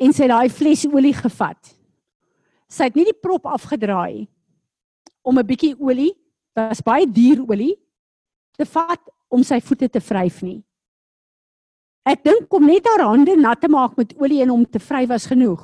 En 0.00 0.12
sy 0.12 0.26
het 0.26 0.32
daai 0.34 0.50
fles 0.52 0.82
olie 0.90 1.14
gevat. 1.14 1.72
Sy 2.68 2.90
het 2.90 2.98
nie 2.98 3.06
die 3.06 3.16
prop 3.16 3.46
afgedraai 3.46 4.26
om 5.22 5.38
'n 5.38 5.46
bietjie 5.46 5.76
olie, 5.78 6.12
was 6.54 6.82
baie 6.82 7.06
duur 7.10 7.42
olie, 7.48 7.74
te 8.54 8.64
vat 8.64 9.02
om 9.34 9.42
sy 9.42 9.58
voete 9.60 9.88
te 9.90 10.00
vryf 10.00 10.42
nie. 10.46 10.60
Ek 12.04 12.22
dink 12.24 12.52
om 12.52 12.66
net 12.68 12.86
haar 12.86 13.06
hande 13.08 13.34
nat 13.40 13.62
te 13.62 13.70
maak 13.72 13.96
met 13.98 14.12
olie 14.20 14.42
en 14.44 14.52
om 14.54 14.64
te 14.68 14.78
vry 14.78 15.06
was 15.10 15.26
genoeg. 15.26 15.62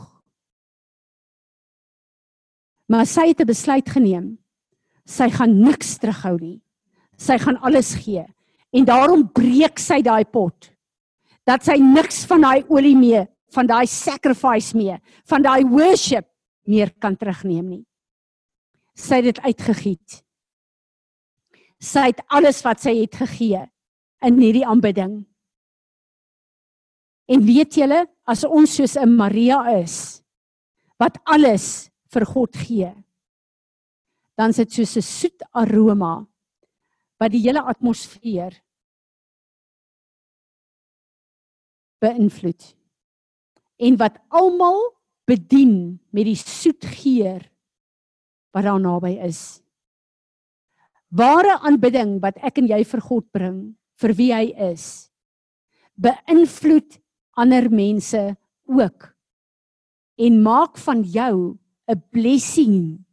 Maar 2.91 3.07
sy 3.07 3.29
het 3.29 3.41
'n 3.41 3.47
besluit 3.47 3.89
geneem. 3.89 4.39
Sy 5.07 5.31
gaan 5.31 5.61
niks 5.61 5.99
terughou 5.99 6.39
nie. 6.41 6.61
Sy 7.17 7.39
gaan 7.39 7.61
alles 7.63 7.95
gee. 7.95 8.25
En 8.73 8.85
daarom 8.85 9.29
breek 9.33 9.79
sy 9.79 10.03
daai 10.03 10.25
pot. 10.25 10.71
Dat 11.47 11.65
sy 11.65 11.77
niks 11.79 12.25
van 12.25 12.41
daai 12.41 12.65
olie 12.69 12.97
mee, 12.97 13.27
van 13.55 13.67
daai 13.67 13.87
sacrifice 13.87 14.77
mee, 14.77 14.99
van 15.25 15.43
daai 15.43 15.65
worship 15.65 16.27
meer 16.65 16.93
kan 16.99 17.17
terugneem 17.17 17.69
nie. 17.69 17.87
Sy 18.95 19.15
het 19.15 19.25
dit 19.25 19.41
uitgegiet. 19.41 20.23
Sy 21.81 22.11
het 22.11 22.21
alles 22.29 22.61
wat 22.65 22.83
sy 22.83 22.93
het 23.01 23.17
gegee 23.17 23.65
in 24.27 24.41
hierdie 24.41 24.67
aanbidding. 24.69 25.23
En 27.31 27.45
weet 27.47 27.79
julle, 27.79 28.05
as 28.29 28.45
ons 28.45 28.75
soos 28.77 28.97
'n 28.97 29.17
Maria 29.17 29.81
is 29.81 30.23
wat 31.01 31.17
alles 31.25 31.89
vir 32.13 32.27
God 32.27 32.57
gee, 32.57 32.93
dan 34.37 34.53
sit 34.53 34.73
soos 34.73 34.97
'n 34.97 35.03
soet 35.03 35.43
aroma 35.53 36.27
wat 37.21 37.33
die 37.33 37.43
hele 37.45 37.63
atmosfeer 37.63 38.53
beïnvloed 42.01 42.77
en 43.81 43.97
wat 43.97 44.19
almal 44.29 44.81
bedien 45.29 46.01
met 46.11 46.25
die 46.25 46.37
soet 46.37 46.85
geur 47.01 47.45
wat 48.53 48.65
daar 48.65 48.81
naby 48.81 49.13
is. 49.23 49.63
Ware 51.11 51.59
aanbidding 51.67 52.21
wat 52.23 52.39
ek 52.39 52.61
en 52.63 52.69
jy 52.71 52.85
vir 52.87 53.01
God 53.03 53.27
bring, 53.35 53.59
vir 53.99 54.13
wie 54.15 54.31
hy 54.31 54.45
is, 54.71 55.11
beïnvloed 55.99 57.01
ander 57.41 57.67
mense 57.73 58.21
ook 58.71 59.11
en 60.21 60.43
maak 60.45 60.79
van 60.79 61.03
jou 61.03 61.59
'n 61.91 62.03
blessing 62.15 63.05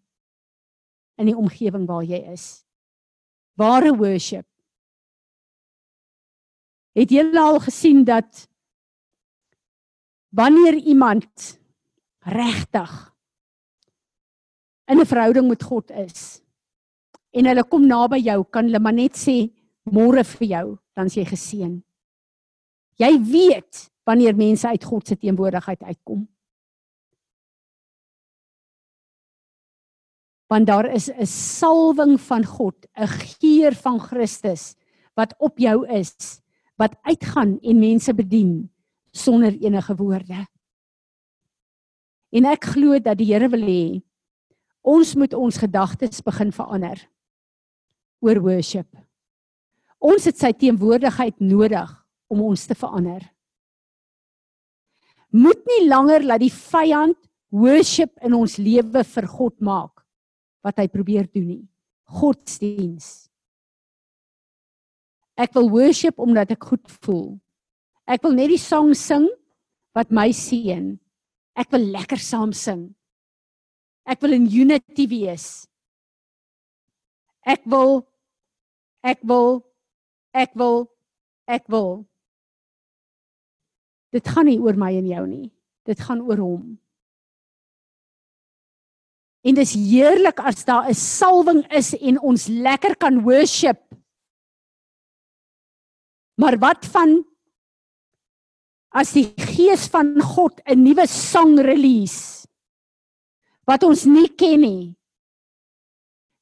in 1.18 1.26
die 1.26 1.36
omgewing 1.36 1.88
waar 1.88 2.04
jy 2.04 2.22
is. 2.34 2.66
Ware 3.58 3.96
worship. 3.98 4.46
Het 6.94 7.10
jy 7.10 7.34
al 7.34 7.60
gesien 7.60 8.04
dat 8.04 8.48
wanneer 10.30 10.76
iemand 10.76 11.60
regtig 12.20 13.16
in 14.86 15.00
'n 15.00 15.06
verhouding 15.06 15.48
met 15.48 15.64
God 15.64 15.92
is 15.92 16.47
en 17.38 17.50
hulle 17.50 17.66
kom 17.70 17.86
naby 17.88 18.20
jou, 18.26 18.42
kan 18.50 18.66
hulle 18.66 18.82
maar 18.82 18.96
net 18.98 19.18
sê 19.18 19.48
môre 19.88 20.24
vir 20.36 20.48
jou, 20.48 20.66
dan 20.98 21.12
jy 21.12 21.26
geseën. 21.28 21.76
Jy 22.98 23.12
weet 23.30 23.86
wanneer 24.08 24.38
mense 24.38 24.68
uit 24.68 24.84
God 24.88 25.08
se 25.08 25.18
teenwoordigheid 25.20 25.84
uitkom. 25.84 26.26
Want 30.48 30.68
daar 30.68 30.88
is 30.96 31.10
'n 31.10 31.26
salwing 31.26 32.20
van 32.20 32.46
God, 32.46 32.88
'n 32.96 33.08
geur 33.08 33.74
van 33.76 34.00
Christus 34.00 34.76
wat 35.16 35.36
op 35.38 35.58
jou 35.58 35.88
is, 35.88 36.42
wat 36.78 36.96
uitgaan 37.02 37.60
en 37.62 37.80
mense 37.80 38.14
bedien 38.14 38.70
sonder 39.12 39.52
enige 39.52 39.96
woorde. 39.96 40.48
En 42.30 42.46
ek 42.46 42.66
glo 42.66 43.00
dat 43.00 43.18
die 43.18 43.34
Here 43.34 43.50
wil 43.50 43.62
hê 43.62 44.02
ons 44.82 45.16
moet 45.16 45.34
ons 45.34 45.58
gedagtes 45.58 46.22
begin 46.22 46.52
verander 46.52 47.10
oor 48.24 48.42
worship. 48.42 48.90
Ons 49.98 50.28
het 50.30 50.38
sy 50.38 50.52
teenwoordigheid 50.54 51.40
nodig 51.42 51.90
om 52.32 52.44
ons 52.50 52.66
te 52.68 52.76
verander. 52.78 53.24
Moet 55.34 55.64
nie 55.68 55.88
langer 55.90 56.26
laat 56.26 56.44
die 56.44 56.54
vyand 56.54 57.18
worship 57.54 58.14
in 58.26 58.36
ons 58.38 58.58
lewe 58.60 59.04
vir 59.04 59.28
God 59.32 59.56
maak 59.64 60.04
wat 60.66 60.80
hy 60.82 60.88
probeer 60.92 61.28
doen 61.32 61.48
nie. 61.48 61.64
Godsdiens. 62.08 63.28
Ek 65.38 65.54
wil 65.56 65.70
worship 65.72 66.18
omdat 66.24 66.56
ek 66.56 66.70
goed 66.72 66.86
voel. 67.04 67.38
Ek 68.08 68.24
wil 68.24 68.34
net 68.38 68.50
die 68.54 68.62
sang 68.62 68.94
sing 68.98 69.28
wat 69.96 70.14
my 70.16 70.30
seën. 70.34 70.96
Ek 71.58 71.70
wil 71.74 71.90
lekker 71.94 72.22
saam 72.22 72.54
sing. 72.56 72.88
Ek 74.08 74.22
wil 74.24 74.38
in 74.38 74.48
unity 74.48 75.08
wees. 75.12 75.68
Ek 77.48 77.64
wil 77.64 78.04
ek 79.08 79.24
wil 79.24 79.64
ek 80.36 80.52
wil 80.60 80.84
ek 81.48 81.64
wil 81.72 82.04
Dit 84.12 84.28
gaan 84.32 84.48
nie 84.48 84.60
oor 84.64 84.78
my 84.80 84.94
en 84.96 85.08
jou 85.08 85.24
nie. 85.28 85.48
Dit 85.88 86.00
gaan 86.04 86.24
oor 86.24 86.40
hom. 86.40 86.78
En 89.48 89.56
dis 89.56 89.74
heerlik 89.78 90.40
as 90.40 90.66
daar 90.68 90.90
'n 90.90 90.96
salwing 90.96 91.64
is 91.72 91.94
en 91.94 92.20
ons 92.20 92.48
lekker 92.48 92.96
kan 92.98 93.22
worship. 93.24 93.80
Maar 96.36 96.58
wat 96.60 96.86
van 96.86 97.26
as 98.92 99.14
die 99.14 99.34
gees 99.38 99.88
van 99.88 100.20
God 100.22 100.62
'n 100.66 100.84
nuwe 100.84 101.08
sang 101.08 101.60
release 101.60 102.48
wat 103.66 103.84
ons 103.84 104.06
nie 104.06 104.30
ken 104.36 104.60
nie. 104.60 104.97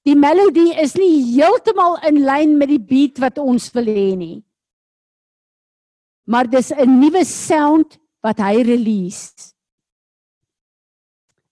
Die 0.06 0.14
melodie 0.14 0.76
is 0.78 0.94
nie 1.00 1.34
heeltemal 1.34 1.98
in 2.06 2.22
lyn 2.26 2.58
met 2.60 2.70
die 2.70 2.82
beat 2.82 3.18
wat 3.24 3.40
ons 3.42 3.72
wil 3.74 3.88
hê 3.90 4.12
nie. 4.18 4.44
Maar 6.30 6.46
dis 6.50 6.72
'n 6.72 7.00
nuwe 7.00 7.26
sound 7.26 7.98
wat 8.22 8.38
hy 8.38 8.62
release. 8.62 9.54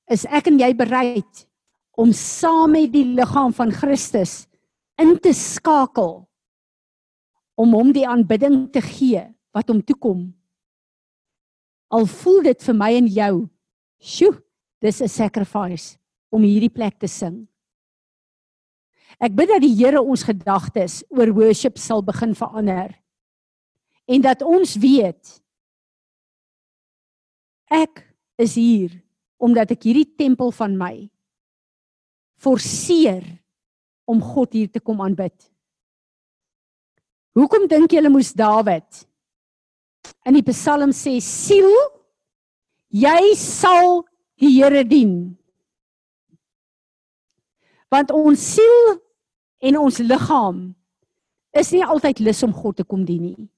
Is 0.10 0.26
ek 0.26 0.48
en 0.48 0.60
jy 0.60 0.74
bereid 0.74 1.48
om 1.98 2.12
saam 2.14 2.72
met 2.72 2.92
die 2.94 3.06
liggaam 3.06 3.54
van 3.54 3.72
Christus 3.72 4.48
in 4.98 5.18
te 5.20 5.34
skakel 5.34 6.28
om 7.56 7.74
hom 7.74 7.92
die 7.94 8.08
aanbidding 8.08 8.72
te 8.72 8.82
gee 8.82 9.24
wat 9.54 9.70
hom 9.70 9.82
toekom? 9.82 10.34
Al 11.90 12.06
voel 12.06 12.42
dit 12.44 12.64
vir 12.64 12.76
my 12.76 12.92
en 12.98 13.08
jou, 13.08 13.50
sjoe, 14.02 14.42
dis 14.82 15.02
'n 15.02 15.08
sacrifice 15.08 15.98
om 16.30 16.42
hierdie 16.42 16.74
plek 16.74 17.00
te 17.00 17.08
sing. 17.08 17.48
Ek 19.22 19.36
bid 19.36 19.52
dat 19.52 19.62
die 19.64 19.74
Here 19.76 20.02
ons 20.02 20.26
gedagtes 20.26 21.02
oor 21.14 21.32
worship 21.36 21.78
sal 21.82 22.02
begin 22.06 22.34
verander. 22.38 22.94
En 24.10 24.22
dat 24.24 24.42
ons 24.46 24.76
weet 24.82 25.40
ek 27.74 28.04
is 28.42 28.56
hier 28.60 28.92
omdat 29.44 29.74
ek 29.74 29.88
hierdie 29.88 30.10
tempel 30.18 30.52
van 30.54 30.76
my 30.78 30.94
forceer 32.44 33.24
om 34.10 34.20
God 34.22 34.54
hier 34.54 34.70
te 34.70 34.82
kom 34.84 35.02
aanbid. 35.02 35.36
Hoekom 37.34 37.66
dink 37.72 37.96
julle 37.96 38.12
moes 38.14 38.34
Dawid 38.36 39.06
in 40.28 40.38
die 40.38 40.46
Psalm 40.52 40.92
sê 40.96 41.16
siel 41.24 41.72
jy 42.94 43.34
sal 43.40 44.04
die 44.40 44.52
Here 44.60 44.84
dien. 44.86 45.34
Want 47.94 48.14
ons 48.16 48.46
siel 48.56 48.96
en 49.64 49.80
ons 49.80 50.00
liggaam 50.02 50.62
is 51.54 51.70
nie 51.76 51.84
altyd 51.86 52.24
lus 52.26 52.42
om 52.46 52.54
God 52.56 52.80
te 52.80 52.86
kom 52.88 53.04
dien 53.06 53.22
nie. 53.22 53.50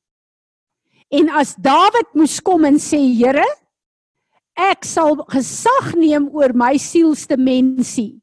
En 1.15 1.29
as 1.39 1.53
Dawid 1.55 2.11
moes 2.17 2.41
kom 2.43 2.65
en 2.67 2.79
sê 2.81 2.99
Here 3.15 3.45
ek 4.55 4.87
sal 4.87 5.17
gesag 5.31 5.93
neem 5.99 6.29
oor 6.35 6.53
my 6.55 6.75
sielste 6.79 7.37
mensie. 7.39 8.17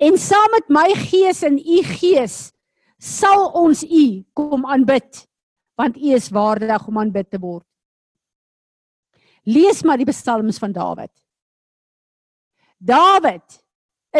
En 0.00 0.16
saam 0.20 0.52
met 0.52 0.68
my 0.72 0.90
gees 1.06 1.42
en 1.46 1.56
u 1.56 1.80
gees 1.96 2.36
sal 3.00 3.50
ons 3.56 3.82
u 3.84 4.06
kom 4.36 4.64
aanbid 4.68 5.24
want 5.76 5.96
U 6.00 6.12
is 6.16 6.30
waardig 6.32 6.86
om 6.88 6.98
aanbid 6.98 7.28
te 7.30 7.38
word. 7.40 7.66
Lees 9.44 9.82
maar 9.84 10.00
die 10.00 10.08
psalms 10.08 10.58
van 10.58 10.72
Dawid. 10.72 11.12
Dawid 12.80 13.60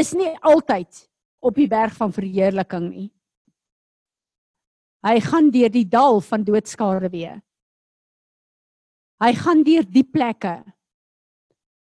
is 0.00 0.12
nie 0.16 0.32
altyd 0.44 1.02
op 1.44 1.56
die 1.56 1.68
berg 1.70 1.94
van 1.96 2.14
verheerliking 2.14 2.88
nie. 2.90 3.08
Hy 5.06 5.20
gaan 5.22 5.50
deur 5.54 5.70
die 5.70 5.86
dal 5.86 6.20
van 6.24 6.44
doodskare 6.44 7.10
weer. 7.12 7.38
Hy 9.22 9.32
gaan 9.38 9.62
deur 9.64 9.86
die 9.86 10.04
plekke. 10.04 10.58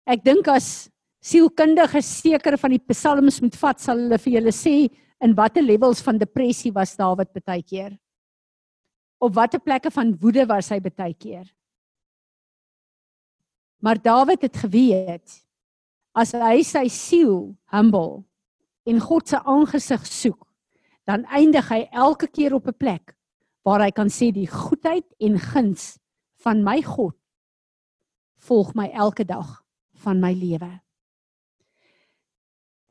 Ek 0.03 0.23
dink 0.25 0.49
as 0.51 0.89
sielkundiges 1.23 2.09
seker 2.19 2.57
van 2.59 2.75
die 2.75 2.83
psalms 2.91 3.39
moet 3.41 3.55
vat, 3.55 3.79
sal 3.79 4.01
hulle 4.03 4.19
vir 4.19 4.39
julle 4.39 4.53
sê 4.53 4.75
in 5.23 5.35
watter 5.37 5.63
levels 5.63 6.03
van 6.03 6.19
depressie 6.19 6.73
was 6.75 6.97
Dawid 6.99 7.31
baie 7.45 7.63
keer 7.63 7.93
op 9.23 9.35
watter 9.37 9.61
plekke 9.63 9.91
van 9.91 10.11
woede 10.19 10.43
was 10.49 10.69
hy 10.73 10.79
baie 10.83 11.15
keer. 11.15 11.47
Maar 13.83 13.99
Dawid 14.01 14.41
het 14.47 14.57
geweet 14.57 15.39
as 16.13 16.33
hy 16.37 16.61
sy 16.65 16.87
siel 16.91 17.55
humble 17.73 18.23
en 18.85 18.99
God 19.01 19.27
se 19.27 19.39
aangesig 19.39 20.05
soek, 20.05 20.41
dan 21.07 21.25
eindig 21.33 21.67
hy 21.71 21.83
elke 21.91 22.27
keer 22.27 22.53
op 22.53 22.67
'n 22.67 22.77
plek 22.77 23.15
waar 23.65 23.81
hy 23.81 23.91
kan 23.91 24.09
sê 24.09 24.31
die 24.31 24.47
goedheid 24.47 25.05
en 25.19 25.39
guns 25.39 25.97
van 26.43 26.63
my 26.63 26.81
God 26.81 27.15
volg 28.43 28.73
my 28.75 28.89
elke 28.91 29.23
dag 29.23 29.63
van 30.03 30.19
my 30.19 30.33
lewe. 30.33 30.79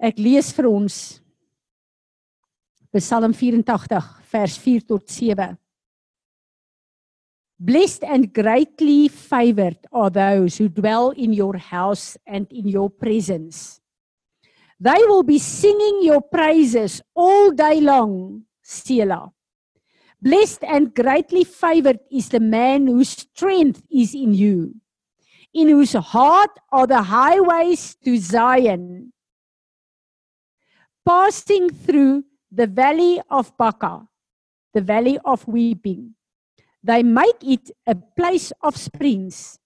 Ek 0.01 0.19
lees 0.19 0.53
vir 0.53 0.67
ons 0.67 1.21
Psalm 2.93 3.33
84 3.33 4.09
vers 4.33 4.59
4 4.59 4.83
tot 4.85 5.09
7. 5.09 5.57
Blessed 7.59 8.05
and 8.05 8.33
greatly 8.33 9.09
favored 9.09 9.79
are 9.93 10.11
those 10.11 10.59
who 10.59 10.69
dwell 10.69 11.11
in 11.11 11.33
your 11.33 11.57
house 11.57 12.17
and 12.27 12.51
in 12.51 12.67
your 12.67 12.91
presence. 12.91 13.81
They 14.81 14.99
will 15.07 15.23
be 15.23 15.39
singing 15.39 16.03
your 16.03 16.23
praises 16.23 17.01
all 17.15 17.53
day 17.53 17.81
long, 17.81 18.47
Selah. 18.63 19.31
Blessed 20.21 20.65
and 20.65 20.95
greatly 20.95 21.45
favored 21.45 22.01
is 22.11 22.29
the 22.29 22.41
man 22.41 22.87
whose 22.87 23.11
strength 23.11 23.83
is 23.91 24.15
in 24.15 24.35
you, 24.35 24.75
in 25.55 25.69
whose 25.69 25.93
heart 25.93 26.51
are 26.73 26.87
the 26.87 27.03
highways 27.03 27.95
to 28.05 28.17
Zion. 28.19 29.13
Passing 31.07 31.71
through 31.71 32.25
the 32.51 32.67
valley 32.67 33.21
of 33.31 33.57
Baca, 33.57 34.07
the 34.75 34.81
valley 34.81 35.19
of 35.25 35.47
weeping, 35.47 36.15
they 36.83 37.03
make 37.03 37.43
it 37.43 37.71
a 37.87 37.95
place 37.95 38.53
of 38.61 38.77
springs. 38.77 39.59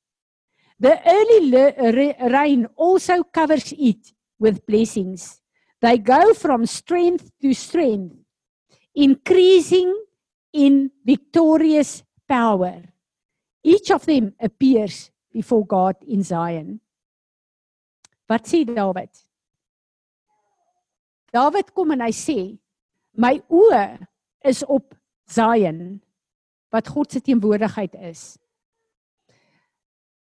The 0.79 1.01
early 1.09 2.15
rain 2.31 2.67
also 2.77 3.25
covers 3.25 3.73
it 3.73 4.13
with 4.39 4.67
blessings. 4.67 5.41
They 5.81 5.99
go 5.99 6.35
from 6.35 6.67
strength 6.67 7.31
to 7.41 7.55
strength, 7.55 8.17
increasing 8.95 9.93
in 10.53 10.91
victorious 11.05 12.03
power. 12.29 12.83
Each 13.63 13.91
of 13.91 14.05
them 14.05 14.35
appears 14.41 15.11
before 15.33 15.67
God 15.67 15.97
in 16.07 16.23
Zion. 16.23 16.81
Wat 18.29 18.45
sê 18.45 18.65
Dawid? 18.65 19.13
Dawid 21.33 21.73
kom 21.73 21.93
en 21.95 22.03
hy 22.05 22.13
sê, 22.13 22.41
my 23.17 23.39
oë 23.49 24.01
is 24.45 24.65
op 24.69 24.97
Zion 25.29 26.01
wat 26.71 26.89
God 26.89 27.13
se 27.13 27.21
teenwoordigheid 27.21 27.95
is. 27.95 28.37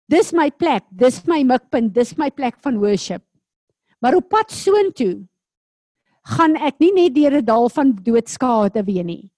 Dis 0.09 0.33
my 0.33 0.49
plek, 0.51 0.87
dis 0.91 1.21
my 1.29 1.43
mikpunt, 1.45 1.93
dis 1.95 2.15
my 2.17 2.31
plek 2.31 2.57
van 2.65 2.79
worship. 2.81 3.23
Maar 4.01 4.17
op 4.17 4.29
pad 4.31 4.53
soontoe 4.55 5.27
gaan 6.37 6.57
ek 6.57 6.79
nie 6.81 6.93
net 6.93 7.15
deur 7.15 7.41
'n 7.41 7.45
dal 7.45 7.69
van 7.69 7.93
doodskade 7.93 8.85
weer 8.85 9.05
nie. 9.05 9.33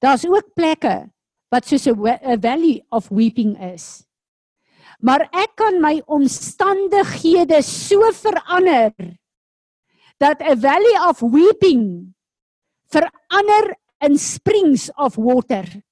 Daar's 0.00 0.24
ook 0.24 0.54
plekke 0.54 1.10
wat 1.50 1.66
soos 1.66 1.86
'n 1.86 2.40
valley 2.40 2.84
of 2.90 3.08
weeping 3.08 3.56
is. 3.72 4.04
Maar 5.00 5.28
ek 5.32 5.56
kan 5.56 5.80
my 5.80 6.02
omstandighede 6.06 7.62
so 7.62 8.12
verander 8.12 8.92
dat 10.18 10.40
'n 10.40 10.60
valley 10.60 10.96
of 11.08 11.20
weeping 11.20 12.14
verander 12.88 13.76
in 14.00 14.18
springs 14.18 14.90
of 14.94 15.16
water. 15.16 15.82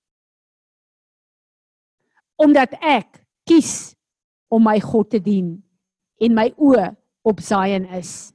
Omdat 2.41 2.74
ek 2.80 3.20
kies 3.47 3.95
om 4.51 4.64
my 4.64 4.78
God 4.82 5.11
te 5.14 5.20
dien 5.22 5.57
en 6.22 6.35
my 6.37 6.51
oë 6.57 6.91
op 7.26 7.41
Zion 7.43 7.87
is. 7.97 8.35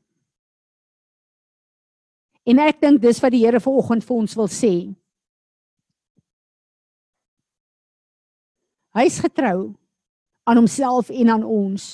En 2.50 2.62
ek 2.64 2.80
dink 2.82 3.02
dis 3.04 3.20
wat 3.22 3.34
die 3.36 3.44
Here 3.46 3.62
vanoggend 3.62 4.06
vir 4.06 4.16
ons 4.18 4.36
wil 4.40 4.50
sê. 4.50 4.74
Hy's 8.98 9.20
getrou 9.22 9.76
aan 10.50 10.58
homself 10.58 11.12
en 11.14 11.30
aan 11.30 11.46
ons. 11.46 11.86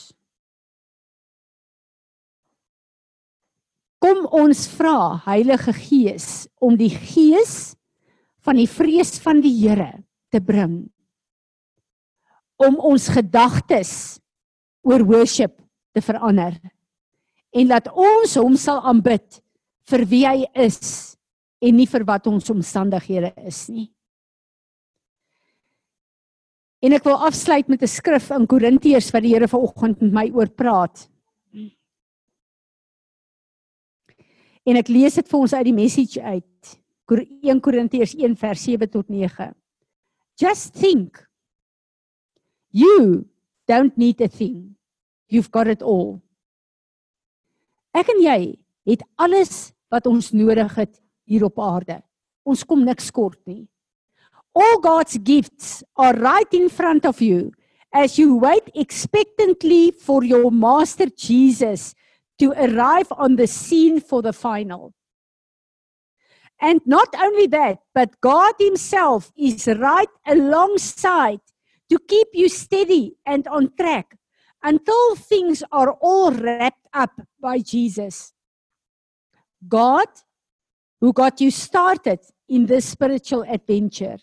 Kom 3.99 4.23
ons 4.37 4.65
vra 4.77 5.17
Heilige 5.25 5.73
Gees 5.75 6.45
om 6.63 6.77
die 6.79 6.93
gees 6.93 7.73
van 8.45 8.59
die 8.61 8.69
vrees 8.69 9.17
van 9.19 9.41
die 9.43 9.53
Here 9.57 9.91
te 10.31 10.39
bring 10.39 10.85
om 12.57 12.77
ons 12.79 13.07
gedagtes 13.11 14.19
oor 14.85 15.03
worship 15.03 15.57
te 15.95 16.01
verander 16.01 16.55
en 17.55 17.67
laat 17.67 17.87
ons 17.91 18.35
hom 18.39 18.55
sal 18.59 18.81
aanbid 18.83 19.41
vir 19.89 20.05
wie 20.11 20.23
hy 20.27 20.45
is 20.65 21.17
en 21.63 21.75
nie 21.77 21.87
vir 21.87 22.03
wat 22.07 22.27
ons 22.27 22.49
omstandighede 22.51 23.31
is 23.47 23.65
nie. 23.69 23.89
En 26.85 26.93
ek 26.93 27.05
wil 27.07 27.17
afsluit 27.25 27.67
met 27.71 27.81
'n 27.81 27.87
skrif 27.87 28.29
in 28.31 28.45
Korintiërs 28.45 29.11
wat 29.11 29.23
die 29.23 29.33
Here 29.33 29.47
vanoggend 29.47 30.01
met 30.01 30.11
my 30.13 30.31
oor 30.35 30.49
praat. 30.49 31.09
En 34.65 34.75
ek 34.75 34.87
lees 34.89 35.15
dit 35.15 35.27
vir 35.27 35.39
ons 35.39 35.53
uit 35.53 35.65
die 35.65 35.73
message 35.73 36.21
uit. 36.21 36.79
Kor- 37.05 37.25
1 37.41 37.61
Korintiërs 37.61 38.15
1 38.15 38.35
vers 38.35 38.63
7 38.63 38.89
tot 38.89 39.09
9. 39.09 39.55
Just 40.35 40.73
think. 40.73 41.24
You 42.75 43.29
don't 43.67 43.97
need 43.97 44.19
a 44.19 44.27
thing. 44.27 44.75
You've 45.29 45.49
got 45.49 45.67
it 45.71 45.81
all. 45.81 46.19
Ek 47.95 48.09
en 48.11 48.19
jy 48.19 48.39
het 48.83 49.05
alles 49.15 49.71
wat 49.87 50.09
ons 50.11 50.33
nodig 50.35 50.73
het 50.75 50.99
hier 51.23 51.45
op 51.47 51.61
aarde. 51.63 52.01
Ons 52.43 52.65
kom 52.67 52.83
niks 52.83 53.07
kort 53.15 53.39
nie. 53.47 53.63
All 54.51 54.81
God's 54.83 55.15
gifts 55.23 55.85
are 55.95 56.19
right 56.19 56.51
in 56.51 56.67
front 56.67 57.07
of 57.07 57.23
you 57.23 57.53
as 57.95 58.19
you 58.19 58.35
wait 58.35 58.67
expectantly 58.75 59.95
for 59.95 60.25
your 60.27 60.51
master 60.51 61.07
Jesus 61.07 61.93
to 62.43 62.51
arrive 62.59 63.07
on 63.15 63.39
the 63.39 63.47
scene 63.47 64.01
for 64.01 64.21
the 64.21 64.33
final. 64.35 64.91
And 66.59 66.81
not 66.85 67.15
only 67.15 67.47
that, 67.47 67.79
but 67.93 68.19
God 68.19 68.55
Himself 68.59 69.31
is 69.37 69.67
right 69.67 70.11
alongside 70.27 71.39
to 71.89 71.99
keep 71.99 72.27
you 72.33 72.49
steady 72.49 73.15
and 73.25 73.47
on 73.47 73.71
track 73.77 74.17
until 74.63 75.15
things 75.15 75.63
are 75.71 75.91
all 76.01 76.31
wrapped 76.31 76.87
up 76.93 77.11
by 77.39 77.59
Jesus. 77.59 78.33
God, 79.67 80.07
who 81.01 81.13
got 81.13 81.41
you 81.41 81.51
started 81.51 82.19
in 82.49 82.65
this 82.65 82.85
spiritual 82.85 83.43
adventure, 83.43 84.17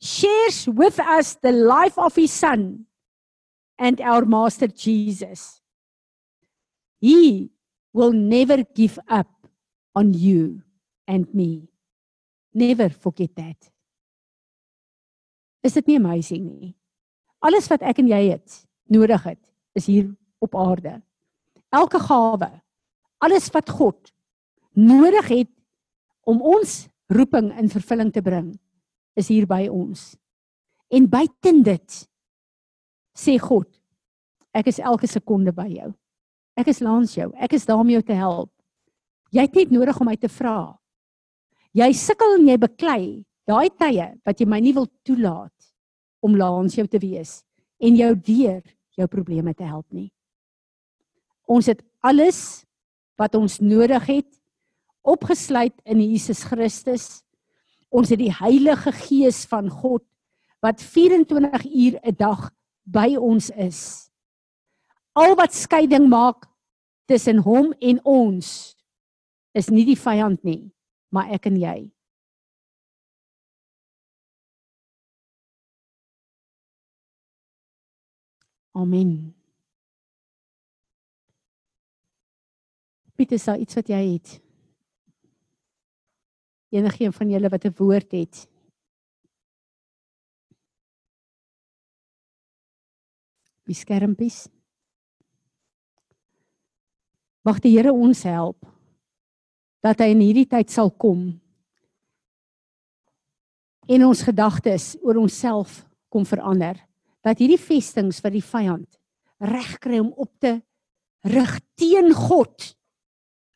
shares 0.00 0.68
with 0.68 0.98
us 1.00 1.36
the 1.42 1.52
life 1.52 1.98
of 1.98 2.16
His 2.16 2.32
Son 2.32 2.86
and 3.78 4.00
our 4.00 4.24
Master 4.24 4.66
Jesus. 4.66 5.60
He 7.00 7.50
will 7.92 8.12
never 8.12 8.62
give 8.62 8.98
up 9.08 9.48
on 9.94 10.14
you 10.14 10.62
and 11.08 11.32
me. 11.34 11.68
Never 12.52 12.88
forget 12.88 13.34
that. 13.36 13.56
Is 15.66 15.76
dit 15.76 15.90
nie 15.90 15.98
amazing 16.00 16.44
nie? 16.46 16.72
Alles 17.44 17.68
wat 17.72 17.84
ek 17.86 18.00
en 18.02 18.08
jy 18.10 18.20
het, 18.32 18.62
nodig 18.92 19.22
het, 19.24 19.40
is 19.76 19.86
hier 19.88 20.08
op 20.44 20.56
aarde. 20.56 20.98
Elke 21.72 22.00
gawe, 22.02 22.50
alles 23.20 23.48
wat 23.54 23.70
God 23.70 24.12
nodig 24.76 25.28
het 25.28 25.52
om 26.28 26.40
ons 26.42 26.84
roeping 27.10 27.50
in 27.58 27.70
vervulling 27.72 28.12
te 28.12 28.22
bring, 28.22 28.52
is 29.18 29.30
hier 29.32 29.46
by 29.48 29.66
ons. 29.70 30.14
En 30.90 31.08
buiten 31.10 31.62
dit 31.66 31.98
sê 33.16 33.36
God, 33.40 33.68
ek 34.56 34.70
is 34.72 34.80
elke 34.82 35.08
sekonde 35.10 35.54
by 35.54 35.68
jou. 35.70 35.90
Ek 36.58 36.70
is 36.72 36.82
langs 36.84 37.14
jou. 37.16 37.30
Ek 37.40 37.54
is 37.56 37.66
daar 37.68 37.80
om 37.80 37.90
jou 37.90 38.02
te 38.04 38.16
help. 38.16 38.50
Jy 39.30 39.46
het 39.46 39.58
net 39.60 39.74
nodig 39.74 39.98
om 40.02 40.08
my 40.10 40.16
te 40.18 40.30
vra. 40.32 40.74
Jy 41.76 41.92
sukkel 41.94 42.34
en 42.40 42.48
jy 42.50 42.56
beklei 42.58 43.04
daai 43.50 43.68
tye 43.74 44.06
wat 44.26 44.40
jy 44.40 44.46
my 44.48 44.60
nie 44.62 44.74
wil 44.76 44.88
toelaat 45.06 45.54
om 46.24 46.36
langs 46.38 46.76
jou 46.78 46.86
te 46.86 47.00
wees 47.02 47.40
en 47.80 47.96
jou 47.96 48.12
deur 48.14 48.62
jou 48.98 49.06
probleme 49.10 49.54
te 49.56 49.64
help 49.64 49.86
nie. 49.92 50.10
Ons 51.50 51.70
het 51.70 51.80
alles 52.06 52.62
wat 53.20 53.34
ons 53.34 53.58
nodig 53.60 54.06
het 54.08 54.30
opgesluit 55.02 55.74
in 55.88 56.00
Jesus 56.02 56.44
Christus. 56.46 57.22
Ons 57.90 58.12
het 58.12 58.20
die 58.20 58.32
Heilige 58.32 58.92
Gees 58.94 59.42
van 59.50 59.70
God 59.72 60.04
wat 60.62 60.82
24 60.84 61.64
uur 61.64 61.98
'n 62.04 62.16
dag 62.16 62.50
by 62.84 63.16
ons 63.16 63.50
is. 63.50 64.10
Al 65.16 65.34
wat 65.34 65.54
skeiding 65.54 66.08
maak 66.08 66.46
tussen 67.06 67.38
hom 67.38 67.72
en 67.80 67.98
ons 68.04 68.76
is 69.54 69.68
nie 69.70 69.84
die 69.84 69.98
vyand 69.98 70.44
nie, 70.44 70.70
maar 71.10 71.32
ek 71.32 71.46
en 71.46 71.56
jy. 71.56 71.90
Amen. 78.72 79.34
Pieter, 83.14 83.36
is 83.36 83.44
daar 83.44 83.58
iets 83.58 83.74
wat 83.74 83.88
jy 83.90 84.00
het? 84.12 84.40
Enigeen 86.70 87.12
van 87.12 87.30
julle 87.30 87.48
wat 87.48 87.64
'n 87.64 87.74
woord 87.76 88.12
het? 88.12 88.46
Die 93.66 93.74
skermpies. 93.74 94.48
Mag 97.42 97.58
die 97.58 97.76
Here 97.76 97.92
ons 97.92 98.22
help 98.22 98.66
dat 99.80 99.98
hy 99.98 100.10
in 100.12 100.20
hierdie 100.20 100.46
tyd 100.46 100.70
sal 100.70 100.90
kom 100.90 101.40
en 103.88 104.04
ons 104.06 104.22
gedagtes 104.22 104.96
oor 105.02 105.16
onsself 105.16 105.86
kom 106.08 106.26
verander 106.28 106.89
dat 107.24 107.40
hierdie 107.40 107.60
vestings 107.60 108.20
wat 108.24 108.34
die 108.34 108.44
vyand 108.44 108.98
regkry 109.40 110.00
om 110.00 110.12
op 110.16 110.32
te 110.40 110.58
rig 111.28 111.54
teen 111.76 112.12
God 112.16 112.72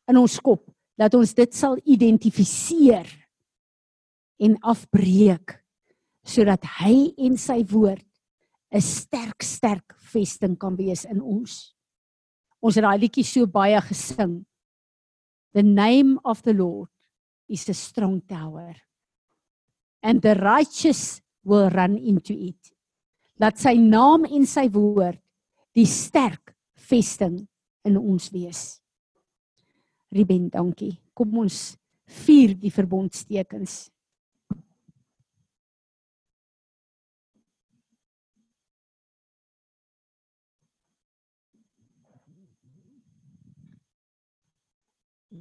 in 0.09 0.19
ons 0.21 0.37
kop 0.41 0.67
dat 0.99 1.15
ons 1.17 1.33
dit 1.37 1.53
sal 1.53 1.77
identifiseer 1.83 3.07
en 4.45 4.57
afbreek 4.65 5.57
sodat 6.25 6.65
hy 6.81 7.13
en 7.21 7.37
sy 7.37 7.61
woord 7.69 8.05
'n 8.75 8.81
sterk 8.81 9.43
sterk 9.43 9.95
vesting 10.11 10.57
kan 10.57 10.75
wees 10.75 11.05
in 11.05 11.21
ons. 11.21 11.75
Ons 12.59 12.75
het 12.75 12.83
daai 12.83 12.99
liedjie 12.99 13.23
so 13.23 13.47
baie 13.47 13.79
gesing. 13.81 14.45
The 15.53 15.63
name 15.63 16.19
of 16.25 16.41
the 16.41 16.53
Lord 16.53 16.91
is 17.47 17.69
a 17.69 17.73
strong 17.73 18.21
tower 18.27 18.75
and 20.01 20.21
the 20.21 20.35
righteous 20.35 21.21
will 21.43 21.69
run 21.69 21.97
into 21.97 22.33
it. 22.33 22.74
Laat 23.35 23.59
sy 23.59 23.75
naam 23.75 24.23
en 24.29 24.45
sy 24.47 24.69
woord 24.71 25.19
die 25.75 25.87
sterk 25.89 26.53
vesting 26.87 27.41
in 27.83 27.97
ons 27.99 28.29
wees. 28.31 28.77
Ruben, 30.15 30.47
dankie. 30.53 30.93
Kom 31.15 31.35
ons 31.41 31.75
vier 32.23 32.53
die 32.55 32.71
verbondstekens. 32.71 33.89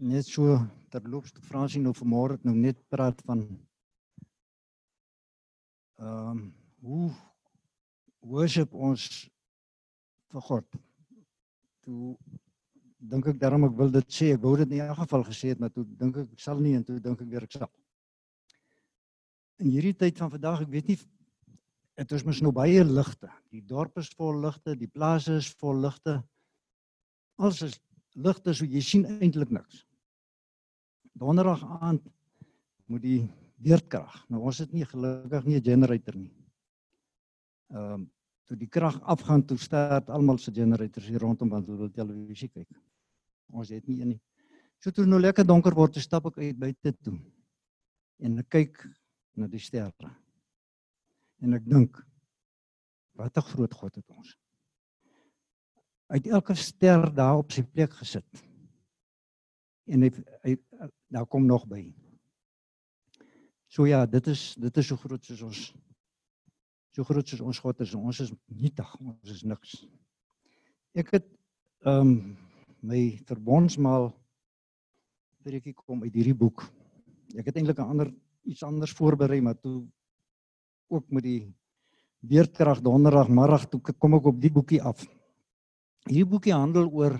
Net 0.04 0.26
so 0.26 0.58
terloops 0.90 1.30
Fransie 1.46 1.80
nou 1.80 1.94
vanmôre 1.94 2.40
nou 2.42 2.56
net 2.58 2.80
praat 2.90 3.22
van 3.28 3.46
ehm 6.02 6.34
um, 6.34 6.42
hoe 6.84 7.06
worship 8.24 8.74
ons 8.74 9.28
vir 10.32 10.44
God. 10.48 10.66
Toe 11.84 12.16
dink 12.98 13.26
ek 13.28 13.40
daarom 13.40 13.66
ek 13.68 13.74
wil 13.78 13.90
dit 13.92 14.12
sê, 14.12 14.32
ek 14.34 14.42
wou 14.42 14.54
dit 14.56 14.70
in 14.72 14.84
elk 14.86 15.02
geval 15.02 15.24
gesê 15.28 15.52
het, 15.52 15.60
maar 15.60 15.72
toe 15.72 15.84
dink 15.84 16.16
ek 16.22 16.30
ek 16.32 16.44
sal 16.44 16.60
nie 16.60 16.74
en 16.78 16.84
toe 16.86 17.00
dink 17.04 17.20
ek 17.20 17.30
weer 17.30 17.44
ek 17.44 17.56
sal. 17.56 17.70
In 19.62 19.70
hierdie 19.70 19.94
tyd 19.96 20.18
van 20.18 20.32
vandag, 20.32 20.64
ek 20.64 20.72
weet 20.72 20.92
nie 20.92 20.98
dit 21.94 22.12
is 22.16 22.24
mos 22.26 22.40
nou 22.42 22.50
baie 22.54 22.82
ligte. 22.82 23.28
Die 23.54 23.62
dorp 23.62 24.00
is 24.02 24.08
vol 24.18 24.40
ligte, 24.42 24.74
die 24.74 24.90
plase 24.90 25.36
is 25.38 25.52
vol 25.60 25.78
ligte. 25.84 26.16
Alles 27.38 27.60
is 27.68 27.76
ligte 28.14 28.54
so 28.54 28.66
jy 28.66 28.82
sien 28.82 29.06
eintlik 29.20 29.52
niks. 29.54 29.84
Donderdag 31.14 31.62
aand 31.78 32.02
moet 32.90 33.02
die 33.04 33.20
beerdkrag. 33.62 34.16
Nou 34.26 34.42
ons 34.48 34.58
het 34.62 34.72
nie 34.74 34.86
gelukkig 34.86 35.46
nie 35.46 35.60
'n 35.60 35.64
generator 35.64 36.16
nie. 36.16 36.32
Ehm 37.74 37.92
um, 37.92 38.10
toe 38.44 38.58
die 38.60 38.68
krag 38.68 38.98
afgaan 39.08 39.40
toe 39.48 39.56
start 39.58 40.10
almal 40.12 40.38
se 40.38 40.52
generators 40.52 41.06
hier 41.08 41.22
rondom 41.22 41.48
want 41.48 41.66
hulle 41.66 41.78
wil 41.78 41.90
televisie 41.90 42.50
kyk. 42.52 42.68
Ons 43.48 43.70
het 43.72 43.86
nie 43.88 44.02
een 44.02 44.10
nie. 44.12 44.20
So 44.84 44.92
toe 44.92 45.06
nou 45.08 45.20
lekker 45.20 45.46
donker 45.48 45.72
word, 45.72 45.96
stap 45.96 46.28
ek 46.28 46.42
uit 46.42 46.58
buite 46.60 46.92
toe. 47.00 47.14
En 48.20 48.36
ek 48.42 48.50
kyk 48.52 48.82
na 49.40 49.48
die 49.48 49.62
sterre. 49.64 50.10
En 51.40 51.56
ek 51.56 51.64
dink 51.64 51.96
wat 53.16 53.36
'n 53.36 53.48
groot 53.48 53.74
God 53.74 53.94
het 53.96 54.10
ons. 54.10 54.36
Uit 56.12 56.26
elke 56.26 56.54
ster 56.54 57.14
daar 57.14 57.38
op 57.38 57.52
sy 57.52 57.62
plek 57.62 57.92
gesit. 57.92 58.44
En 59.86 60.02
hy, 60.02 60.10
hy 60.44 60.56
daar 61.08 61.26
kom 61.26 61.46
nog 61.46 61.66
by. 61.66 61.94
So 63.68 63.86
ja, 63.86 64.06
dit 64.06 64.26
is 64.26 64.54
dit 64.54 64.76
is 64.76 64.86
so 64.86 64.96
groot 64.96 65.24
soos 65.24 65.42
ons 65.42 65.74
so 66.94 67.04
groot 67.04 67.26
soos 67.26 67.42
ons 67.42 67.58
God 67.58 67.80
is. 67.82 67.94
Ons 67.98 68.20
is 68.22 68.32
nietig, 68.54 68.90
ons 69.02 69.30
is 69.34 69.42
niks. 69.42 69.82
Ek 70.94 71.10
het 71.16 71.28
ehm 71.84 72.00
um, 72.00 72.16
my 72.84 73.16
verbondsmaal 73.24 74.10
preekie 75.44 75.72
kom 75.72 76.02
uit 76.04 76.12
hierdie 76.12 76.36
boek. 76.36 76.66
Ek 77.32 77.46
het 77.48 77.56
eintlik 77.56 77.78
'n 77.80 77.92
ander 77.94 78.10
iets 78.44 78.62
anders 78.62 78.92
voorberei, 78.92 79.40
maar 79.40 79.56
toe 79.56 79.86
ook 80.92 81.10
met 81.10 81.24
die 81.24 81.54
weerkrag 82.20 82.82
donderdag 82.84 83.28
middag 83.28 83.64
toe 83.68 83.80
kom 83.80 84.14
ek 84.14 84.26
op 84.26 84.40
die 84.40 84.52
boekie 84.52 84.82
af. 84.82 85.00
Hierdie 86.04 86.28
boekie 86.28 86.52
handel 86.52 86.92
oor 86.92 87.16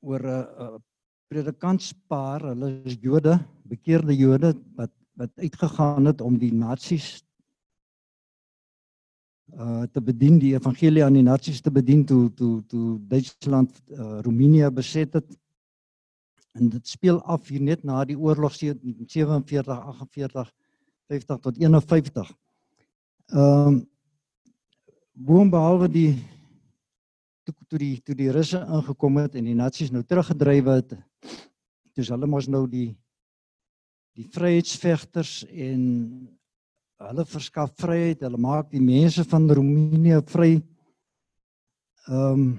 oor 0.00 0.20
'n 0.20 0.26
uh, 0.26 0.46
uh, 0.64 0.78
predikantspaar, 1.28 2.40
hulle 2.40 2.82
is 2.84 2.96
Jode, 3.00 3.38
bekeerde 3.64 4.16
Jode 4.16 4.54
wat 4.76 4.92
wat 5.14 5.30
uitgegaan 5.36 6.06
het 6.08 6.20
om 6.20 6.38
die 6.38 6.52
nasies 6.52 7.22
uh 9.52 9.82
te 9.92 10.00
bedien 10.00 10.38
die 10.40 10.54
evangelie 10.54 11.04
aan 11.04 11.16
die 11.18 11.22
nasies 11.22 11.60
te 11.60 11.70
bedien 11.70 12.04
toe 12.08 12.30
toe 12.34 12.62
toe 12.66 12.98
Duitsland 13.08 13.82
uh, 13.90 14.20
Roemenië 14.24 14.70
beset 14.70 15.12
het. 15.12 15.38
En 16.52 16.68
dit 16.68 16.88
speel 16.88 17.20
af 17.22 17.48
hier 17.48 17.60
net 17.60 17.84
na 17.84 18.04
die 18.04 18.16
oorlog 18.18 18.54
47 18.54 19.68
48 19.68 20.52
50 21.08 21.38
tot 21.38 21.58
51. 21.58 22.32
Ehm 23.32 23.66
um, 23.66 23.80
boonbehalwe 25.12 25.88
die 25.92 26.12
toe 27.44 27.54
toe 27.68 27.78
die 27.78 28.00
toe 28.00 28.14
die 28.16 28.30
russe 28.32 28.58
ingekom 28.58 29.18
het 29.20 29.34
en 29.36 29.44
die 29.44 29.56
nasies 29.56 29.92
nou 29.92 30.02
teruggedryf 30.04 30.70
het. 30.70 30.94
Dis 31.92 32.08
hulle 32.08 32.26
mos 32.26 32.48
nou 32.48 32.64
die 32.68 32.94
die 34.16 34.28
vryheidsvegters 34.32 35.42
en 35.48 35.82
hulle 37.10 37.24
verskaf 37.28 37.72
vryheid, 37.80 38.22
hulle 38.22 38.40
maak 38.40 38.70
die 38.72 38.82
mense 38.82 39.24
van 39.28 39.48
Roemenië 39.50 40.20
vry. 40.32 40.52
Ehm 42.08 42.44
um, 42.44 42.52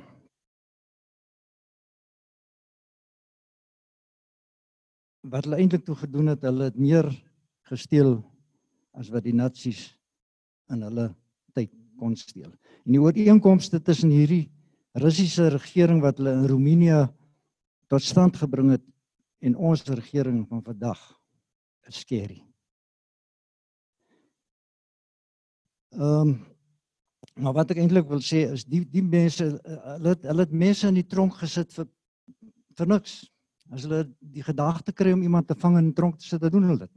wat 5.24 5.48
hulle 5.48 5.62
eintlik 5.64 5.86
toe 5.88 5.96
gedoen 5.96 6.34
het, 6.34 6.44
hulle 6.44 6.68
het 6.68 6.76
meer 6.78 7.08
gesteel 7.72 8.18
as 9.00 9.08
wat 9.10 9.24
die 9.24 9.34
nasies 9.34 9.86
in 10.74 10.84
hulle 10.84 11.08
tyd 11.56 11.72
kon 11.98 12.16
steel. 12.20 12.52
En 12.84 12.98
die 12.98 13.02
ooreenkomste 13.02 13.80
tussen 13.80 14.12
hierdie 14.12 14.50
Russiese 15.00 15.48
regering 15.56 16.04
wat 16.04 16.20
hulle 16.20 16.36
in 16.36 16.48
Roemenië 16.52 17.06
tot 17.89 18.04
stand 18.04 18.38
gebring 18.38 18.76
het 18.76 18.86
en 19.44 19.56
ons 19.56 19.88
regering 19.89 20.44
van 20.50 20.62
vandag 20.66 21.00
is 21.88 22.04
skerry. 22.04 22.44
Ehm 25.94 26.28
um, 26.28 26.34
maar 27.41 27.54
wat 27.54 27.72
ek 27.74 27.80
eintlik 27.82 28.06
wil 28.10 28.22
sê 28.22 28.44
is 28.54 28.66
die 28.70 28.84
die 28.94 29.02
mense 29.02 29.46
eh, 29.46 29.78
hulle 29.96 30.12
het, 30.14 30.26
hulle 30.30 30.44
het 30.46 30.52
mense 30.54 30.88
in 30.89 30.98
die 31.00 31.08
tronk 31.10 31.38
gesit 31.39 31.72
vir 31.74 31.88
vir 32.78 32.89
niks. 32.89 33.14
As 33.74 33.86
hulle 33.88 34.04
die 34.20 34.44
gedagte 34.46 34.94
kry 34.94 35.14
om 35.16 35.24
iemand 35.26 35.48
te 35.48 35.56
vang 35.56 35.78
in 35.80 35.88
'n 35.88 35.94
tronk 35.98 36.20
te 36.20 36.26
sit, 36.26 36.41
dan 36.41 36.52
doen 36.52 36.68
hulle 36.68 36.86
dit. 36.86 36.91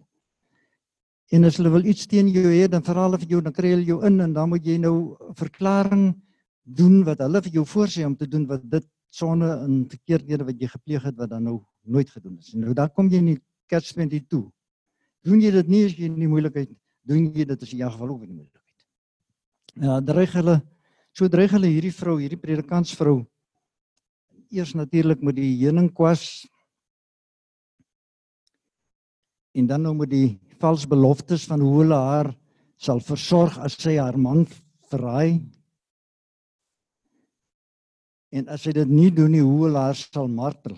En 1.33 1.45
as 1.45 1.57
hulle 1.57 1.71
wil 1.71 1.85
iets 1.85 2.07
teen 2.07 2.29
jou 2.29 2.45
hê, 2.45 2.69
dan 2.69 2.83
vra 2.83 3.07
hulle 3.07 3.19
vir 3.19 3.29
jou, 3.29 3.41
dan 3.41 3.53
kry 3.53 3.71
hulle 3.75 3.85
jou 3.85 4.05
in 4.07 4.21
en 4.21 4.33
dan 4.33 4.49
moet 4.49 4.65
jy 4.65 4.77
nou 4.79 5.17
verklaring 5.35 6.15
doen 6.63 7.05
wat 7.05 7.19
hulle 7.19 7.43
vir 7.43 7.53
jou 7.53 7.65
voorsê 7.65 8.05
om 8.07 8.17
te 8.17 8.29
doen 8.29 8.47
wat 8.47 8.63
dit 8.71 8.87
sonde 9.11 9.49
en 9.65 9.87
verkeerdhede 9.89 10.45
wat 10.45 10.61
jy 10.61 10.69
gepleeg 10.69 11.03
het 11.03 11.17
wat 11.17 11.31
dan 11.31 11.45
nou 11.45 11.61
nooit 11.83 12.11
gedoen 12.11 12.39
is. 12.39 12.53
Nou 12.55 12.75
dan 12.75 12.91
kom 12.93 13.09
jy 13.09 13.19
in 13.19 13.33
die 13.35 13.41
hier 14.11 14.27
toe. 14.29 14.51
Doen 15.23 15.41
jy 15.41 15.51
dit 15.51 15.69
nie 15.69 15.85
as 15.85 15.97
jy 15.97 16.05
in 16.07 16.21
die 16.21 16.29
moeilikheid 16.29 16.71
doen 17.07 17.33
jy 17.33 17.45
dit 17.45 17.63
as 17.63 17.71
jy 17.71 17.81
in 17.81 17.91
geval 17.91 18.09
ook 18.15 18.23
in 18.23 18.29
die 18.29 18.39
moeilikheid. 18.41 18.66
Ja, 19.77 19.99
dreig 20.01 20.33
hulle 20.33 20.61
so 21.16 21.29
dreig 21.33 21.53
hulle 21.53 21.68
hierdie 21.68 21.93
vrou, 21.93 22.16
hierdie 22.20 22.41
predikantsvrou 22.41 23.18
eers 24.53 24.72
natuurlik 24.77 25.20
met 25.24 25.37
die 25.37 25.51
heuningkwas 25.61 26.47
en 29.57 29.68
dan 29.68 29.85
nou 29.85 29.93
met 29.99 30.12
die 30.12 30.39
vals 30.61 30.87
beloftes 30.89 31.45
van 31.51 31.61
hoe 31.64 31.74
hulle 31.83 31.99
haar 32.09 32.33
sal 32.81 33.01
versorg 33.05 33.59
as 33.64 33.77
sy 33.81 33.97
haar 33.97 34.16
man 34.20 34.45
verraai. 34.91 35.41
En 38.33 38.49
as 38.53 38.66
sy 38.66 38.72
dit 38.77 38.91
nie 38.91 39.09
doen 39.12 39.33
nie, 39.33 39.45
hoe 39.45 39.66
hulle 39.66 39.81
haar 39.81 39.97
sal 39.97 40.29
martel. 40.29 40.77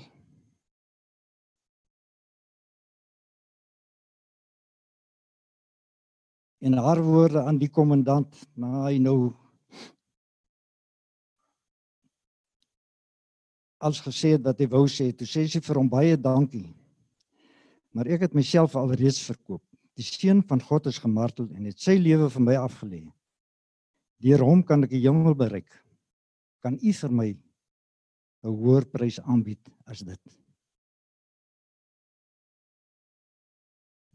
En 6.61 6.79
haar 6.79 7.03
woorde 7.03 7.43
aan 7.43 7.59
die 7.59 7.71
kommandant 7.71 8.35
na 8.55 8.89
hy 8.89 8.99
nou 8.99 9.19
als 13.79 14.01
gesê 14.03 14.35
het 14.35 14.43
wat 14.43 14.59
hy 14.59 14.67
wou 14.73 14.87
sê 14.91 15.13
toe 15.15 15.27
sê 15.29 15.47
sy 15.47 15.63
vir 15.63 15.79
hom 15.79 15.91
baie 15.91 16.17
dankie 16.19 16.67
maar 17.99 18.09
ek 18.15 18.29
het 18.29 18.35
myself 18.37 18.77
alreeds 18.79 19.21
verkoop. 19.27 19.63
Die 19.99 20.07
seun 20.07 20.45
van 20.47 20.61
God 20.63 20.87
is 20.87 21.01
gemartel 21.03 21.49
en 21.57 21.67
het 21.67 21.81
sy 21.83 21.97
lewe 21.99 22.29
vir 22.31 22.45
my 22.47 22.55
afgelê. 22.61 23.01
Deur 24.23 24.45
hom 24.47 24.63
kan 24.67 24.87
ek 24.87 24.93
die 24.95 25.03
hemel 25.03 25.35
bereik. 25.39 25.71
Kan 26.63 26.79
u 26.79 26.93
vir 27.01 27.11
my 27.11 27.29
'n 27.35 28.55
hoër 28.55 28.87
prys 28.87 29.19
aanbied 29.21 29.71
as 29.87 30.01
dit? 30.07 30.23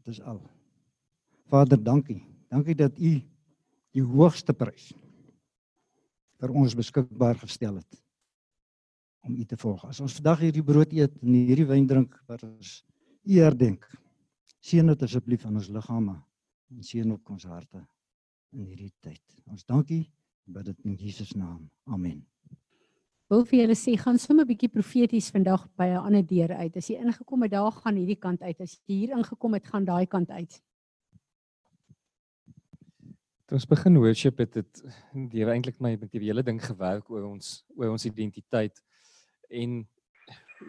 Dis 0.04 0.20
al. 0.20 0.40
Vader, 1.48 1.76
dankie 1.76 2.33
Dankie 2.54 2.76
dat 2.78 2.98
u 3.02 3.16
die 3.94 4.02
hoogste 4.14 4.54
prys 4.54 4.92
vir 6.38 6.52
ons 6.54 6.74
beskikbaar 6.78 7.38
gestel 7.42 7.80
het. 7.80 8.04
om 9.24 9.36
U 9.36 9.44
te 9.44 9.56
volg. 9.56 9.84
As 9.88 10.02
ons 10.04 10.18
vandag 10.18 10.42
hierdie 10.44 10.64
brood 10.64 10.92
eet 10.92 11.14
en 11.22 11.32
hierdie 11.32 11.66
wyn 11.68 11.86
drink 11.88 12.16
wat 12.28 12.44
ons 12.44 12.82
U 13.24 13.38
herdenk, 13.40 13.86
seën 14.60 14.84
dit 14.84 15.04
asseblief 15.06 15.46
aan 15.48 15.56
ons 15.56 15.70
liggame 15.72 16.18
en 16.68 16.84
seën 16.84 17.08
ook 17.08 17.30
ons 17.32 17.46
harte 17.48 17.80
in 18.52 18.66
hierdie 18.68 18.92
tyd. 19.00 19.22
Ons 19.48 19.64
dankie 19.64 20.02
bid 20.44 20.68
dit 20.68 20.84
in 20.84 20.98
Jesus 21.00 21.32
naam. 21.32 21.62
Amen. 21.88 22.20
Wil 23.32 23.46
vir 23.48 23.62
julle 23.62 23.76
sê 23.80 23.96
gaan 23.96 24.20
sommer 24.20 24.44
'n 24.44 24.52
bietjie 24.52 24.68
profeties 24.68 25.30
vandag 25.32 25.64
by 25.76 25.88
'n 25.88 26.04
ander 26.04 26.22
deur 26.22 26.52
uit. 26.52 26.76
As 26.76 26.88
jy 26.88 27.00
ingekom 27.00 27.42
het, 27.42 27.52
daar 27.52 27.72
gaan 27.72 27.96
hierdie 27.96 28.20
kant 28.20 28.42
uit. 28.42 28.60
As 28.60 28.78
jy 28.86 28.94
hier 28.94 29.16
ingekom 29.16 29.54
het, 29.54 29.64
gaan 29.64 29.84
daai 29.84 30.06
kant 30.06 30.30
uit. 30.30 30.60
Toe 33.44 33.58
ons 33.58 33.66
begin 33.68 33.98
worship 34.00 34.38
het 34.40 34.54
dit 34.56 34.78
Here 35.34 35.52
eintlik 35.52 35.76
my 35.84 35.90
met 36.00 36.08
die 36.14 36.22
hele 36.22 36.40
ding 36.42 36.56
gewerk 36.64 37.10
oor 37.12 37.26
ons 37.28 37.58
oor 37.76 37.90
ons 37.92 38.06
identiteit. 38.08 38.78
En 39.52 39.82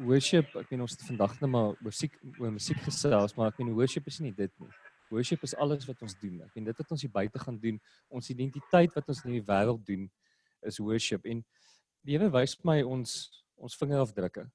worship 0.04 0.50
ek 0.60 0.74
meen 0.74 0.84
ons 0.84 0.98
het 0.98 1.06
vandag 1.08 1.38
net 1.40 1.52
maar 1.54 1.78
musiek 1.86 2.18
oor 2.42 2.52
musiek 2.52 2.82
gesels 2.84 3.38
maar 3.38 3.54
ek 3.54 3.62
meen 3.62 3.72
worship 3.78 4.12
is 4.12 4.20
nie 4.20 4.34
dit 4.36 4.52
nie. 4.60 4.68
Worship 5.14 5.48
is 5.48 5.56
alles 5.56 5.88
wat 5.88 6.04
ons 6.04 6.18
doen. 6.20 6.42
Ek 6.44 6.52
meen 6.58 6.68
dit 6.68 6.84
wat 6.84 6.92
ons 6.98 7.08
hier 7.08 7.16
buite 7.16 7.46
gaan 7.46 7.62
doen 7.64 7.80
ons 8.12 8.30
identiteit 8.36 9.00
wat 9.00 9.16
ons 9.16 9.24
in 9.24 9.38
die 9.38 9.46
wêreld 9.48 9.88
doen 9.88 10.10
is 10.68 10.82
worship. 10.84 11.24
En 11.24 11.46
die 12.04 12.20
Here 12.20 12.28
wys 12.36 12.60
my 12.68 12.82
ons 12.84 13.18
ons 13.56 13.80
vingerafdrukke. 13.80 14.50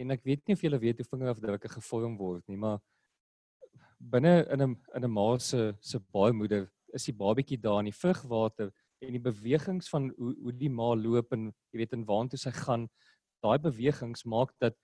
En 0.00 0.16
ek 0.16 0.24
weet 0.24 0.46
nie 0.48 0.56
of 0.56 0.64
julle 0.64 0.80
weet 0.80 1.04
hoe 1.04 1.10
vingerafdrukke 1.12 1.76
gevorm 1.76 2.16
word 2.16 2.48
nie 2.48 2.56
maar 2.56 2.80
binne 4.00 4.46
in 4.48 4.62
'n 4.62 4.76
in 4.96 5.04
'n 5.04 5.12
ma 5.12 5.36
se 5.36 5.74
se 5.80 6.00
baarmoeder 6.00 6.70
is 6.94 7.06
die 7.08 7.16
babatjie 7.16 7.58
daar 7.60 7.80
in 7.82 7.90
die 7.90 7.96
vrugwater 7.96 8.70
en 9.00 9.16
die 9.16 9.22
bewegings 9.22 9.88
van 9.92 10.10
hoe 10.16 10.34
hoe 10.44 10.52
die 10.52 10.70
ma 10.70 10.92
loop 10.94 11.32
en 11.36 11.50
jy 11.72 11.82
weet 11.82 11.96
en 11.96 12.06
waartoe 12.08 12.40
sy 12.40 12.52
gaan 12.56 12.88
daai 13.44 13.58
bewegings 13.58 14.26
maak 14.28 14.52
dat 14.60 14.76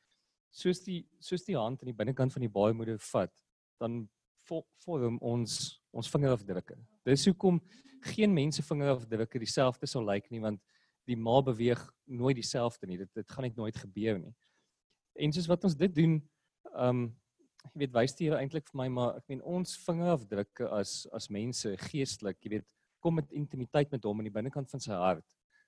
soos 0.56 0.80
die 0.84 1.02
soos 1.20 1.44
die 1.44 1.56
hand 1.58 1.82
aan 1.82 1.92
die 1.92 1.98
binnekant 1.98 2.32
van 2.32 2.44
die 2.46 2.52
baarmoeder 2.52 3.00
vat 3.12 3.34
dan 3.82 4.06
vorm 4.46 5.18
ons 5.20 5.82
ons 5.96 6.08
vingerafdrukke. 6.12 6.76
Dis 7.08 7.26
hoekom 7.26 7.60
geen 8.12 8.32
mense 8.34 8.62
vingerafdrukke 8.62 9.40
dieselfde 9.42 9.88
sal 9.90 10.04
lyk 10.06 10.30
nie 10.30 10.42
want 10.44 10.62
die 11.06 11.16
ma 11.18 11.38
beweeg 11.44 11.82
nooit 12.06 12.38
dieselfde 12.38 12.88
nie. 12.88 12.98
Dit 13.02 13.12
dit 13.14 13.30
gaan 13.30 13.46
net 13.46 13.56
nooit 13.58 13.76
gebeur 13.76 14.18
nie. 14.20 14.34
En 15.16 15.32
soos 15.32 15.48
wat 15.50 15.64
ons 15.64 15.78
dit 15.78 15.94
doen, 15.94 16.18
ehm 16.74 17.06
um, 17.06 17.06
jy 17.74 17.84
weet 17.84 17.94
wys 17.94 18.14
dit 18.18 18.32
eintlik 18.32 18.66
vir 18.70 18.78
my 18.82 18.88
maar 18.92 19.16
ek 19.20 19.26
meen 19.32 19.42
ons 19.42 19.76
vingerafdrukke 19.86 20.68
as 20.76 21.06
as 21.16 21.30
mense 21.32 21.72
geestelik, 21.88 22.38
jy 22.44 22.56
weet, 22.56 22.66
kom 23.00 23.18
met 23.20 23.32
intimiteit 23.32 23.92
met 23.92 24.04
hom 24.04 24.22
in 24.22 24.28
die 24.30 24.34
binnekant 24.34 24.70
van 24.70 24.82
sy 24.82 24.96
hart. 24.96 25.26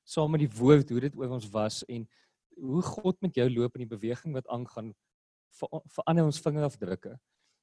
Saam 0.08 0.32
met 0.32 0.42
die 0.42 0.54
woord 0.58 0.90
hoe 0.90 1.02
dit 1.04 1.16
oor 1.18 1.36
ons 1.36 1.46
was 1.52 1.82
en 1.88 2.06
hoe 2.58 2.82
God 2.82 3.18
met 3.22 3.36
jou 3.38 3.46
loop 3.52 3.76
in 3.76 3.84
die 3.84 3.90
beweging 3.90 4.34
wat 4.34 4.48
aangaan 4.50 4.92
ver, 5.58 5.82
verander 5.94 6.26
ons 6.26 6.40
vingerafdrukke. 6.42 7.14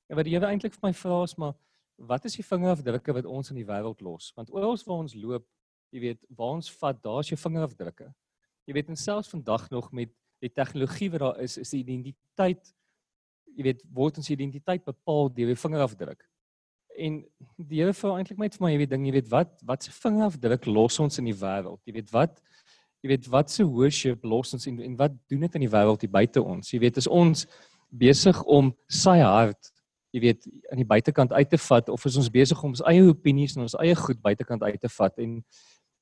En 0.09 0.19
wat 0.19 0.27
die 0.27 0.36
Here 0.36 0.49
eintlik 0.49 0.75
vir 0.77 0.88
my 0.88 0.93
vra 0.95 1.23
is 1.25 1.36
maar 1.41 1.55
wat 1.95 2.27
is 2.27 2.36
die 2.38 2.45
vingerafdrukke 2.45 3.15
wat 3.15 3.27
ons 3.29 3.51
in 3.51 3.59
die 3.59 3.67
wêreld 3.67 4.01
los? 4.03 4.31
Want 4.36 4.51
oral 4.53 4.77
waar 4.86 5.03
ons 5.03 5.15
loop, 5.15 5.45
jy 5.95 6.01
weet, 6.03 6.23
waar 6.29 6.57
ons 6.59 6.71
vat, 6.79 6.97
daar's 7.03 7.31
jou 7.31 7.39
vingerafdrukke. 7.39 8.09
Jy 8.67 8.75
weet 8.75 8.89
en 8.91 8.99
selfs 8.99 9.31
vandag 9.31 9.69
nog 9.71 9.91
met 9.95 10.11
die 10.43 10.51
tegnologie 10.51 11.09
wat 11.13 11.23
daar 11.23 11.39
is, 11.43 11.57
is 11.57 11.71
die 11.71 11.83
identiteit 11.83 12.73
jy 13.56 13.68
weet 13.70 13.84
word 13.95 14.20
ons 14.22 14.32
identiteit 14.34 14.84
bepaal 14.86 15.30
deur 15.34 15.51
die 15.53 15.60
vingerafdruk. 15.60 16.24
En 16.95 17.20
die 17.58 17.82
Here 17.82 17.93
vra 17.95 18.16
eintlik 18.20 18.39
net 18.39 18.56
vir 18.56 18.66
my, 18.66 18.72
jy 18.72 18.82
weet 18.84 18.93
ding, 18.93 19.06
jy 19.08 19.14
weet 19.18 19.32
wat 19.32 19.53
wat 19.68 19.84
se 19.84 19.93
vingerafdruk 19.95 20.68
los 20.72 20.99
ons 21.03 21.20
in 21.20 21.30
die 21.32 21.38
wêreld? 21.39 21.82
Jy 21.88 21.95
weet 21.99 22.12
wat 22.16 22.41
jy 23.03 23.12
weet 23.12 23.30
wat 23.30 23.51
se 23.53 23.64
worship 23.64 24.24
los 24.26 24.53
ons 24.56 24.68
en 24.72 24.82
en 24.82 24.97
wat 24.99 25.16
doen 25.30 25.47
dit 25.47 25.58
in 25.60 25.66
die 25.68 25.72
wêreld 25.72 26.03
hier 26.03 26.12
buite 26.12 26.43
ons? 26.43 26.74
Jy 26.74 26.82
weet 26.84 26.99
is 27.03 27.08
ons 27.08 27.45
besig 27.91 28.41
om 28.43 28.74
sy 28.89 29.20
hart 29.22 29.72
jy 30.16 30.22
weet 30.24 30.45
aan 30.72 30.80
die 30.80 30.88
buitekant 30.88 31.34
uit 31.36 31.49
te 31.51 31.60
vat 31.60 31.89
of 31.91 32.06
is 32.08 32.18
ons 32.20 32.32
besig 32.32 32.60
om 32.64 32.72
ons 32.72 32.84
eie 32.88 33.03
opinies 33.03 33.56
en 33.58 33.66
ons 33.66 33.76
eie 33.84 33.95
goed 33.99 34.22
buitekant 34.24 34.64
uit 34.64 34.80
te 34.80 34.91
vat 34.97 35.24
en 35.24 35.41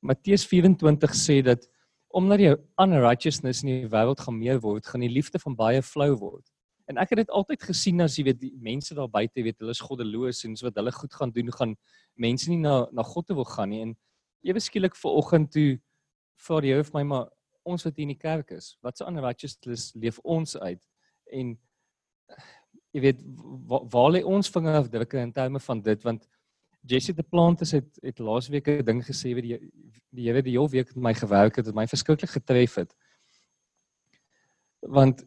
Matteus 0.04 0.46
24 0.46 1.16
sê 1.18 1.40
dat 1.46 1.66
omdat 2.14 2.42
die 2.44 2.52
unrighteousness 2.84 3.64
in 3.64 3.72
die 3.72 3.90
wêreld 3.90 4.22
gaan 4.22 4.36
meer 4.38 4.60
word, 4.62 4.86
gaan 4.86 5.02
die 5.02 5.10
liefde 5.10 5.40
van 5.42 5.56
baie 5.58 5.82
flou 5.82 6.12
word. 6.20 6.44
En 6.92 7.00
ek 7.00 7.14
het 7.14 7.22
dit 7.24 7.30
altyd 7.32 7.64
gesien 7.64 8.04
as 8.04 8.18
jy 8.18 8.26
weet 8.28 8.40
die 8.42 8.54
mense 8.60 8.96
daar 8.96 9.12
buite 9.12 9.44
weet 9.44 9.60
hulle 9.64 9.72
is 9.72 9.84
goddeloos 9.84 10.44
en 10.48 10.58
so 10.60 10.68
wat 10.68 10.80
hulle 10.82 10.92
goed 10.92 11.14
gaan 11.16 11.32
doen 11.32 11.52
gaan 11.56 11.76
mense 12.20 12.50
nie 12.52 12.60
na 12.60 12.88
na 12.92 13.06
God 13.08 13.28
toe 13.28 13.38
wil 13.40 13.48
gaan 13.48 13.72
nie. 13.72 13.82
En 13.86 13.96
ewe 14.44 14.60
skielik 14.60 14.98
ver 15.00 15.20
oggend 15.22 15.52
toe 15.56 15.80
vra 16.44 16.60
die 16.62 16.74
Here 16.74 16.84
vir 16.84 17.00
my 17.00 17.04
maar 17.14 17.30
ons 17.64 17.86
wat 17.88 17.96
hier 17.96 18.10
in 18.10 18.12
die 18.12 18.20
kerk 18.20 18.52
is, 18.52 18.74
wat 18.84 18.98
se 19.00 19.08
unrighteousness 19.08 19.94
leef 19.96 20.20
ons 20.24 20.58
uit? 20.60 20.82
En 21.32 21.56
jy 22.94 23.04
weet 23.08 23.24
waar, 23.70 23.88
waar 23.94 24.12
lê 24.12 24.24
ons 24.28 24.52
vingerafdrukke 24.52 25.22
in 25.24 25.32
terme 25.32 25.62
van 25.64 25.82
dit? 25.82 26.04
Want 26.04 26.28
Jesse 26.84 27.16
the 27.16 27.24
Plantes 27.24 27.72
het 27.72 28.00
het 28.04 28.20
laasweek 28.20 28.68
'n 28.68 28.86
ding 28.86 29.02
gesê 29.04 29.34
wat 29.34 29.48
die 29.48 30.28
Here 30.28 30.42
die 30.44 30.52
hele 30.52 30.70
week 30.70 30.96
met 30.96 31.04
my 31.04 31.14
gewerk 31.14 31.56
het, 31.56 31.66
het 31.66 31.76
my 31.76 31.88
verskriklik 31.88 32.30
getref 32.30 32.76
het. 32.76 32.96
Want 34.82 35.24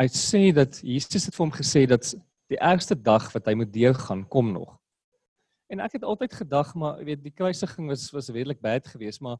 hy 0.00 0.08
sê 0.08 0.48
dat 0.56 0.80
Jesus 0.80 1.26
het 1.28 1.36
vir 1.36 1.44
hom 1.44 1.52
gesê 1.52 1.84
dat 1.88 2.14
die 2.50 2.58
ergste 2.58 2.96
dag 2.96 3.28
wat 3.34 3.48
hy 3.50 3.54
moet 3.58 3.72
deurgaan 3.72 4.24
kom 4.32 4.52
nog. 4.54 4.72
En 5.70 5.82
ek 5.84 5.98
het 5.98 6.06
altyd 6.08 6.34
gedag 6.40 6.72
maar 6.74 6.98
jy 6.98 7.10
weet 7.12 7.24
die 7.26 7.36
kruisiging 7.36 7.90
was 7.92 8.08
was 8.14 8.30
redelik 8.32 8.62
bad 8.64 8.88
geweest, 8.88 9.20
maar 9.20 9.38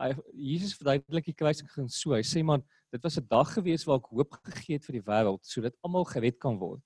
hy 0.00 0.10
Jesus 0.32 0.74
verduidelik 0.78 1.28
die 1.30 1.36
kruisiging 1.36 1.88
so. 1.92 2.14
Hy 2.16 2.24
sê 2.26 2.42
man 2.44 2.64
dit 2.90 3.02
was 3.04 3.18
'n 3.18 3.28
dag 3.28 3.52
gewees 3.54 3.84
waar 3.86 4.00
ek 4.00 4.10
hoop 4.10 4.32
gegee 4.44 4.78
het 4.78 4.84
vir 4.84 4.98
die 4.98 5.06
wêreld 5.06 5.44
sodat 5.44 5.76
almal 5.84 6.04
gered 6.04 6.38
kan 6.38 6.58
word. 6.58 6.82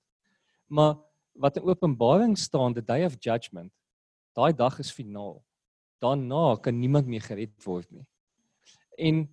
Maar 0.67 0.97
wat 1.35 1.57
in 1.57 1.63
Openbaring 1.63 2.37
staan, 2.37 2.73
the 2.73 2.81
day 2.81 3.05
of 3.05 3.17
judgment, 3.19 3.71
daai 4.35 4.53
dag 4.53 4.79
is 4.79 4.91
finaal. 4.91 5.43
Daarna 6.01 6.55
kan 6.61 6.79
niemand 6.79 7.07
meer 7.07 7.21
gered 7.21 7.63
word 7.65 7.91
nie. 7.91 8.05
En 8.97 9.27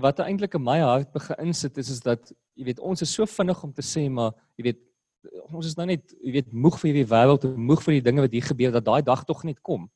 wat 0.00 0.20
eintlik 0.20 0.54
in 0.54 0.64
my 0.64 0.78
hart 0.80 1.12
begin 1.12 1.48
insit 1.48 1.78
is 1.78 1.90
is 1.90 2.00
dat 2.04 2.32
jy 2.56 2.68
weet 2.68 2.80
ons 2.80 3.02
is 3.02 3.12
so 3.12 3.26
vinnig 3.26 3.62
om 3.64 3.72
te 3.72 3.84
sê 3.84 4.06
maar 4.12 4.32
jy 4.58 4.70
weet 4.70 4.82
ons 5.50 5.66
is 5.66 5.76
nou 5.78 5.86
net 5.88 6.14
jy 6.20 6.32
weet 6.36 6.52
moeg 6.52 6.78
vir 6.80 6.90
hierdie 6.90 7.10
wêreld 7.10 7.46
en 7.48 7.56
moeg 7.68 7.82
vir 7.84 7.98
die 7.98 8.06
dinge 8.08 8.24
wat 8.24 8.34
hier 8.36 8.46
gebeur 8.46 8.74
dat 8.76 8.86
daai 8.86 9.02
dag 9.02 9.24
tog 9.26 9.42
net 9.44 9.60
kom. 9.64 9.88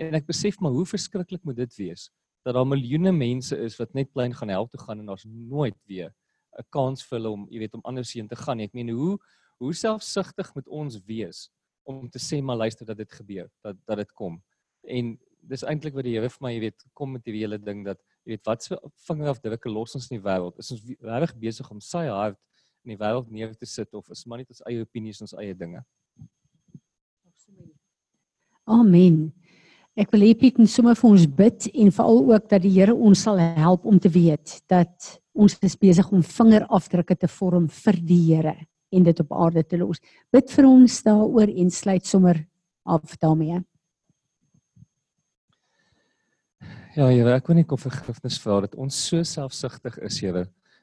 En 0.00 0.14
ek 0.16 0.26
besef 0.28 0.58
maar 0.60 0.74
hoe 0.74 0.86
verskriklik 0.88 1.42
moet 1.44 1.58
dit 1.58 1.78
wees 1.80 2.08
dat 2.42 2.56
daar 2.56 2.66
miljoene 2.66 3.12
mense 3.14 3.54
is 3.54 3.76
wat 3.78 3.92
net 3.94 4.10
plein 4.10 4.32
gaan 4.34 4.50
help 4.50 4.72
toe 4.72 4.80
gaan 4.82 4.98
en 4.98 5.12
daar's 5.12 5.26
nooit 5.26 5.76
weer 5.86 6.10
'n 6.58 6.66
kans 6.70 7.02
vir 7.06 7.18
hulle 7.18 7.30
om, 7.30 7.46
jy 7.50 7.58
weet, 7.58 7.74
om 7.74 7.84
anders 7.84 8.12
heen 8.12 8.28
te 8.28 8.36
gaan 8.36 8.56
nie. 8.56 8.66
Ek 8.66 8.74
meen 8.74 8.90
hoe 8.90 9.18
hoe 9.58 9.74
selfsugtig 9.74 10.54
moet 10.54 10.68
ons 10.68 10.98
wees 11.06 11.50
om 11.86 12.08
te 12.10 12.18
sê 12.18 12.42
maar 12.42 12.56
luister 12.56 12.86
dat 12.86 12.96
dit 12.96 13.12
gebeur, 13.12 13.50
dat 13.62 13.76
dat 13.86 13.96
dit 13.96 14.12
kom. 14.12 14.42
En 14.82 15.18
dis 15.42 15.62
eintlik 15.62 15.94
wat 15.94 16.04
die 16.04 16.14
Here 16.14 16.28
vir 16.30 16.42
my, 16.42 16.52
jy 16.52 16.60
weet, 16.60 16.84
kom 16.94 17.12
met 17.12 17.24
hierdie 17.24 17.42
hele 17.42 17.58
ding 17.58 17.84
dat 17.84 17.98
jy 18.22 18.36
weet 18.36 18.46
wat 18.46 18.62
so 18.62 18.78
vingerafdrukke 19.08 19.70
los 19.70 19.96
ons 19.98 20.08
in 20.10 20.18
die 20.18 20.24
wêreld. 20.24 20.58
Is 20.58 20.70
ons 20.74 20.82
regtig 21.02 21.34
besig 21.42 21.70
om 21.70 21.80
sy 21.82 22.06
hart 22.06 22.38
in 22.84 22.94
die 22.94 23.00
wêreld 23.00 23.30
neer 23.30 23.54
te 23.54 23.66
sit 23.66 23.90
of 23.94 24.08
is 24.10 24.24
maar 24.26 24.42
net 24.42 24.50
ons 24.52 24.62
eie 24.70 24.82
opinies 24.82 25.20
en 25.20 25.28
ons 25.28 25.38
eie 25.42 25.54
dinge? 25.58 25.82
Amen. 28.70 29.32
Ek 29.98 30.12
wil 30.14 30.24
hê 30.24 30.32
Piet 30.38 30.56
moet 30.56 30.70
sommer 30.72 30.96
vir 30.96 31.08
ons 31.10 31.24
bid 31.38 31.66
en 31.74 31.90
veral 31.92 32.22
ook 32.30 32.46
dat 32.48 32.62
die 32.64 32.72
Here 32.72 32.94
ons 32.94 33.26
sal 33.26 33.40
help 33.58 33.84
om 33.84 33.98
te 34.00 34.08
weet 34.12 34.54
dat 34.70 35.10
ons 35.36 35.58
besig 35.60 36.08
om 36.12 36.22
vingerafdrukke 36.24 37.16
te 37.18 37.28
vorm 37.28 37.66
vir 37.68 37.98
die 38.00 38.22
Here 38.30 38.54
en 38.92 39.04
dit 39.04 39.20
op 39.20 39.34
aarde 39.34 39.64
te 39.64 39.80
los. 39.80 40.00
Bid 40.32 40.48
vir 40.52 40.68
ons 40.68 40.96
daaroor 41.04 41.50
en 41.50 41.70
sluit 41.72 42.06
sommer 42.06 42.40
af 42.84 43.18
daarmee. 43.20 43.60
Ja, 46.92 47.06
Here, 47.08 47.38
ek 47.38 47.46
wil 47.48 47.56
net 47.56 47.68
kom 47.70 47.80
vergifnis 47.80 48.34
vra 48.42 48.58
dat 48.66 48.74
ons 48.76 48.96
so 49.08 49.22
selfsugtig 49.24 49.94
is, 50.04 50.18
Here, 50.20 50.42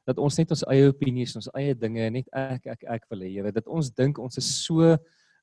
dat 0.10 0.18
ons 0.18 0.40
net 0.40 0.49
ons 0.56 0.64
eie 0.73 0.88
opinies, 0.90 1.36
ons 1.38 1.52
eie 1.53 1.76
dinge 1.77 2.07
net 2.15 2.31
ek 2.34 2.65
ek 2.73 2.88
ek 2.95 3.03
wil 3.14 3.22
hê, 3.22 3.30
Here, 3.36 3.52
dat 3.53 3.69
ons 3.69 3.91
dink 3.94 4.18
ons 4.18 4.41
is 4.41 4.48
so 4.65 4.95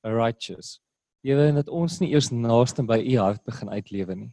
righteous 0.03 0.81
Here 1.23 1.45
en 1.53 1.61
dat 1.61 1.71
ons 1.71 2.01
nie 2.03 2.13
eers 2.13 2.33
naaste 2.35 2.83
by 2.87 2.99
u 2.99 3.15
hart 3.19 3.43
begin 3.47 3.71
uitlewe 3.71 4.15
nie. 4.19 4.29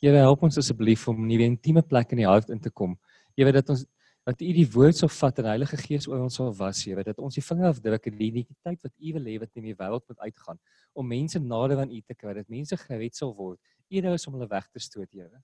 Here 0.00 0.24
help 0.24 0.42
ons 0.48 0.56
asseblief 0.60 1.04
om 1.08 1.20
nie 1.26 1.36
'n 1.36 1.52
intieme 1.52 1.82
plek 1.84 2.12
in 2.12 2.24
die 2.24 2.28
hart 2.28 2.48
in 2.48 2.58
te 2.58 2.70
kom. 2.70 2.96
Here 3.36 3.52
dat 3.52 3.68
ons 3.70 3.84
dat 4.28 4.40
u 4.40 4.50
die 4.54 4.66
woord 4.70 4.96
sal 4.96 5.10
vat 5.10 5.38
en 5.42 5.48
Heilige 5.50 5.78
Gees 5.80 6.06
oor 6.10 6.20
ons 6.22 6.36
sal 6.38 6.52
was, 6.54 6.84
Here, 6.86 7.02
dat 7.02 7.18
ons 7.18 7.34
die 7.34 7.42
vingerafdrukke 7.42 8.12
die 8.14 8.28
identiteit 8.30 8.84
wat 8.84 8.92
u 8.94 9.14
wil 9.16 9.26
hê 9.26 9.38
wat 9.42 9.50
in 9.58 9.66
die 9.66 9.74
wêreld 9.78 10.04
moet 10.08 10.20
uitgaan 10.28 10.60
om 10.94 11.08
mense 11.08 11.40
nader 11.42 11.82
aan 11.82 11.90
u 11.90 12.00
te 12.00 12.14
kry, 12.14 12.34
dat 12.36 12.48
mense 12.52 12.76
gered 12.84 13.18
sal 13.18 13.34
word. 13.34 13.58
Eerder 13.90 14.14
is 14.14 14.26
om 14.28 14.36
hulle 14.38 14.48
weg 14.50 14.68
te 14.70 14.82
stoot, 14.82 15.10
Here. 15.10 15.42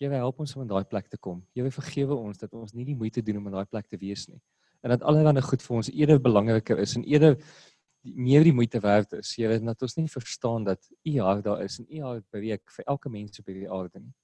Here 0.00 0.16
help 0.22 0.38
ons 0.40 0.54
om 0.56 0.62
in 0.62 0.70
daai 0.70 0.84
plek 0.88 1.10
te 1.12 1.18
kom. 1.18 1.42
Here 1.56 1.70
vergewe 1.74 2.16
ons 2.16 2.38
dat 2.40 2.54
ons 2.56 2.72
nie 2.72 2.86
die 2.88 2.96
moeite 2.96 3.20
doen 3.24 3.42
om 3.42 3.50
in 3.50 3.58
daai 3.58 3.68
plek 3.68 3.90
te 3.90 3.98
wees 4.00 4.28
nie. 4.30 4.40
En 4.80 4.94
dat 4.94 5.02
allerlei 5.04 5.42
goed 5.44 5.60
vir 5.60 5.76
ons 5.76 5.90
eerder 5.92 6.22
belangriker 6.22 6.78
is 6.80 6.94
en 6.96 7.04
eerder 7.04 7.36
meer 8.00 8.46
die 8.46 8.54
moeite 8.56 8.80
werd 8.80 9.12
is. 9.18 9.34
Weet 9.36 9.66
dat 9.66 9.82
ons 9.82 9.96
nie 9.98 10.08
verstaan 10.08 10.64
dat 10.64 10.88
U 11.04 11.18
hart 11.20 11.44
daar 11.44 11.64
is 11.66 11.78
en 11.82 11.86
U 11.90 12.00
hart 12.06 12.24
beweeg 12.32 12.62
vir 12.76 12.88
elke 12.88 13.12
mens 13.12 13.42
op 13.42 13.50
hierdie 13.50 13.68
aarde 13.68 14.00
nie. 14.00 14.14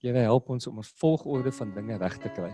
Here 0.00 0.16
help 0.24 0.48
ons 0.48 0.64
om 0.66 0.78
ons 0.80 0.92
volgorde 0.96 1.50
van 1.52 1.72
dinge 1.76 1.96
reg 2.00 2.14
te 2.18 2.30
kry. 2.32 2.48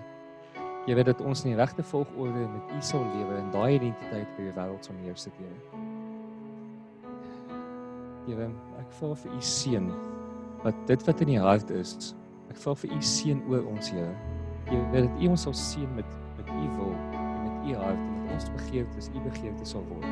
Here 0.87 1.03
dat 1.07 1.21
ons 1.23 1.45
in 1.45 1.53
die 1.53 1.59
regte 1.61 1.85
volgorde 1.87 2.43
met 2.51 2.73
U 2.75 2.81
sal 2.83 3.05
lewe 3.13 3.37
en 3.39 3.53
daai 3.55 3.77
identiteit 3.77 4.33
by 4.35 4.49
die 4.49 4.55
wêreld 4.57 4.89
sal 4.89 4.97
neersit, 4.99 5.37
Here. 5.39 5.85
Here, 8.27 8.49
ek 8.83 8.91
vra 8.99 9.13
vir 9.23 9.39
U 9.39 9.45
seën 9.53 9.87
wat 10.65 10.83
dit 10.91 11.07
wat 11.07 11.23
in 11.23 11.33
die 11.37 11.39
hart 11.45 11.71
is. 11.71 11.95
Ek 12.51 12.59
vra 12.65 12.75
vir 12.83 12.97
U 12.99 13.01
seën 13.13 13.45
oor 13.47 13.71
ons, 13.77 13.93
Here. 13.95 14.11
Here 14.67 15.07
dat 15.07 15.23
U 15.23 15.31
ons 15.37 15.47
sal 15.47 15.55
seën 15.63 15.95
met 15.95 16.19
met 16.41 16.51
U 16.51 16.69
wil 16.81 16.93
en 17.15 17.41
met 17.47 17.71
U 17.71 17.79
hart 17.85 18.03
en 18.03 18.13
dat 18.25 18.37
ons 18.41 18.51
begeertes 18.59 19.13
U 19.15 19.23
begeertes 19.31 19.77
sal 19.77 19.87
word. 19.93 20.11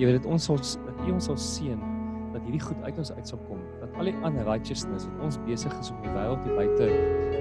Here 0.00 0.16
dat 0.16 0.24
ons 0.24 0.48
sal 0.48 0.64
dat 0.88 1.04
U 1.04 1.12
ons 1.18 1.28
sal 1.28 1.36
seën 1.36 1.88
dat 2.32 2.40
hierdie 2.48 2.64
goed 2.64 2.80
uit 2.88 3.04
ons 3.04 3.12
uit 3.12 3.36
sal 3.36 3.44
kom. 3.44 3.60
Al 3.98 4.08
die 4.08 4.14
unrighteousness 4.24 5.06
wat 5.10 5.24
ons 5.28 5.38
besig 5.46 5.74
is 5.80 5.90
om 5.92 6.00
die 6.04 6.12
wêreld 6.14 6.44
hier 6.46 6.56
buite 6.56 6.88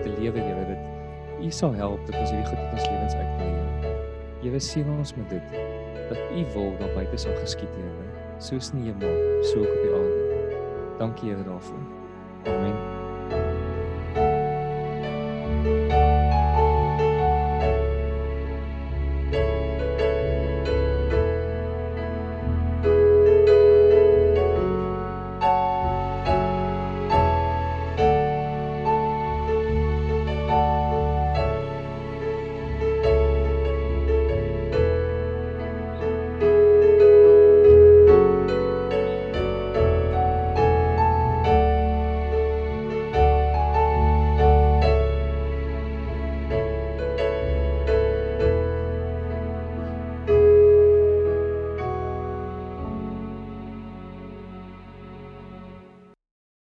te 0.04 0.14
lewe, 0.18 0.44
Here, 0.44 0.66
dit 0.68 0.90
U 1.42 1.50
sal 1.50 1.74
help 1.74 2.04
dat 2.06 2.20
ons 2.20 2.30
hierdie 2.30 2.48
goed 2.50 2.60
uit 2.60 2.76
ons 2.78 2.88
lewens 2.90 3.16
uitkry. 3.18 3.94
Here 4.44 4.62
seën 4.62 4.94
ons 4.98 5.16
met 5.18 5.34
dit 5.34 5.60
dat 6.12 6.20
U 6.36 6.46
wil 6.54 6.74
daar 6.82 6.96
buite 6.98 7.22
sal 7.26 7.38
geskied, 7.42 7.76
Here, 7.80 8.08
soos 8.38 8.74
in 8.74 8.84
die 8.84 8.92
hemel, 8.92 9.44
so 9.52 9.64
ook 9.64 9.76
op 9.76 9.86
die 9.86 9.94
aarde. 10.00 10.58
Dankie 11.02 11.32
Here 11.32 11.46
daarvoor. 11.48 11.86
Amen. 12.46 13.01